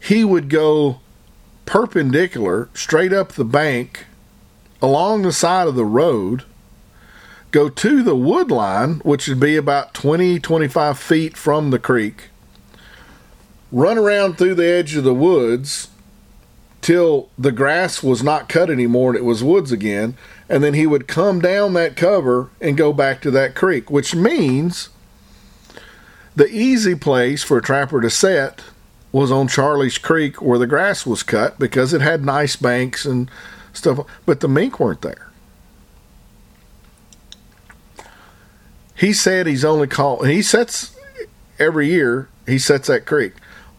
He 0.00 0.22
would 0.24 0.48
go 0.48 1.00
perpendicular 1.66 2.68
straight 2.72 3.12
up 3.12 3.32
the 3.32 3.44
bank 3.44 4.06
along 4.80 5.22
the 5.22 5.32
side 5.32 5.66
of 5.66 5.74
the 5.74 5.84
road 5.84 6.44
go 7.50 7.68
to 7.68 8.02
the 8.02 8.16
wood 8.16 8.50
line, 8.50 8.94
which 9.04 9.28
would 9.28 9.40
be 9.40 9.56
about 9.56 9.94
20, 9.94 10.38
25 10.38 10.98
feet 10.98 11.36
from 11.36 11.70
the 11.70 11.78
creek, 11.78 12.30
run 13.72 13.98
around 13.98 14.38
through 14.38 14.54
the 14.54 14.66
edge 14.66 14.94
of 14.94 15.04
the 15.04 15.14
woods 15.14 15.88
till 16.80 17.30
the 17.38 17.52
grass 17.52 18.02
was 18.02 18.22
not 18.22 18.48
cut 18.48 18.70
anymore 18.70 19.10
and 19.10 19.18
it 19.18 19.24
was 19.24 19.42
woods 19.42 19.72
again. 19.72 20.16
And 20.48 20.62
then 20.62 20.74
he 20.74 20.86
would 20.86 21.08
come 21.08 21.40
down 21.40 21.72
that 21.74 21.96
cover 21.96 22.50
and 22.60 22.76
go 22.76 22.92
back 22.92 23.20
to 23.22 23.30
that 23.30 23.54
creek, 23.54 23.90
which 23.90 24.14
means 24.14 24.90
the 26.36 26.48
easy 26.48 26.94
place 26.94 27.42
for 27.42 27.58
a 27.58 27.62
trapper 27.62 28.00
to 28.00 28.10
set 28.10 28.62
was 29.12 29.30
on 29.30 29.48
Charlie's 29.48 29.96
Creek 29.96 30.42
where 30.42 30.58
the 30.58 30.66
grass 30.66 31.06
was 31.06 31.22
cut 31.22 31.58
because 31.58 31.92
it 31.92 32.00
had 32.00 32.24
nice 32.24 32.56
banks 32.56 33.04
and 33.04 33.30
stuff, 33.72 34.00
but 34.26 34.40
the 34.40 34.48
mink 34.48 34.80
weren't 34.80 35.02
there. 35.02 35.30
He 38.96 39.12
said 39.12 39.46
he's 39.46 39.64
only 39.64 39.86
caught. 39.86 40.26
He 40.26 40.42
sets 40.42 40.96
every 41.58 41.88
year. 41.88 42.28
He 42.46 42.58
sets 42.58 42.88
that 42.88 43.06
creek. 43.06 43.34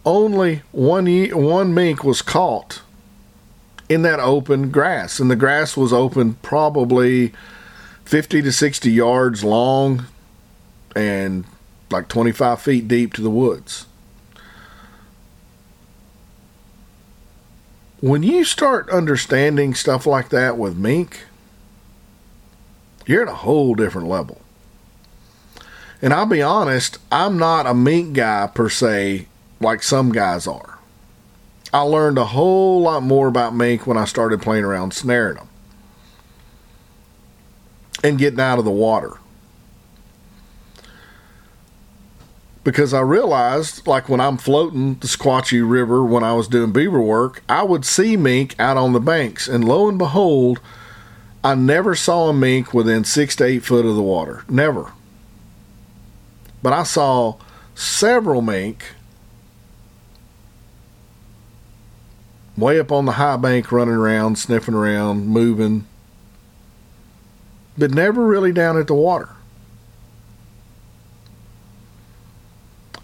Only 0.05 0.61
one 0.72 1.07
one 1.32 1.74
mink 1.74 2.03
was 2.03 2.22
caught 2.22 2.82
in 3.88 4.01
that 4.01 4.19
open 4.19 4.71
grass, 4.71 5.19
and 5.19 5.29
the 5.29 5.36
grass 5.36 5.77
was 5.77 5.93
open 5.93 6.36
probably 6.36 7.33
fifty 8.03 8.41
to 8.41 8.51
sixty 8.51 8.91
yards 8.91 9.43
long, 9.43 10.05
and 10.95 11.45
like 11.91 12.07
twenty 12.07 12.31
five 12.31 12.61
feet 12.61 12.88
deep 12.88 13.13
to 13.13 13.21
the 13.21 13.29
woods. 13.29 13.86
When 18.01 18.23
you 18.23 18.43
start 18.43 18.89
understanding 18.89 19.73
stuff 19.73 20.05
like 20.05 20.29
that 20.29 20.57
with 20.57 20.77
mink, 20.77 21.23
you're 23.05 23.23
at 23.23 23.27
a 23.27 23.36
whole 23.36 23.73
different 23.73 24.07
level. 24.07 24.41
And 26.01 26.13
I'll 26.13 26.25
be 26.25 26.41
honest, 26.41 26.99
I'm 27.11 27.38
not 27.38 27.65
a 27.65 27.73
mink 27.73 28.13
guy 28.13 28.47
per 28.53 28.69
se, 28.69 29.27
like 29.59 29.81
some 29.81 30.11
guys 30.11 30.45
are. 30.45 30.74
I 31.74 31.82
learned 31.82 32.18
a 32.18 32.26
whole 32.26 32.82
lot 32.82 33.03
more 33.03 33.28
about 33.28 33.55
mink 33.55 33.86
when 33.86 33.97
I 33.97 34.05
started 34.05 34.41
playing 34.41 34.63
around 34.63 34.93
snaring 34.93 35.36
them 35.36 35.49
and 38.03 38.18
getting 38.18 38.39
out 38.39 38.59
of 38.59 38.66
the 38.66 38.72
water. 38.72 39.13
Because 42.63 42.93
I 42.93 43.01
realized, 43.01 43.86
like 43.86 44.09
when 44.09 44.20
I'm 44.20 44.38
floating 44.38 44.95
the 44.95 45.07
Sequatchie 45.07 45.70
River 45.70 46.03
when 46.03 46.24
I 46.24 46.34
was 46.34 46.47
doing 46.47 46.72
beaver 46.72 47.01
work, 47.01 47.43
I 47.47 47.61
would 47.61 47.86
see 47.86 48.18
mink 48.18 48.55
out 48.59 48.78
on 48.78 48.93
the 48.93 48.99
banks. 48.99 49.47
And 49.47 49.63
lo 49.63 49.88
and 49.88 49.99
behold, 49.99 50.59
I 51.43 51.53
never 51.53 51.93
saw 51.93 52.30
a 52.30 52.34
mink 52.34 52.74
within 52.74 53.03
six 53.03 53.36
to 53.36 53.43
eight 53.43 53.63
foot 53.63 53.86
of 53.86 53.95
the 53.95 54.01
water. 54.01 54.43
Never. 54.49 54.93
But 56.63 56.74
I 56.74 56.82
saw 56.82 57.36
several 57.76 58.41
mink 58.41 58.94
way 62.57 62.79
up 62.79 62.91
on 62.91 63.05
the 63.05 63.13
high 63.13 63.37
bank 63.37 63.71
running 63.71 63.95
around, 63.95 64.37
sniffing 64.37 64.73
around, 64.73 65.27
moving, 65.27 65.85
but 67.77 67.91
never 67.91 68.25
really 68.25 68.51
down 68.51 68.77
at 68.77 68.87
the 68.87 68.93
water. 68.93 69.29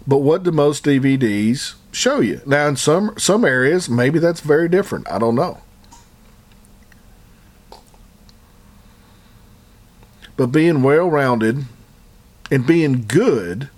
But 0.06 0.18
what 0.18 0.42
do 0.42 0.50
most 0.50 0.84
DVDs 0.84 1.74
show 1.92 2.20
you? 2.20 2.40
Now, 2.44 2.66
in 2.66 2.76
some 2.76 3.14
some 3.18 3.44
areas, 3.44 3.88
maybe 3.88 4.18
that's 4.18 4.40
very 4.40 4.68
different. 4.68 5.10
I 5.10 5.18
don't 5.18 5.36
know. 5.36 5.60
But 10.36 10.46
being 10.48 10.82
well 10.82 11.08
rounded 11.08 11.66
and 12.50 12.66
being 12.66 13.04
good 13.06 13.68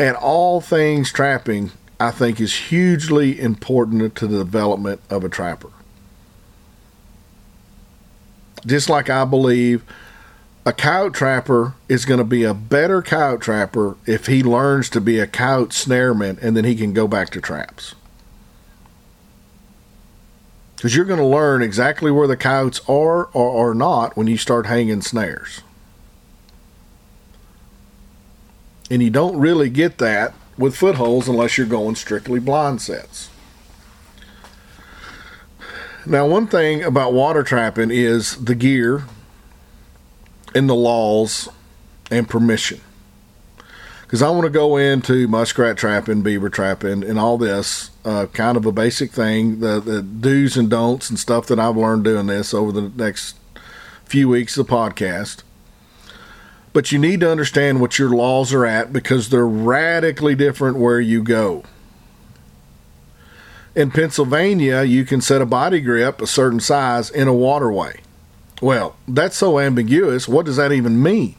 at 0.00 0.16
all 0.16 0.60
things 0.60 1.12
trapping, 1.12 1.70
I 1.98 2.10
think, 2.10 2.40
is 2.40 2.54
hugely 2.54 3.40
important 3.40 4.14
to 4.16 4.26
the 4.26 4.38
development 4.38 5.00
of 5.08 5.24
a 5.24 5.28
trapper. 5.28 5.70
Just 8.66 8.88
like 8.88 9.08
I 9.08 9.24
believe 9.24 9.82
a 10.66 10.72
coyote 10.72 11.14
trapper 11.14 11.74
is 11.88 12.04
going 12.04 12.18
to 12.18 12.24
be 12.24 12.42
a 12.42 12.52
better 12.52 13.00
coyote 13.00 13.40
trapper 13.40 13.96
if 14.04 14.26
he 14.26 14.42
learns 14.42 14.90
to 14.90 15.00
be 15.00 15.20
a 15.20 15.26
coyote 15.26 15.72
snareman 15.72 16.38
and 16.42 16.56
then 16.56 16.64
he 16.64 16.74
can 16.74 16.92
go 16.92 17.06
back 17.06 17.30
to 17.30 17.40
traps. 17.40 17.94
Because 20.74 20.94
you're 20.94 21.04
going 21.04 21.20
to 21.20 21.24
learn 21.24 21.62
exactly 21.62 22.10
where 22.10 22.26
the 22.26 22.36
coyotes 22.36 22.80
are 22.88 23.26
or 23.26 23.70
are 23.70 23.74
not 23.74 24.16
when 24.16 24.26
you 24.26 24.36
start 24.36 24.66
hanging 24.66 25.00
snares. 25.00 25.62
And 28.90 29.02
you 29.02 29.10
don't 29.10 29.38
really 29.38 29.70
get 29.70 29.98
that 29.98 30.34
with 30.58 30.76
footholds 30.76 31.28
unless 31.28 31.58
you're 31.58 31.66
going 31.66 31.94
strictly 31.94 32.40
blind 32.40 32.80
sets. 32.80 33.30
Now, 36.04 36.26
one 36.26 36.46
thing 36.46 36.84
about 36.84 37.12
water 37.12 37.42
trapping 37.42 37.90
is 37.90 38.36
the 38.36 38.54
gear 38.54 39.04
and 40.54 40.68
the 40.68 40.74
laws 40.74 41.48
and 42.10 42.28
permission. 42.28 42.80
Because 44.02 44.22
I 44.22 44.30
want 44.30 44.44
to 44.44 44.50
go 44.50 44.76
into 44.76 45.26
muskrat 45.26 45.76
trapping, 45.76 46.22
beaver 46.22 46.48
trapping, 46.48 47.02
and 47.02 47.18
all 47.18 47.36
this 47.36 47.90
uh, 48.04 48.26
kind 48.26 48.56
of 48.56 48.64
a 48.64 48.70
basic 48.70 49.10
thing 49.10 49.58
the, 49.58 49.80
the 49.80 50.00
do's 50.00 50.56
and 50.56 50.70
don'ts 50.70 51.10
and 51.10 51.18
stuff 51.18 51.48
that 51.48 51.58
I've 51.58 51.76
learned 51.76 52.04
doing 52.04 52.28
this 52.28 52.54
over 52.54 52.70
the 52.70 52.92
next 52.94 53.34
few 54.04 54.28
weeks 54.28 54.56
of 54.56 54.68
the 54.68 54.72
podcast. 54.72 55.42
But 56.76 56.92
you 56.92 56.98
need 56.98 57.20
to 57.20 57.30
understand 57.30 57.80
what 57.80 57.98
your 57.98 58.10
laws 58.10 58.52
are 58.52 58.66
at 58.66 58.92
because 58.92 59.30
they're 59.30 59.48
radically 59.48 60.34
different 60.34 60.76
where 60.76 61.00
you 61.00 61.22
go. 61.22 61.64
In 63.74 63.90
Pennsylvania, 63.90 64.82
you 64.82 65.06
can 65.06 65.22
set 65.22 65.40
a 65.40 65.46
body 65.46 65.80
grip 65.80 66.20
a 66.20 66.26
certain 66.26 66.60
size 66.60 67.08
in 67.08 67.28
a 67.28 67.32
waterway. 67.32 68.02
Well, 68.60 68.94
that's 69.08 69.38
so 69.38 69.58
ambiguous. 69.58 70.28
What 70.28 70.44
does 70.44 70.56
that 70.56 70.70
even 70.70 71.02
mean? 71.02 71.36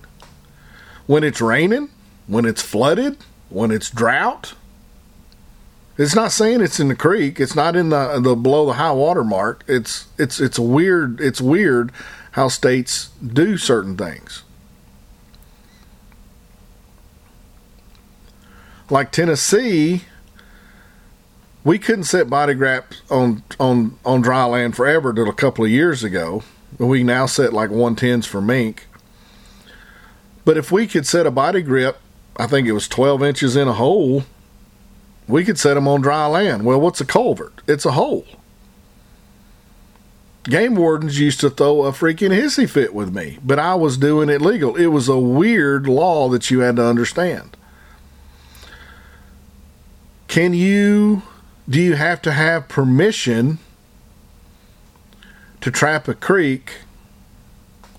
When 1.06 1.24
it's 1.24 1.40
raining? 1.40 1.90
When 2.26 2.46
it's 2.46 2.64
flooded? 2.64 3.18
When 3.50 3.70
it's 3.70 3.92
drought? 3.92 4.56
It's 6.00 6.16
not 6.16 6.32
saying 6.32 6.62
it's 6.62 6.80
in 6.80 6.88
the 6.88 6.96
creek. 6.96 7.40
It's 7.40 7.56
not 7.56 7.76
in 7.76 7.90
the 7.90 8.20
the 8.20 8.36
below 8.36 8.66
the 8.66 8.74
high 8.74 8.92
water 8.92 9.24
mark. 9.24 9.64
It's 9.68 10.08
it's 10.18 10.40
it's 10.40 10.58
weird. 10.58 11.22
It's 11.22 11.40
weird 11.40 11.92
how 12.32 12.48
states 12.48 13.10
do 13.24 13.56
certain 13.60 13.96
things. 13.96 14.42
Like 18.90 19.12
Tennessee, 19.12 20.04
we 21.64 21.78
couldn't 21.78 22.06
set 22.06 22.30
body 22.30 22.54
grips 22.54 23.02
on 23.10 23.44
on 23.60 23.98
on 24.06 24.22
dry 24.22 24.46
land 24.46 24.76
forever 24.76 25.14
till 25.14 25.30
a 25.30 25.34
couple 25.34 25.66
of 25.66 25.72
years 25.72 26.04
ago. 26.04 26.44
We 26.78 27.04
now 27.04 27.26
set 27.26 27.54
like 27.54 27.70
110s 27.70 28.26
for 28.26 28.42
mink. 28.42 28.88
But 30.46 30.58
if 30.58 30.72
we 30.72 30.88
could 30.88 31.06
set 31.06 31.26
a 31.26 31.32
body 31.32 31.62
grip, 31.62 31.98
I 32.38 32.48
think 32.48 32.68
it 32.68 32.72
was 32.72 32.88
12 32.88 33.22
inches 33.24 33.56
in 33.58 33.68
a 33.68 33.74
hole, 33.74 34.24
we 35.28 35.44
could 35.44 35.60
set 35.60 35.74
them 35.74 35.88
on 35.88 36.02
dry 36.02 36.26
land. 36.28 36.64
Well, 36.64 36.80
what's 36.80 37.02
a 37.02 37.06
culvert? 37.06 37.62
It's 37.68 37.86
a 37.86 37.92
hole. 37.92 38.26
Game 40.44 40.76
wardens 40.76 41.20
used 41.20 41.42
to 41.42 41.50
throw 41.50 41.84
a 41.84 41.92
freaking 41.92 42.30
hissy 42.30 42.70
fit 42.70 42.94
with 42.94 43.14
me, 43.14 43.38
but 43.44 43.60
I 43.60 43.76
was 43.76 43.98
doing 43.98 44.30
it 44.30 44.40
legal. 44.40 44.78
It 44.78 44.88
was 44.88 45.10
a 45.10 45.20
weird 45.20 45.88
law 45.88 46.30
that 46.30 46.50
you 46.50 46.62
had 46.62 46.78
to 46.78 46.86
understand. 46.86 47.58
Can 50.28 50.54
you 50.54 51.24
do 51.70 51.82
you 51.82 51.96
have 51.96 52.22
to 52.22 52.32
have 52.32 52.70
permission 52.70 53.60
to 55.60 55.72
trap 55.72 56.08
a 56.08 56.14
creek 56.14 56.78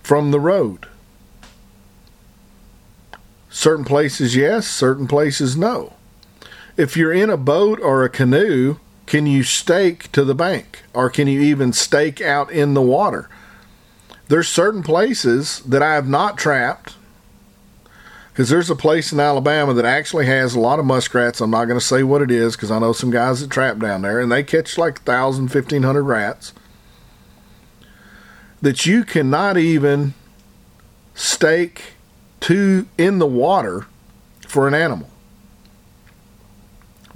from 0.03 0.31
the 0.31 0.41
road? 0.41 0.87
Certain 3.51 3.85
places, 3.85 4.37
yes, 4.37 4.67
certain 4.67 5.07
places, 5.07 5.57
no. 5.57 5.95
If 6.77 6.97
you're 6.97 7.13
in 7.13 7.29
a 7.29 7.37
boat 7.37 7.81
or 7.81 8.05
a 8.05 8.09
canoe, 8.09 8.77
can 9.07 9.27
you 9.27 9.43
stake 9.43 10.13
to 10.13 10.25
the 10.25 10.35
bank 10.35 10.83
or 10.95 11.11
can 11.11 11.29
you 11.29 11.41
even 11.41 11.73
stake 11.73 12.21
out 12.21 12.51
in 12.51 12.75
the 12.75 12.83
water? 12.83 13.29
There's 14.29 14.49
certain 14.49 14.83
places 14.83 15.61
that 15.61 15.83
I 15.83 15.95
have 15.95 16.09
not 16.09 16.39
trapped 16.39 16.95
because 18.39 18.51
there's 18.51 18.71
a 18.71 18.77
place 18.77 19.11
in 19.13 19.19
Alabama 19.19 19.75
that 19.75 19.85
actually 19.85 20.25
has 20.27 20.55
a 20.55 20.61
lot 20.61 20.79
of 20.79 20.85
muskrats. 20.85 21.41
I'm 21.41 21.51
not 21.51 21.65
going 21.65 21.77
to 21.77 21.85
say 21.85 22.05
what 22.05 22.23
it 22.23 22.31
is 22.31 22.55
because 22.55 22.71
I 22.71 22.79
know 22.79 22.93
some 22.93 23.11
guys 23.11 23.41
that 23.41 23.51
trap 23.51 23.81
down 23.81 24.03
there 24.03 24.21
and 24.21 24.31
they 24.31 24.45
catch 24.45 24.79
like 24.79 24.99
1,000, 24.99 25.53
1,500 25.53 26.05
rats 26.05 26.53
that 28.63 28.87
you 28.87 29.03
cannot 29.03 29.57
even 29.57 30.15
stake 31.17 31.95
to 32.43 32.87
in 32.97 33.19
the 33.19 33.27
water 33.27 33.89
for 34.47 34.69
an 34.69 34.75
animal 34.75 35.11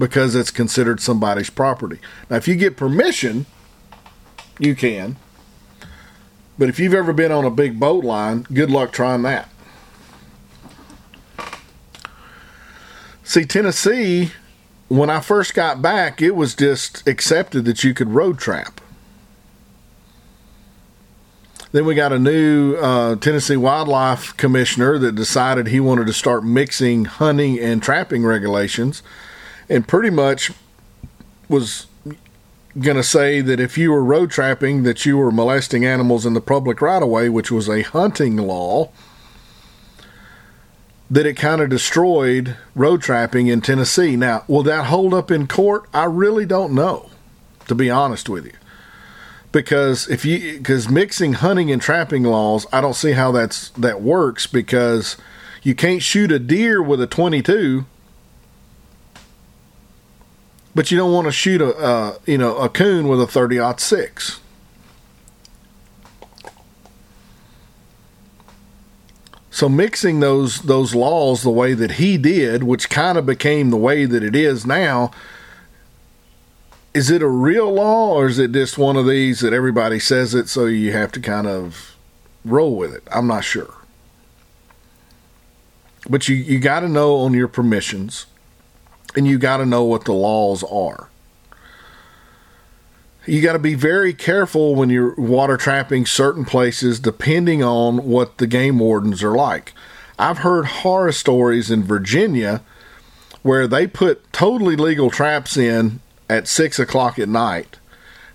because 0.01 0.35
it's 0.35 0.51
considered 0.51 0.99
somebody's 0.99 1.51
property. 1.51 2.01
Now, 2.31 2.39
if 2.39 2.49
you 2.49 2.57
get 2.57 2.77
permission, 2.77 3.47
you 4.59 4.75
can. 4.75 5.15
But 6.59 6.69
if 6.69 6.81
you've 6.81 6.95
ever 6.95 7.13
been 7.13 7.31
on 7.31 7.45
a 7.45 7.51
big 7.51 7.79
boat 7.79 8.03
line, 8.03 8.45
good 8.53 8.73
luck 8.73 8.91
trying 8.91 9.23
that. 9.23 9.49
See, 13.33 13.47
Tennessee, 13.47 14.31
when 14.89 15.09
I 15.09 15.21
first 15.21 15.55
got 15.55 15.81
back, 15.81 16.21
it 16.21 16.37
was 16.37 16.55
just 16.55 17.09
accepted 17.09 17.65
that 17.65 17.83
you 17.83 17.95
could 17.95 18.11
road 18.11 18.39
trap. 18.39 18.79
Then 21.73 21.87
we 21.87 21.95
got 21.95 22.13
a 22.13 22.19
new 22.19 22.75
uh, 22.75 23.17
Tennessee 23.17 23.57
wildlife 23.57 24.37
commissioner 24.37 24.99
that 24.99 25.15
decided 25.15 25.69
he 25.69 25.81
wanted 25.81 26.09
to 26.09 26.13
start 26.13 26.45
mixing 26.45 27.07
hunting 27.07 27.59
and 27.59 27.83
trapping 27.83 28.23
regulations, 28.23 29.03
and 29.67 29.89
pretty 29.89 30.11
much 30.11 30.53
was 31.49 31.87
going 32.79 32.99
to 32.99 33.03
say 33.03 33.41
that 33.41 33.61
if 33.61 33.79
you 33.79 33.93
were 33.93 34.05
road 34.05 34.31
trapping, 34.31 34.83
that 34.83 35.07
you 35.07 35.17
were 35.17 35.33
molesting 35.33 35.87
animals 35.87 36.27
in 36.27 36.35
the 36.35 36.43
public 36.43 36.83
right 36.83 37.03
of 37.03 37.09
way, 37.09 37.31
which 37.31 37.51
was 37.51 37.67
a 37.67 37.81
hunting 37.81 38.37
law 38.37 38.91
that 41.13 41.27
it 41.27 41.37
kind 41.37 41.61
of 41.61 41.69
destroyed 41.69 42.57
road 42.75 43.03
trapping 43.03 43.47
in 43.47 43.61
Tennessee. 43.61 44.17
Now, 44.17 44.45
will 44.49 44.63
that 44.63 44.87
hold 44.87 45.13
up 45.13 45.31
in 45.31 45.47
court? 45.47 45.85
I 45.93 46.05
really 46.05 46.47
don't 46.47 46.73
know, 46.73 47.11
to 47.69 47.75
be 47.75 47.91
honest 47.91 48.31
with 48.31 48.47
you. 48.47 48.55
Because 49.53 50.09
if 50.09 50.25
you 50.25 50.57
because 50.57 50.89
mixing 50.89 51.35
hunting 51.35 51.71
and 51.71 51.83
trapping 51.83 52.23
laws, 52.23 52.67
I 52.73 52.81
don't 52.81 52.95
see 52.95 53.13
how 53.13 53.31
that's 53.31 53.69
that 53.71 54.01
works 54.01 54.47
because 54.47 55.19
you 55.63 55.75
can't 55.75 56.03
shoot 56.03 56.33
a 56.33 56.39
deer 56.39 56.83
with 56.83 57.03
a 57.03 57.07
22 57.07 57.85
but 60.75 60.91
you 60.91 60.97
don't 60.97 61.13
want 61.13 61.27
to 61.27 61.33
shoot 61.33 61.61
a 61.61 61.75
uh, 61.77 62.19
you 62.27 62.39
know 62.39 62.57
a 62.57 62.71
coon 62.71 63.09
with 63.09 63.21
a 63.21 63.27
30 63.27 63.61
six. 63.77 64.41
So 69.53 69.69
mixing 69.69 70.21
those 70.21 70.63
those 70.63 70.95
laws 70.95 71.43
the 71.43 71.51
way 71.51 71.75
that 71.75 71.93
he 71.93 72.17
did, 72.17 72.65
which 72.65 72.89
kind 72.89 73.19
of 73.19 73.27
became 73.27 73.69
the 73.69 73.77
way 73.77 74.07
that 74.07 74.23
it 74.23 74.35
is 74.35 74.65
now, 74.65 75.11
is 76.95 77.11
it 77.11 77.21
a 77.21 77.29
real 77.29 77.71
law 77.71 78.15
or 78.15 78.27
is 78.27 78.39
it 78.39 78.53
just 78.53 78.79
one 78.79 78.97
of 78.97 79.07
these 79.07 79.41
that 79.41 79.53
everybody 79.53 79.99
says 79.99 80.35
it 80.35 80.49
so 80.49 80.65
you 80.65 80.93
have 80.93 81.13
to 81.13 81.21
kind 81.21 81.47
of 81.47 81.97
roll 82.47 82.75
with 82.75 82.95
it? 82.95 83.03
I'm 83.13 83.27
not 83.27 83.45
sure. 83.45 83.75
But 86.09 86.29
you, 86.29 86.35
you 86.35 86.59
got 86.59 86.81
to 86.81 86.89
know 86.89 87.17
on 87.17 87.35
your 87.35 87.47
permissions 87.47 88.25
and 89.15 89.29
you 89.29 89.39
got 89.39 89.59
to 89.59 89.67
know 89.67 89.85
what 89.85 90.07
the 90.07 90.15
laws 90.15 90.65
are 90.65 91.11
you 93.27 93.41
got 93.41 93.53
to 93.53 93.59
be 93.59 93.75
very 93.75 94.13
careful 94.13 94.75
when 94.75 94.91
you're 94.91 95.15
water 95.15 95.57
trapping 95.57 96.07
certain 96.07 96.45
places 96.45 96.99
depending 96.99 97.63
on 97.63 98.05
what 98.05 98.39
the 98.39 98.47
game 98.47 98.79
wardens 98.79 99.23
are 99.23 99.35
like. 99.35 99.73
I've 100.19 100.39
heard 100.39 100.67
horror 100.67 101.13
stories 101.13 101.71
in 101.71 101.85
Virginia 101.85 102.63
where 103.43 103.67
they 103.67 103.87
put 103.87 104.33
totally 104.33 104.77
legal 104.77 105.11
traps 105.11 105.57
in 105.57 106.01
at 106.29 106.49
six 106.49 106.79
o'clock 106.79 107.19
at 107.19 107.29
night, 107.29 107.79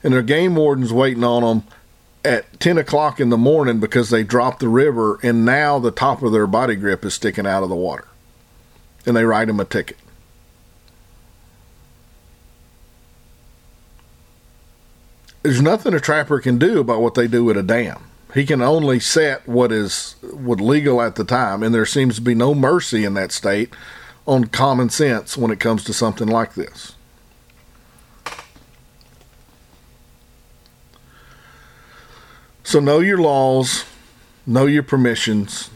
and 0.04 0.14
their 0.14 0.22
game 0.22 0.56
wardens 0.56 0.92
waiting 0.92 1.24
on 1.24 1.44
them 1.44 1.64
at 2.26 2.60
10 2.60 2.78
o'clock 2.78 3.20
in 3.20 3.30
the 3.30 3.38
morning 3.38 3.80
because 3.80 4.10
they 4.10 4.24
dropped 4.24 4.60
the 4.60 4.68
river 4.68 5.18
and 5.24 5.46
now 5.46 5.80
the 5.80 5.92
top 5.92 6.22
of 6.22 6.34
their 6.34 6.48
body 6.48 6.76
grip 6.76 7.06
is 7.06 7.14
sticking 7.14 7.48
out 7.48 7.64
of 7.64 7.70
the 7.70 7.76
water. 7.76 8.08
And 9.06 9.16
they 9.16 9.24
write 9.24 9.48
them 9.48 9.62
a 9.62 9.66
ticket. 9.66 9.98
There's 15.48 15.62
nothing 15.62 15.94
a 15.94 16.00
trapper 16.02 16.42
can 16.42 16.58
do 16.58 16.82
about 16.82 17.02
what 17.02 17.14
they 17.14 17.26
do 17.26 17.50
at 17.50 17.56
a 17.56 17.64
dam. 17.64 18.04
He 18.34 18.46
can 18.46 18.62
only 18.62 19.00
set 19.00 19.48
what 19.48 19.72
is 19.72 20.18
what 20.22 20.60
legal 20.60 21.02
at 21.02 21.16
the 21.16 21.24
time, 21.24 21.64
and 21.64 21.74
there 21.74 21.86
seems 21.86 22.16
to 22.16 22.22
be 22.22 22.36
no 22.36 22.54
mercy 22.54 23.06
in 23.06 23.14
that 23.14 23.32
state 23.32 23.74
on 24.28 24.48
common 24.48 24.90
sense 24.90 25.38
when 25.38 25.50
it 25.50 25.62
comes 25.62 25.86
to 25.86 25.94
something 25.94 26.28
like 26.28 26.56
this. 26.56 26.96
So 32.66 32.82
know 32.82 33.00
your 33.00 33.20
laws, 33.20 33.86
know 34.46 34.66
your 34.66 34.84
permissions. 34.84 35.70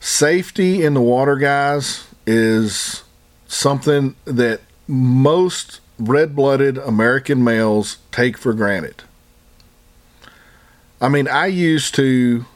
Safety 0.00 0.84
in 0.84 0.92
the 0.92 1.00
water, 1.00 1.36
guys, 1.36 2.06
is 2.26 3.04
something 3.46 4.16
that 4.26 4.60
most 4.86 5.79
red 6.00 6.34
blooded 6.34 6.78
American 6.78 7.44
males 7.44 7.98
take 8.10 8.38
for 8.38 8.52
granted. 8.54 9.02
I 11.00 11.08
mean, 11.08 11.28
I 11.28 11.46
used 11.46 11.94
to, 11.96 12.46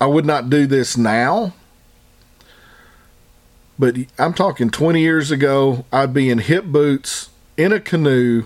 I 0.00 0.06
would 0.06 0.26
not 0.26 0.50
do 0.50 0.66
this 0.66 0.96
now, 0.96 1.54
But 3.78 3.96
I'm 4.18 4.32
talking 4.32 4.70
20 4.70 5.00
years 5.00 5.30
ago, 5.30 5.84
I'd 5.92 6.14
be 6.14 6.30
in 6.30 6.38
hip 6.38 6.64
boots 6.64 7.28
in 7.56 7.72
a 7.72 7.80
canoe 7.80 8.44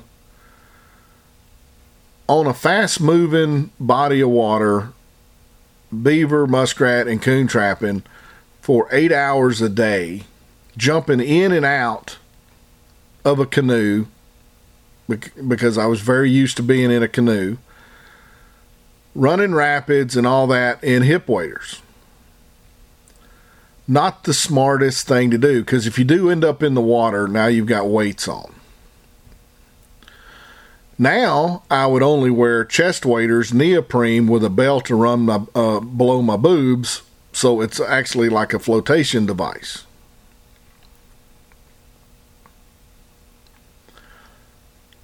on 2.28 2.46
a 2.46 2.54
fast 2.54 3.00
moving 3.00 3.70
body 3.78 4.20
of 4.20 4.30
water, 4.30 4.92
beaver, 6.02 6.46
muskrat, 6.46 7.06
and 7.08 7.22
coon 7.22 7.46
trapping 7.46 8.02
for 8.60 8.88
eight 8.92 9.12
hours 9.12 9.60
a 9.60 9.68
day, 9.68 10.24
jumping 10.76 11.20
in 11.20 11.52
and 11.52 11.66
out 11.66 12.18
of 13.24 13.38
a 13.38 13.46
canoe 13.46 14.06
because 15.48 15.76
I 15.76 15.86
was 15.86 16.00
very 16.00 16.30
used 16.30 16.56
to 16.58 16.62
being 16.62 16.90
in 16.90 17.02
a 17.02 17.08
canoe, 17.08 17.56
running 19.14 19.54
rapids 19.54 20.16
and 20.16 20.26
all 20.26 20.46
that 20.48 20.82
in 20.84 21.02
hip 21.02 21.28
waders. 21.28 21.82
Not 23.88 24.22
the 24.22 24.34
smartest 24.34 25.08
thing 25.08 25.30
to 25.32 25.38
do 25.38 25.62
because 25.62 25.86
if 25.86 25.98
you 25.98 26.04
do 26.04 26.30
end 26.30 26.44
up 26.44 26.62
in 26.62 26.74
the 26.74 26.80
water, 26.80 27.26
now 27.26 27.46
you've 27.46 27.66
got 27.66 27.88
weights 27.88 28.28
on. 28.28 28.54
Now 30.96 31.64
I 31.70 31.86
would 31.86 32.02
only 32.02 32.30
wear 32.30 32.64
chest 32.64 33.04
waders, 33.04 33.52
neoprene 33.52 34.28
with 34.28 34.44
a 34.44 34.50
belt 34.50 34.84
to 34.86 34.94
run 34.94 35.20
my, 35.20 35.40
uh, 35.54 35.80
below 35.80 36.22
my 36.22 36.36
boobs, 36.36 37.02
so 37.32 37.60
it's 37.60 37.80
actually 37.80 38.28
like 38.28 38.52
a 38.52 38.58
flotation 38.58 39.26
device. 39.26 39.84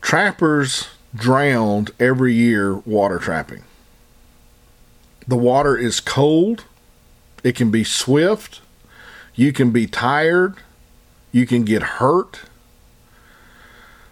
Trappers 0.07 0.87
drowned 1.17 1.91
every 1.99 2.33
year 2.33 2.77
water 2.77 3.19
trapping. 3.19 3.65
The 5.27 5.35
water 5.35 5.77
is 5.77 5.99
cold, 5.99 6.63
it 7.43 7.57
can 7.57 7.73
be 7.73 7.83
swift, 7.83 8.61
you 9.35 9.53
can 9.53 9.73
be 9.73 9.89
tired, 9.89 10.59
you 11.33 11.45
can 11.45 11.65
get 11.65 11.83
hurt. 11.99 12.43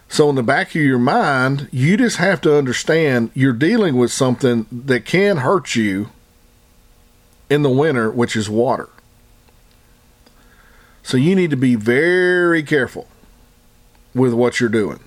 So, 0.09 0.29
in 0.29 0.35
the 0.35 0.43
back 0.43 0.71
of 0.71 0.83
your 0.83 0.99
mind, 0.99 1.69
you 1.71 1.97
just 1.97 2.17
have 2.17 2.41
to 2.41 2.59
understand 2.59 3.31
you're 3.33 3.53
dealing 3.53 3.97
with 3.97 4.11
something 4.11 4.67
that 4.73 5.05
can 5.05 5.37
hurt 5.37 5.77
you 5.77 6.11
in 7.49 7.63
the 7.63 7.71
winter, 7.71 8.11
which 8.11 8.35
is 8.35 8.51
water. 8.51 8.89
So, 11.05 11.17
you 11.17 11.37
need 11.37 11.51
to 11.51 11.57
be 11.57 11.77
very 11.77 12.65
careful 12.65 13.07
with 14.13 14.33
what 14.33 14.59
you're 14.59 14.69
doing. 14.69 14.99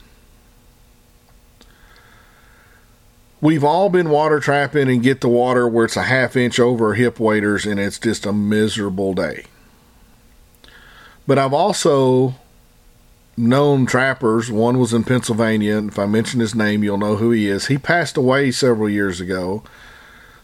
We've 3.42 3.64
all 3.64 3.90
been 3.90 4.10
water 4.10 4.40
trapping 4.40 4.90
and 4.90 5.04
get 5.04 5.22
the 5.22 5.30
water 5.30 5.68
where 5.68 5.86
it's 5.86 5.98
a 5.98 6.04
half 6.04 6.36
inch 6.36 6.60
over 6.60 6.94
hip 6.94 7.20
waders 7.20 7.66
and 7.66 7.80
it's 7.80 8.00
just 8.00 8.26
a 8.26 8.34
miserable 8.34 9.14
day. 9.14 9.46
But 11.26 11.38
I've 11.38 11.54
also 11.54 12.36
known 13.36 13.86
trappers. 13.86 14.52
One 14.52 14.80
was 14.80 14.94
in 14.94 15.04
Pennsylvania, 15.04 15.78
and 15.78 15.92
if 15.92 16.00
I 16.00 16.06
mention 16.06 16.40
his 16.40 16.56
name, 16.56 16.84
you'll 16.84 16.98
know 16.98 17.18
who 17.18 17.32
he 17.32 17.48
is. 17.48 17.68
He 17.68 17.78
passed 17.78 18.18
away 18.18 18.52
several 18.52 18.90
years 18.90 19.22
ago. 19.22 19.64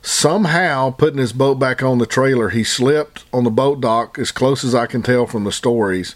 Somehow, 0.02 0.92
putting 0.92 1.20
his 1.20 1.32
boat 1.32 1.56
back 1.56 1.82
on 1.82 1.98
the 1.98 2.06
trailer, 2.06 2.50
he 2.50 2.64
slipped 2.64 3.24
on 3.32 3.46
the 3.46 3.50
boat 3.50 3.80
dock, 3.80 4.20
as 4.20 4.32
close 4.32 4.64
as 4.64 4.76
I 4.76 4.86
can 4.86 5.02
tell 5.02 5.26
from 5.26 5.46
the 5.46 5.52
stories. 5.52 6.16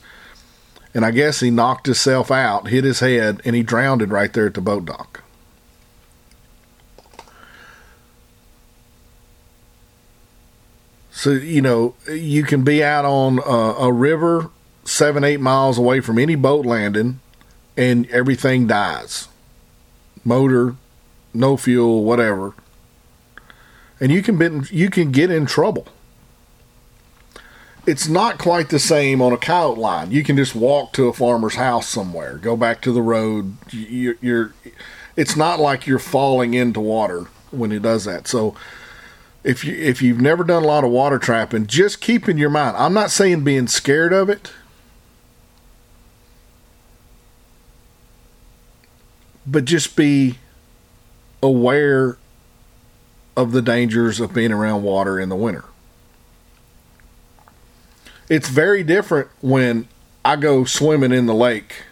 And 0.93 1.05
I 1.05 1.11
guess 1.11 1.39
he 1.39 1.49
knocked 1.49 1.85
himself 1.85 2.29
out, 2.29 2.67
hit 2.67 2.83
his 2.83 2.99
head, 2.99 3.41
and 3.45 3.55
he 3.55 3.63
drowned 3.63 4.07
right 4.11 4.31
there 4.33 4.47
at 4.47 4.53
the 4.53 4.61
boat 4.61 4.85
dock. 4.85 5.23
So, 11.17 11.31
you 11.31 11.63
know, 11.63 11.95
you 12.07 12.43
can 12.43 12.63
be 12.63 12.83
out 12.83 13.03
on 13.03 13.39
a, 13.39 13.87
a 13.87 13.91
river 13.91 14.51
seven, 14.83 15.23
eight 15.23 15.39
miles 15.39 15.79
away 15.79 15.99
from 15.99 16.19
any 16.19 16.35
boat 16.35 16.63
landing 16.63 17.21
and 17.75 18.07
everything 18.11 18.67
dies 18.67 19.27
motor, 20.23 20.75
no 21.33 21.57
fuel, 21.57 22.03
whatever. 22.03 22.53
And 23.99 24.11
you 24.11 24.21
can 24.21 24.37
be, 24.37 24.67
you 24.69 24.91
can 24.91 25.11
get 25.11 25.31
in 25.31 25.47
trouble. 25.47 25.87
It's 27.87 28.07
not 28.07 28.37
quite 28.37 28.69
the 28.69 28.77
same 28.77 29.19
on 29.19 29.33
a 29.33 29.37
coyote 29.37 29.79
line. 29.79 30.11
You 30.11 30.23
can 30.23 30.37
just 30.37 30.53
walk 30.53 30.93
to 30.93 31.07
a 31.07 31.13
farmer's 31.13 31.55
house 31.55 31.87
somewhere, 31.87 32.37
go 32.37 32.55
back 32.55 32.79
to 32.81 32.91
the 32.91 33.01
road. 33.01 33.57
You're, 33.71 34.17
you're 34.21 34.53
it's 35.15 35.35
not 35.35 35.59
like 35.59 35.87
you're 35.87 35.97
falling 35.97 36.53
into 36.53 36.79
water 36.79 37.21
when 37.49 37.71
he 37.71 37.79
does 37.79 38.05
that. 38.05 38.27
So 38.27 38.55
if 39.47 39.63
you 39.63 39.73
if 39.73 40.01
you've 40.01 40.19
never 40.19 40.43
done 40.43 40.61
a 40.63 40.67
lot 40.67 40.83
of 40.83 40.91
water 40.91 41.17
trapping, 41.17 41.67
just 41.67 42.01
keep 42.01 42.27
in 42.27 42.37
your 42.37 42.49
mind. 42.49 42.75
I'm 42.75 42.93
not 42.93 43.11
saying 43.11 43.45
being 43.45 43.67
scared 43.67 44.11
of 44.11 44.29
it, 44.29 44.51
but 49.45 49.63
just 49.63 49.95
be 49.95 50.37
aware 51.41 52.17
of 53.37 53.53
the 53.53 53.61
dangers 53.61 54.19
of 54.19 54.33
being 54.33 54.51
around 54.51 54.83
water 54.83 55.17
in 55.17 55.29
the 55.29 55.35
winter. 55.35 55.63
It's 58.27 58.49
very 58.49 58.83
different 58.83 59.29
when 59.39 59.87
I 60.25 60.35
go 60.35 60.65
swimming 60.65 61.13
in 61.13 61.25
the 61.25 61.33
lake 61.33 61.83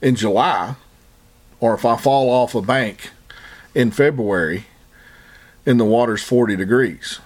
in 0.00 0.14
July 0.14 0.76
or 1.58 1.74
if 1.74 1.84
I 1.84 1.96
fall 1.96 2.30
off 2.30 2.54
a 2.54 2.62
bank 2.62 3.10
in 3.74 3.90
February 3.90 4.66
and 5.68 5.78
the 5.78 5.84
water's 5.84 6.22
40 6.22 6.56
degrees. 6.56 7.20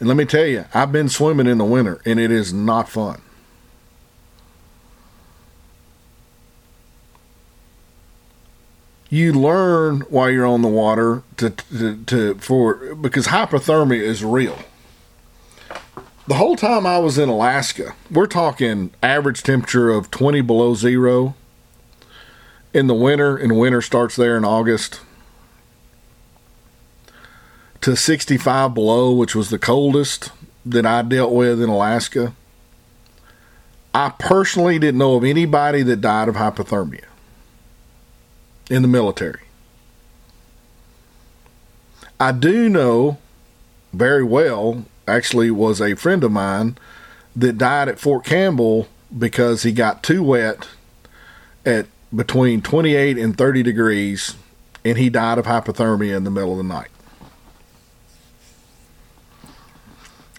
And 0.00 0.08
let 0.08 0.16
me 0.16 0.24
tell 0.24 0.46
you, 0.46 0.64
I've 0.72 0.90
been 0.90 1.10
swimming 1.10 1.46
in 1.46 1.58
the 1.58 1.66
winter 1.66 2.00
and 2.06 2.18
it 2.18 2.30
is 2.32 2.50
not 2.52 2.88
fun. 2.88 3.20
You 9.10 9.34
learn 9.34 10.00
while 10.08 10.30
you're 10.30 10.46
on 10.46 10.62
the 10.62 10.68
water 10.68 11.22
to, 11.36 11.50
to, 11.50 12.02
to 12.04 12.34
for 12.36 12.94
because 12.94 13.26
hypothermia 13.26 14.00
is 14.00 14.24
real. 14.24 14.58
The 16.26 16.34
whole 16.34 16.56
time 16.56 16.86
I 16.86 16.98
was 16.98 17.18
in 17.18 17.28
Alaska, 17.28 17.94
we're 18.10 18.26
talking 18.26 18.92
average 19.02 19.42
temperature 19.42 19.90
of 19.90 20.10
20 20.10 20.40
below 20.40 20.74
zero 20.74 21.34
in 22.72 22.86
the 22.86 22.94
winter, 22.94 23.36
and 23.36 23.58
winter 23.58 23.82
starts 23.82 24.16
there 24.16 24.36
in 24.36 24.44
August, 24.44 25.00
to 27.80 27.96
65 27.96 28.74
below, 28.74 29.12
which 29.12 29.34
was 29.34 29.50
the 29.50 29.58
coldest 29.58 30.30
that 30.64 30.86
I 30.86 31.02
dealt 31.02 31.32
with 31.32 31.60
in 31.60 31.68
Alaska. 31.68 32.34
I 33.94 34.10
personally 34.18 34.78
didn't 34.78 34.98
know 34.98 35.16
of 35.16 35.24
anybody 35.24 35.82
that 35.82 36.00
died 36.00 36.28
of 36.28 36.36
hypothermia 36.36 37.04
in 38.70 38.82
the 38.82 38.88
military. 38.88 39.40
I 42.18 42.32
do 42.32 42.68
know 42.68 43.18
very 43.92 44.22
well, 44.22 44.84
actually, 45.06 45.50
was 45.50 45.80
a 45.80 45.96
friend 45.96 46.24
of 46.24 46.32
mine 46.32 46.78
that 47.34 47.58
died 47.58 47.88
at 47.88 47.98
Fort 47.98 48.24
Campbell 48.24 48.88
because 49.16 49.64
he 49.64 49.72
got 49.72 50.02
too 50.02 50.22
wet 50.22 50.68
at 51.66 51.86
between 52.14 52.62
28 52.62 53.18
and 53.18 53.36
30 53.36 53.62
degrees, 53.62 54.36
and 54.84 54.98
he 54.98 55.08
died 55.08 55.38
of 55.38 55.46
hypothermia 55.46 56.16
in 56.16 56.24
the 56.24 56.30
middle 56.30 56.52
of 56.52 56.58
the 56.58 56.64
night. 56.64 56.88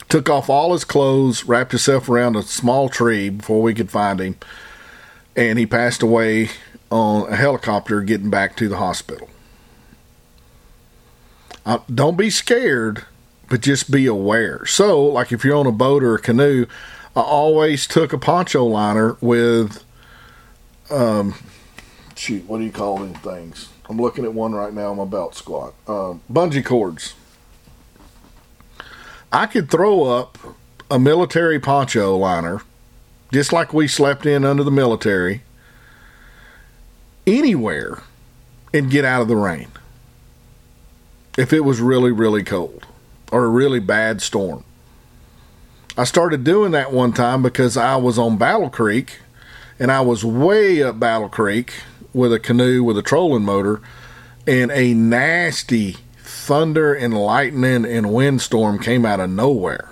Took 0.09 0.29
off 0.29 0.49
all 0.49 0.73
his 0.73 0.83
clothes, 0.83 1.45
wrapped 1.45 1.71
himself 1.71 2.07
around 2.07 2.35
a 2.35 2.43
small 2.43 2.87
tree 2.87 3.29
before 3.29 3.61
we 3.61 3.73
could 3.73 3.89
find 3.89 4.19
him, 4.19 4.35
and 5.35 5.57
he 5.57 5.65
passed 5.65 6.03
away 6.03 6.49
on 6.91 7.31
a 7.31 7.35
helicopter 7.35 8.01
getting 8.01 8.29
back 8.29 8.55
to 8.57 8.69
the 8.69 8.77
hospital. 8.77 9.29
Uh, 11.65 11.79
don't 11.93 12.17
be 12.17 12.29
scared, 12.29 13.05
but 13.49 13.61
just 13.61 13.89
be 13.89 14.05
aware. 14.05 14.65
So, 14.65 15.03
like 15.03 15.31
if 15.31 15.43
you're 15.43 15.55
on 15.55 15.65
a 15.65 15.71
boat 15.71 16.03
or 16.03 16.13
a 16.15 16.19
canoe, 16.19 16.67
I 17.15 17.21
always 17.21 17.87
took 17.87 18.13
a 18.13 18.17
poncho 18.17 18.65
liner 18.65 19.17
with 19.21 19.83
um, 20.91 21.33
shoot, 22.23 22.47
what 22.47 22.59
do 22.59 22.63
you 22.63 22.71
call 22.71 22.99
them 22.99 23.13
things? 23.15 23.67
I'm 23.89 23.97
looking 23.97 24.23
at 24.23 24.33
one 24.33 24.53
right 24.53 24.73
now 24.73 24.91
on 24.91 24.97
my 24.97 25.05
belt 25.05 25.35
squat. 25.35 25.73
Uh, 25.85 26.15
bungee 26.31 26.63
cords. 26.63 27.15
I 29.31 29.45
could 29.45 29.69
throw 29.69 30.03
up 30.03 30.37
a 30.89 30.97
military 30.97 31.59
poncho 31.59 32.15
liner, 32.15 32.61
just 33.33 33.51
like 33.51 33.73
we 33.73 33.87
slept 33.89 34.25
in 34.25 34.45
under 34.45 34.63
the 34.63 34.71
military, 34.71 35.41
anywhere 37.27 38.03
and 38.73 38.89
get 38.89 39.03
out 39.03 39.21
of 39.21 39.27
the 39.27 39.35
rain. 39.35 39.67
If 41.37 41.51
it 41.51 41.61
was 41.61 41.81
really, 41.81 42.11
really 42.11 42.43
cold 42.43 42.85
or 43.31 43.43
a 43.43 43.49
really 43.49 43.79
bad 43.79 44.21
storm. 44.21 44.63
I 45.97 46.05
started 46.05 46.43
doing 46.43 46.71
that 46.71 46.93
one 46.93 47.11
time 47.11 47.43
because 47.43 47.75
I 47.75 47.97
was 47.97 48.17
on 48.17 48.37
Battle 48.37 48.69
Creek 48.69 49.19
and 49.77 49.91
I 49.91 50.01
was 50.01 50.23
way 50.23 50.81
up 50.81 50.99
Battle 50.99 51.29
Creek 51.29 51.73
with 52.13 52.33
a 52.33 52.39
canoe 52.39 52.83
with 52.83 52.97
a 52.97 53.01
trolling 53.01 53.45
motor, 53.45 53.81
and 54.45 54.71
a 54.71 54.93
nasty 54.93 55.97
thunder 56.17 56.93
and 56.93 57.13
lightning 57.13 57.85
and 57.85 58.13
windstorm 58.13 58.79
came 58.79 59.05
out 59.05 59.19
of 59.19 59.29
nowhere. 59.29 59.89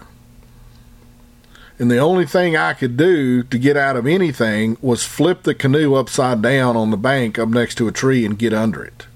And 1.79 1.89
the 1.89 1.97
only 1.97 2.27
thing 2.27 2.55
I 2.55 2.73
could 2.73 2.95
do 2.95 3.41
to 3.41 3.57
get 3.57 3.75
out 3.75 3.95
of 3.95 4.05
anything 4.05 4.77
was 4.81 5.03
flip 5.03 5.43
the 5.43 5.55
canoe 5.55 5.95
upside 5.95 6.41
down 6.41 6.77
on 6.77 6.91
the 6.91 6.97
bank 6.97 7.39
up 7.39 7.49
next 7.49 7.75
to 7.75 7.87
a 7.87 7.91
tree 7.91 8.23
and 8.23 8.37
get 8.37 8.53
under 8.53 8.83
it. 8.83 9.07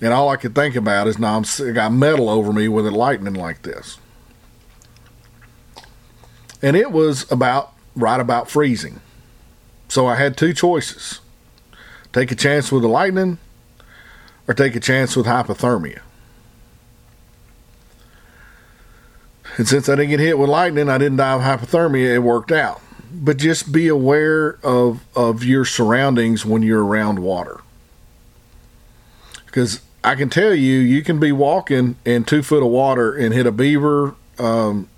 And 0.00 0.14
all 0.14 0.30
I 0.30 0.36
could 0.36 0.54
think 0.54 0.74
about 0.74 1.06
is 1.06 1.18
now 1.18 1.36
I'm, 1.36 1.44
I 1.68 1.72
got 1.72 1.92
metal 1.92 2.30
over 2.30 2.52
me 2.52 2.68
with 2.68 2.86
it 2.86 2.92
lightning 2.92 3.34
like 3.34 3.62
this. 3.62 3.98
And 6.62 6.76
it 6.76 6.92
was 6.92 7.30
about 7.30 7.74
right 7.94 8.20
about 8.20 8.50
freezing. 8.50 9.00
So 9.90 10.06
I 10.06 10.14
had 10.14 10.36
two 10.36 10.54
choices 10.54 11.20
take 12.12 12.30
a 12.30 12.36
chance 12.36 12.70
with 12.70 12.82
the 12.82 12.88
lightning 12.88 13.38
or 14.46 14.54
take 14.54 14.76
a 14.76 14.80
chance 14.80 15.16
with 15.16 15.26
hypothermia. 15.26 16.00
And 19.56 19.66
since 19.66 19.88
I 19.88 19.96
didn't 19.96 20.10
get 20.10 20.20
hit 20.20 20.38
with 20.38 20.48
lightning, 20.48 20.88
I 20.88 20.96
didn't 20.96 21.16
die 21.16 21.34
of 21.34 21.42
hypothermia, 21.42 22.14
it 22.14 22.18
worked 22.20 22.52
out. 22.52 22.80
But 23.12 23.36
just 23.36 23.72
be 23.72 23.88
aware 23.88 24.58
of, 24.62 25.04
of 25.16 25.42
your 25.42 25.64
surroundings 25.64 26.46
when 26.46 26.62
you're 26.62 26.84
around 26.84 27.18
water. 27.18 27.60
Because 29.46 29.80
I 30.04 30.14
can 30.14 30.30
tell 30.30 30.54
you, 30.54 30.78
you 30.78 31.02
can 31.02 31.18
be 31.18 31.32
walking 31.32 31.96
in 32.04 32.22
two 32.22 32.44
foot 32.44 32.62
of 32.62 32.68
water 32.68 33.12
and 33.12 33.34
hit 33.34 33.44
a 33.44 33.52
beaver 33.52 34.14
um, 34.38 34.88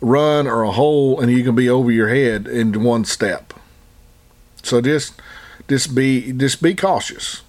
run 0.00 0.46
or 0.46 0.62
a 0.62 0.72
hole, 0.72 1.20
and 1.20 1.30
you 1.30 1.44
can 1.44 1.54
be 1.54 1.68
over 1.68 1.90
your 1.90 2.08
head 2.08 2.48
in 2.48 2.82
one 2.82 3.04
step. 3.04 3.52
So 4.64 4.80
just 4.80 5.20
just 5.68 5.94
be 5.94 6.32
just 6.32 6.62
be 6.62 6.74
cautious. 6.74 7.42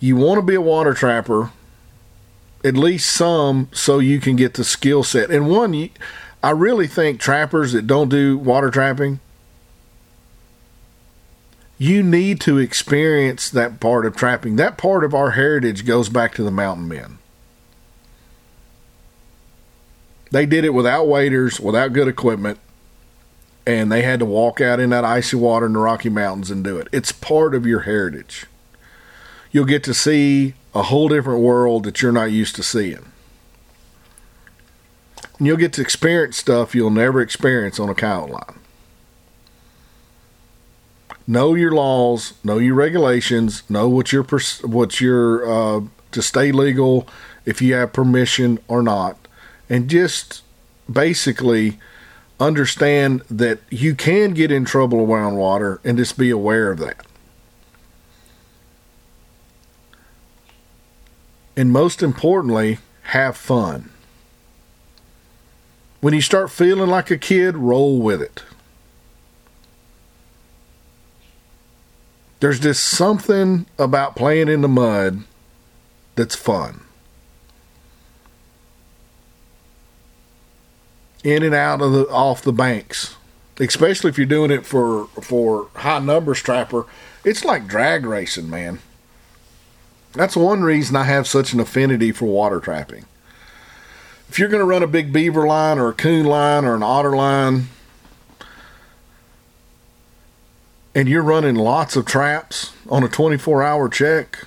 You 0.00 0.16
want 0.16 0.38
to 0.38 0.42
be 0.42 0.54
a 0.54 0.60
water 0.60 0.94
trapper, 0.94 1.50
at 2.64 2.76
least 2.76 3.10
some, 3.10 3.68
so 3.72 3.98
you 3.98 4.20
can 4.20 4.36
get 4.36 4.54
the 4.54 4.64
skill 4.64 5.02
set. 5.02 5.30
And 5.30 5.48
one, 5.48 5.90
I 6.42 6.50
really 6.50 6.86
think 6.86 7.18
trappers 7.18 7.72
that 7.72 7.86
don't 7.86 8.08
do 8.08 8.38
water 8.38 8.70
trapping, 8.70 9.18
you 11.78 12.02
need 12.02 12.40
to 12.42 12.58
experience 12.58 13.50
that 13.50 13.80
part 13.80 14.06
of 14.06 14.14
trapping. 14.14 14.56
That 14.56 14.78
part 14.78 15.02
of 15.02 15.14
our 15.14 15.32
heritage 15.32 15.84
goes 15.84 16.08
back 16.08 16.34
to 16.34 16.44
the 16.44 16.50
mountain 16.52 16.86
men. 16.86 17.18
They 20.30 20.46
did 20.46 20.64
it 20.64 20.74
without 20.74 21.08
waders, 21.08 21.58
without 21.58 21.92
good 21.92 22.06
equipment, 22.06 22.60
and 23.68 23.92
they 23.92 24.00
had 24.00 24.18
to 24.18 24.24
walk 24.24 24.62
out 24.62 24.80
in 24.80 24.88
that 24.88 25.04
icy 25.04 25.36
water 25.36 25.66
in 25.66 25.74
the 25.74 25.78
Rocky 25.78 26.08
Mountains 26.08 26.50
and 26.50 26.64
do 26.64 26.78
it. 26.78 26.88
It's 26.90 27.12
part 27.12 27.54
of 27.54 27.66
your 27.66 27.80
heritage. 27.80 28.46
You'll 29.52 29.66
get 29.66 29.84
to 29.84 29.92
see 29.92 30.54
a 30.74 30.84
whole 30.84 31.10
different 31.10 31.40
world 31.40 31.84
that 31.84 32.00
you're 32.00 32.10
not 32.10 32.32
used 32.32 32.56
to 32.56 32.62
seeing. 32.62 33.12
And 35.36 35.46
you'll 35.46 35.58
get 35.58 35.74
to 35.74 35.82
experience 35.82 36.38
stuff 36.38 36.74
you'll 36.74 36.88
never 36.88 37.20
experience 37.20 37.78
on 37.78 37.90
a 37.90 37.94
coyote 37.94 38.32
line. 38.32 38.58
Know 41.26 41.54
your 41.54 41.72
laws, 41.72 42.32
know 42.42 42.56
your 42.56 42.74
regulations, 42.74 43.64
know 43.68 43.86
what 43.86 44.12
your 44.12 44.24
what 44.62 44.98
your 44.98 45.46
uh, 45.46 45.80
to 46.12 46.22
stay 46.22 46.52
legal, 46.52 47.06
if 47.44 47.60
you 47.60 47.74
have 47.74 47.92
permission 47.92 48.60
or 48.66 48.82
not, 48.82 49.28
and 49.68 49.90
just 49.90 50.42
basically 50.90 51.78
understand 52.40 53.22
that 53.30 53.60
you 53.70 53.94
can 53.94 54.32
get 54.32 54.50
in 54.50 54.64
trouble 54.64 55.00
around 55.00 55.36
water 55.36 55.80
and 55.84 55.98
just 55.98 56.16
be 56.16 56.30
aware 56.30 56.70
of 56.70 56.78
that. 56.78 57.04
And 61.56 61.72
most 61.72 62.02
importantly, 62.02 62.78
have 63.02 63.36
fun. 63.36 63.90
When 66.00 66.14
you 66.14 66.20
start 66.20 66.52
feeling 66.52 66.88
like 66.88 67.10
a 67.10 67.18
kid, 67.18 67.56
roll 67.56 67.98
with 67.98 68.22
it. 68.22 68.44
There's 72.38 72.60
just 72.60 72.84
something 72.84 73.66
about 73.78 74.14
playing 74.14 74.48
in 74.48 74.60
the 74.60 74.68
mud 74.68 75.24
that's 76.14 76.36
fun. 76.36 76.82
In 81.24 81.42
and 81.42 81.54
out 81.54 81.80
of 81.80 81.92
the 81.92 82.08
off 82.08 82.42
the 82.42 82.52
banks, 82.52 83.16
especially 83.58 84.10
if 84.10 84.18
you're 84.18 84.26
doing 84.26 84.50
it 84.50 84.64
for 84.64 85.06
for 85.20 85.68
high 85.74 85.98
numbers 85.98 86.40
trapper, 86.40 86.86
it's 87.24 87.44
like 87.44 87.66
drag 87.66 88.06
racing, 88.06 88.48
man. 88.48 88.78
That's 90.12 90.36
one 90.36 90.62
reason 90.62 90.96
I 90.96 91.04
have 91.04 91.26
such 91.26 91.52
an 91.52 91.60
affinity 91.60 92.12
for 92.12 92.26
water 92.26 92.60
trapping. 92.60 93.04
If 94.28 94.38
you're 94.38 94.48
going 94.48 94.60
to 94.60 94.66
run 94.66 94.82
a 94.82 94.88
big 94.88 95.12
beaver 95.12 95.46
line 95.46 95.78
or 95.78 95.88
a 95.88 95.94
coon 95.94 96.26
line 96.26 96.64
or 96.64 96.74
an 96.74 96.82
otter 96.82 97.16
line, 97.16 97.68
and 100.94 101.08
you're 101.08 101.22
running 101.22 101.54
lots 101.54 101.96
of 101.96 102.04
traps 102.04 102.72
on 102.88 103.04
a 103.04 103.08
24 103.08 103.62
hour 103.62 103.88
check, 103.88 104.46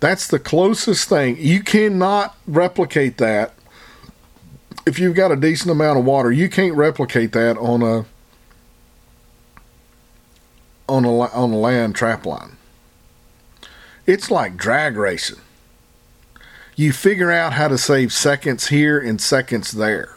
that's 0.00 0.26
the 0.26 0.38
closest 0.38 1.08
thing. 1.08 1.36
You 1.38 1.62
cannot 1.62 2.36
replicate 2.46 3.16
that. 3.18 3.54
If 4.86 4.98
you've 4.98 5.14
got 5.14 5.32
a 5.32 5.36
decent 5.36 5.70
amount 5.70 5.98
of 5.98 6.04
water, 6.04 6.30
you 6.30 6.48
can't 6.48 6.74
replicate 6.74 7.32
that 7.32 7.56
on 7.56 7.82
a 7.82 8.04
on 10.88 11.04
a 11.04 11.18
on 11.18 11.52
a 11.52 11.56
land 11.56 11.94
trap 11.94 12.26
line. 12.26 12.56
It's 14.06 14.30
like 14.30 14.56
drag 14.56 14.96
racing. 14.96 15.40
You 16.76 16.92
figure 16.92 17.30
out 17.30 17.54
how 17.54 17.68
to 17.68 17.78
save 17.78 18.12
seconds 18.12 18.68
here 18.68 18.98
and 18.98 19.20
seconds 19.20 19.72
there. 19.72 20.16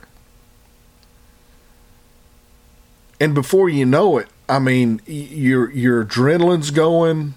And 3.19 3.33
before 3.33 3.69
you 3.69 3.85
know 3.85 4.17
it, 4.17 4.27
I 4.49 4.59
mean, 4.59 5.01
your 5.05 5.71
your 5.71 6.05
adrenaline's 6.05 6.71
going. 6.71 7.35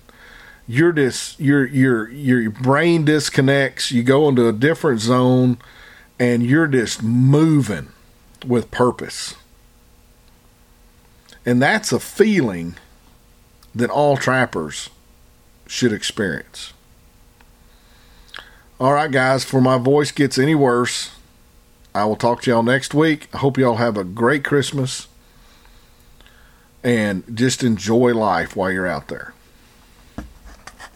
You're 0.66 0.92
just 0.92 1.40
your 1.40 1.66
your 1.66 2.08
your 2.10 2.50
brain 2.50 3.04
disconnects. 3.04 3.90
You 3.90 4.02
go 4.02 4.28
into 4.28 4.46
a 4.48 4.52
different 4.52 5.00
zone, 5.00 5.58
and 6.20 6.42
you're 6.44 6.66
just 6.66 7.02
moving 7.02 7.88
with 8.46 8.70
purpose. 8.70 9.34
And 11.46 11.62
that's 11.62 11.90
a 11.90 11.98
feeling 11.98 12.76
that 13.74 13.88
all 13.88 14.18
trappers 14.18 14.90
should 15.66 15.92
experience. 15.92 16.74
All 18.78 18.92
right, 18.92 19.10
guys, 19.10 19.44
before 19.44 19.62
my 19.62 19.78
voice 19.78 20.12
gets 20.12 20.38
any 20.38 20.54
worse, 20.54 21.10
I 21.94 22.04
will 22.04 22.16
talk 22.16 22.42
to 22.42 22.50
y'all 22.50 22.62
next 22.62 22.92
week. 22.92 23.28
I 23.32 23.38
hope 23.38 23.56
y'all 23.56 23.76
have 23.76 23.96
a 23.96 24.04
great 24.04 24.44
Christmas 24.44 25.08
and 26.84 27.24
just 27.32 27.62
enjoy 27.62 28.14
life 28.14 28.54
while 28.54 28.70
you're 28.70 28.86
out 28.86 29.08
there. 29.08 29.32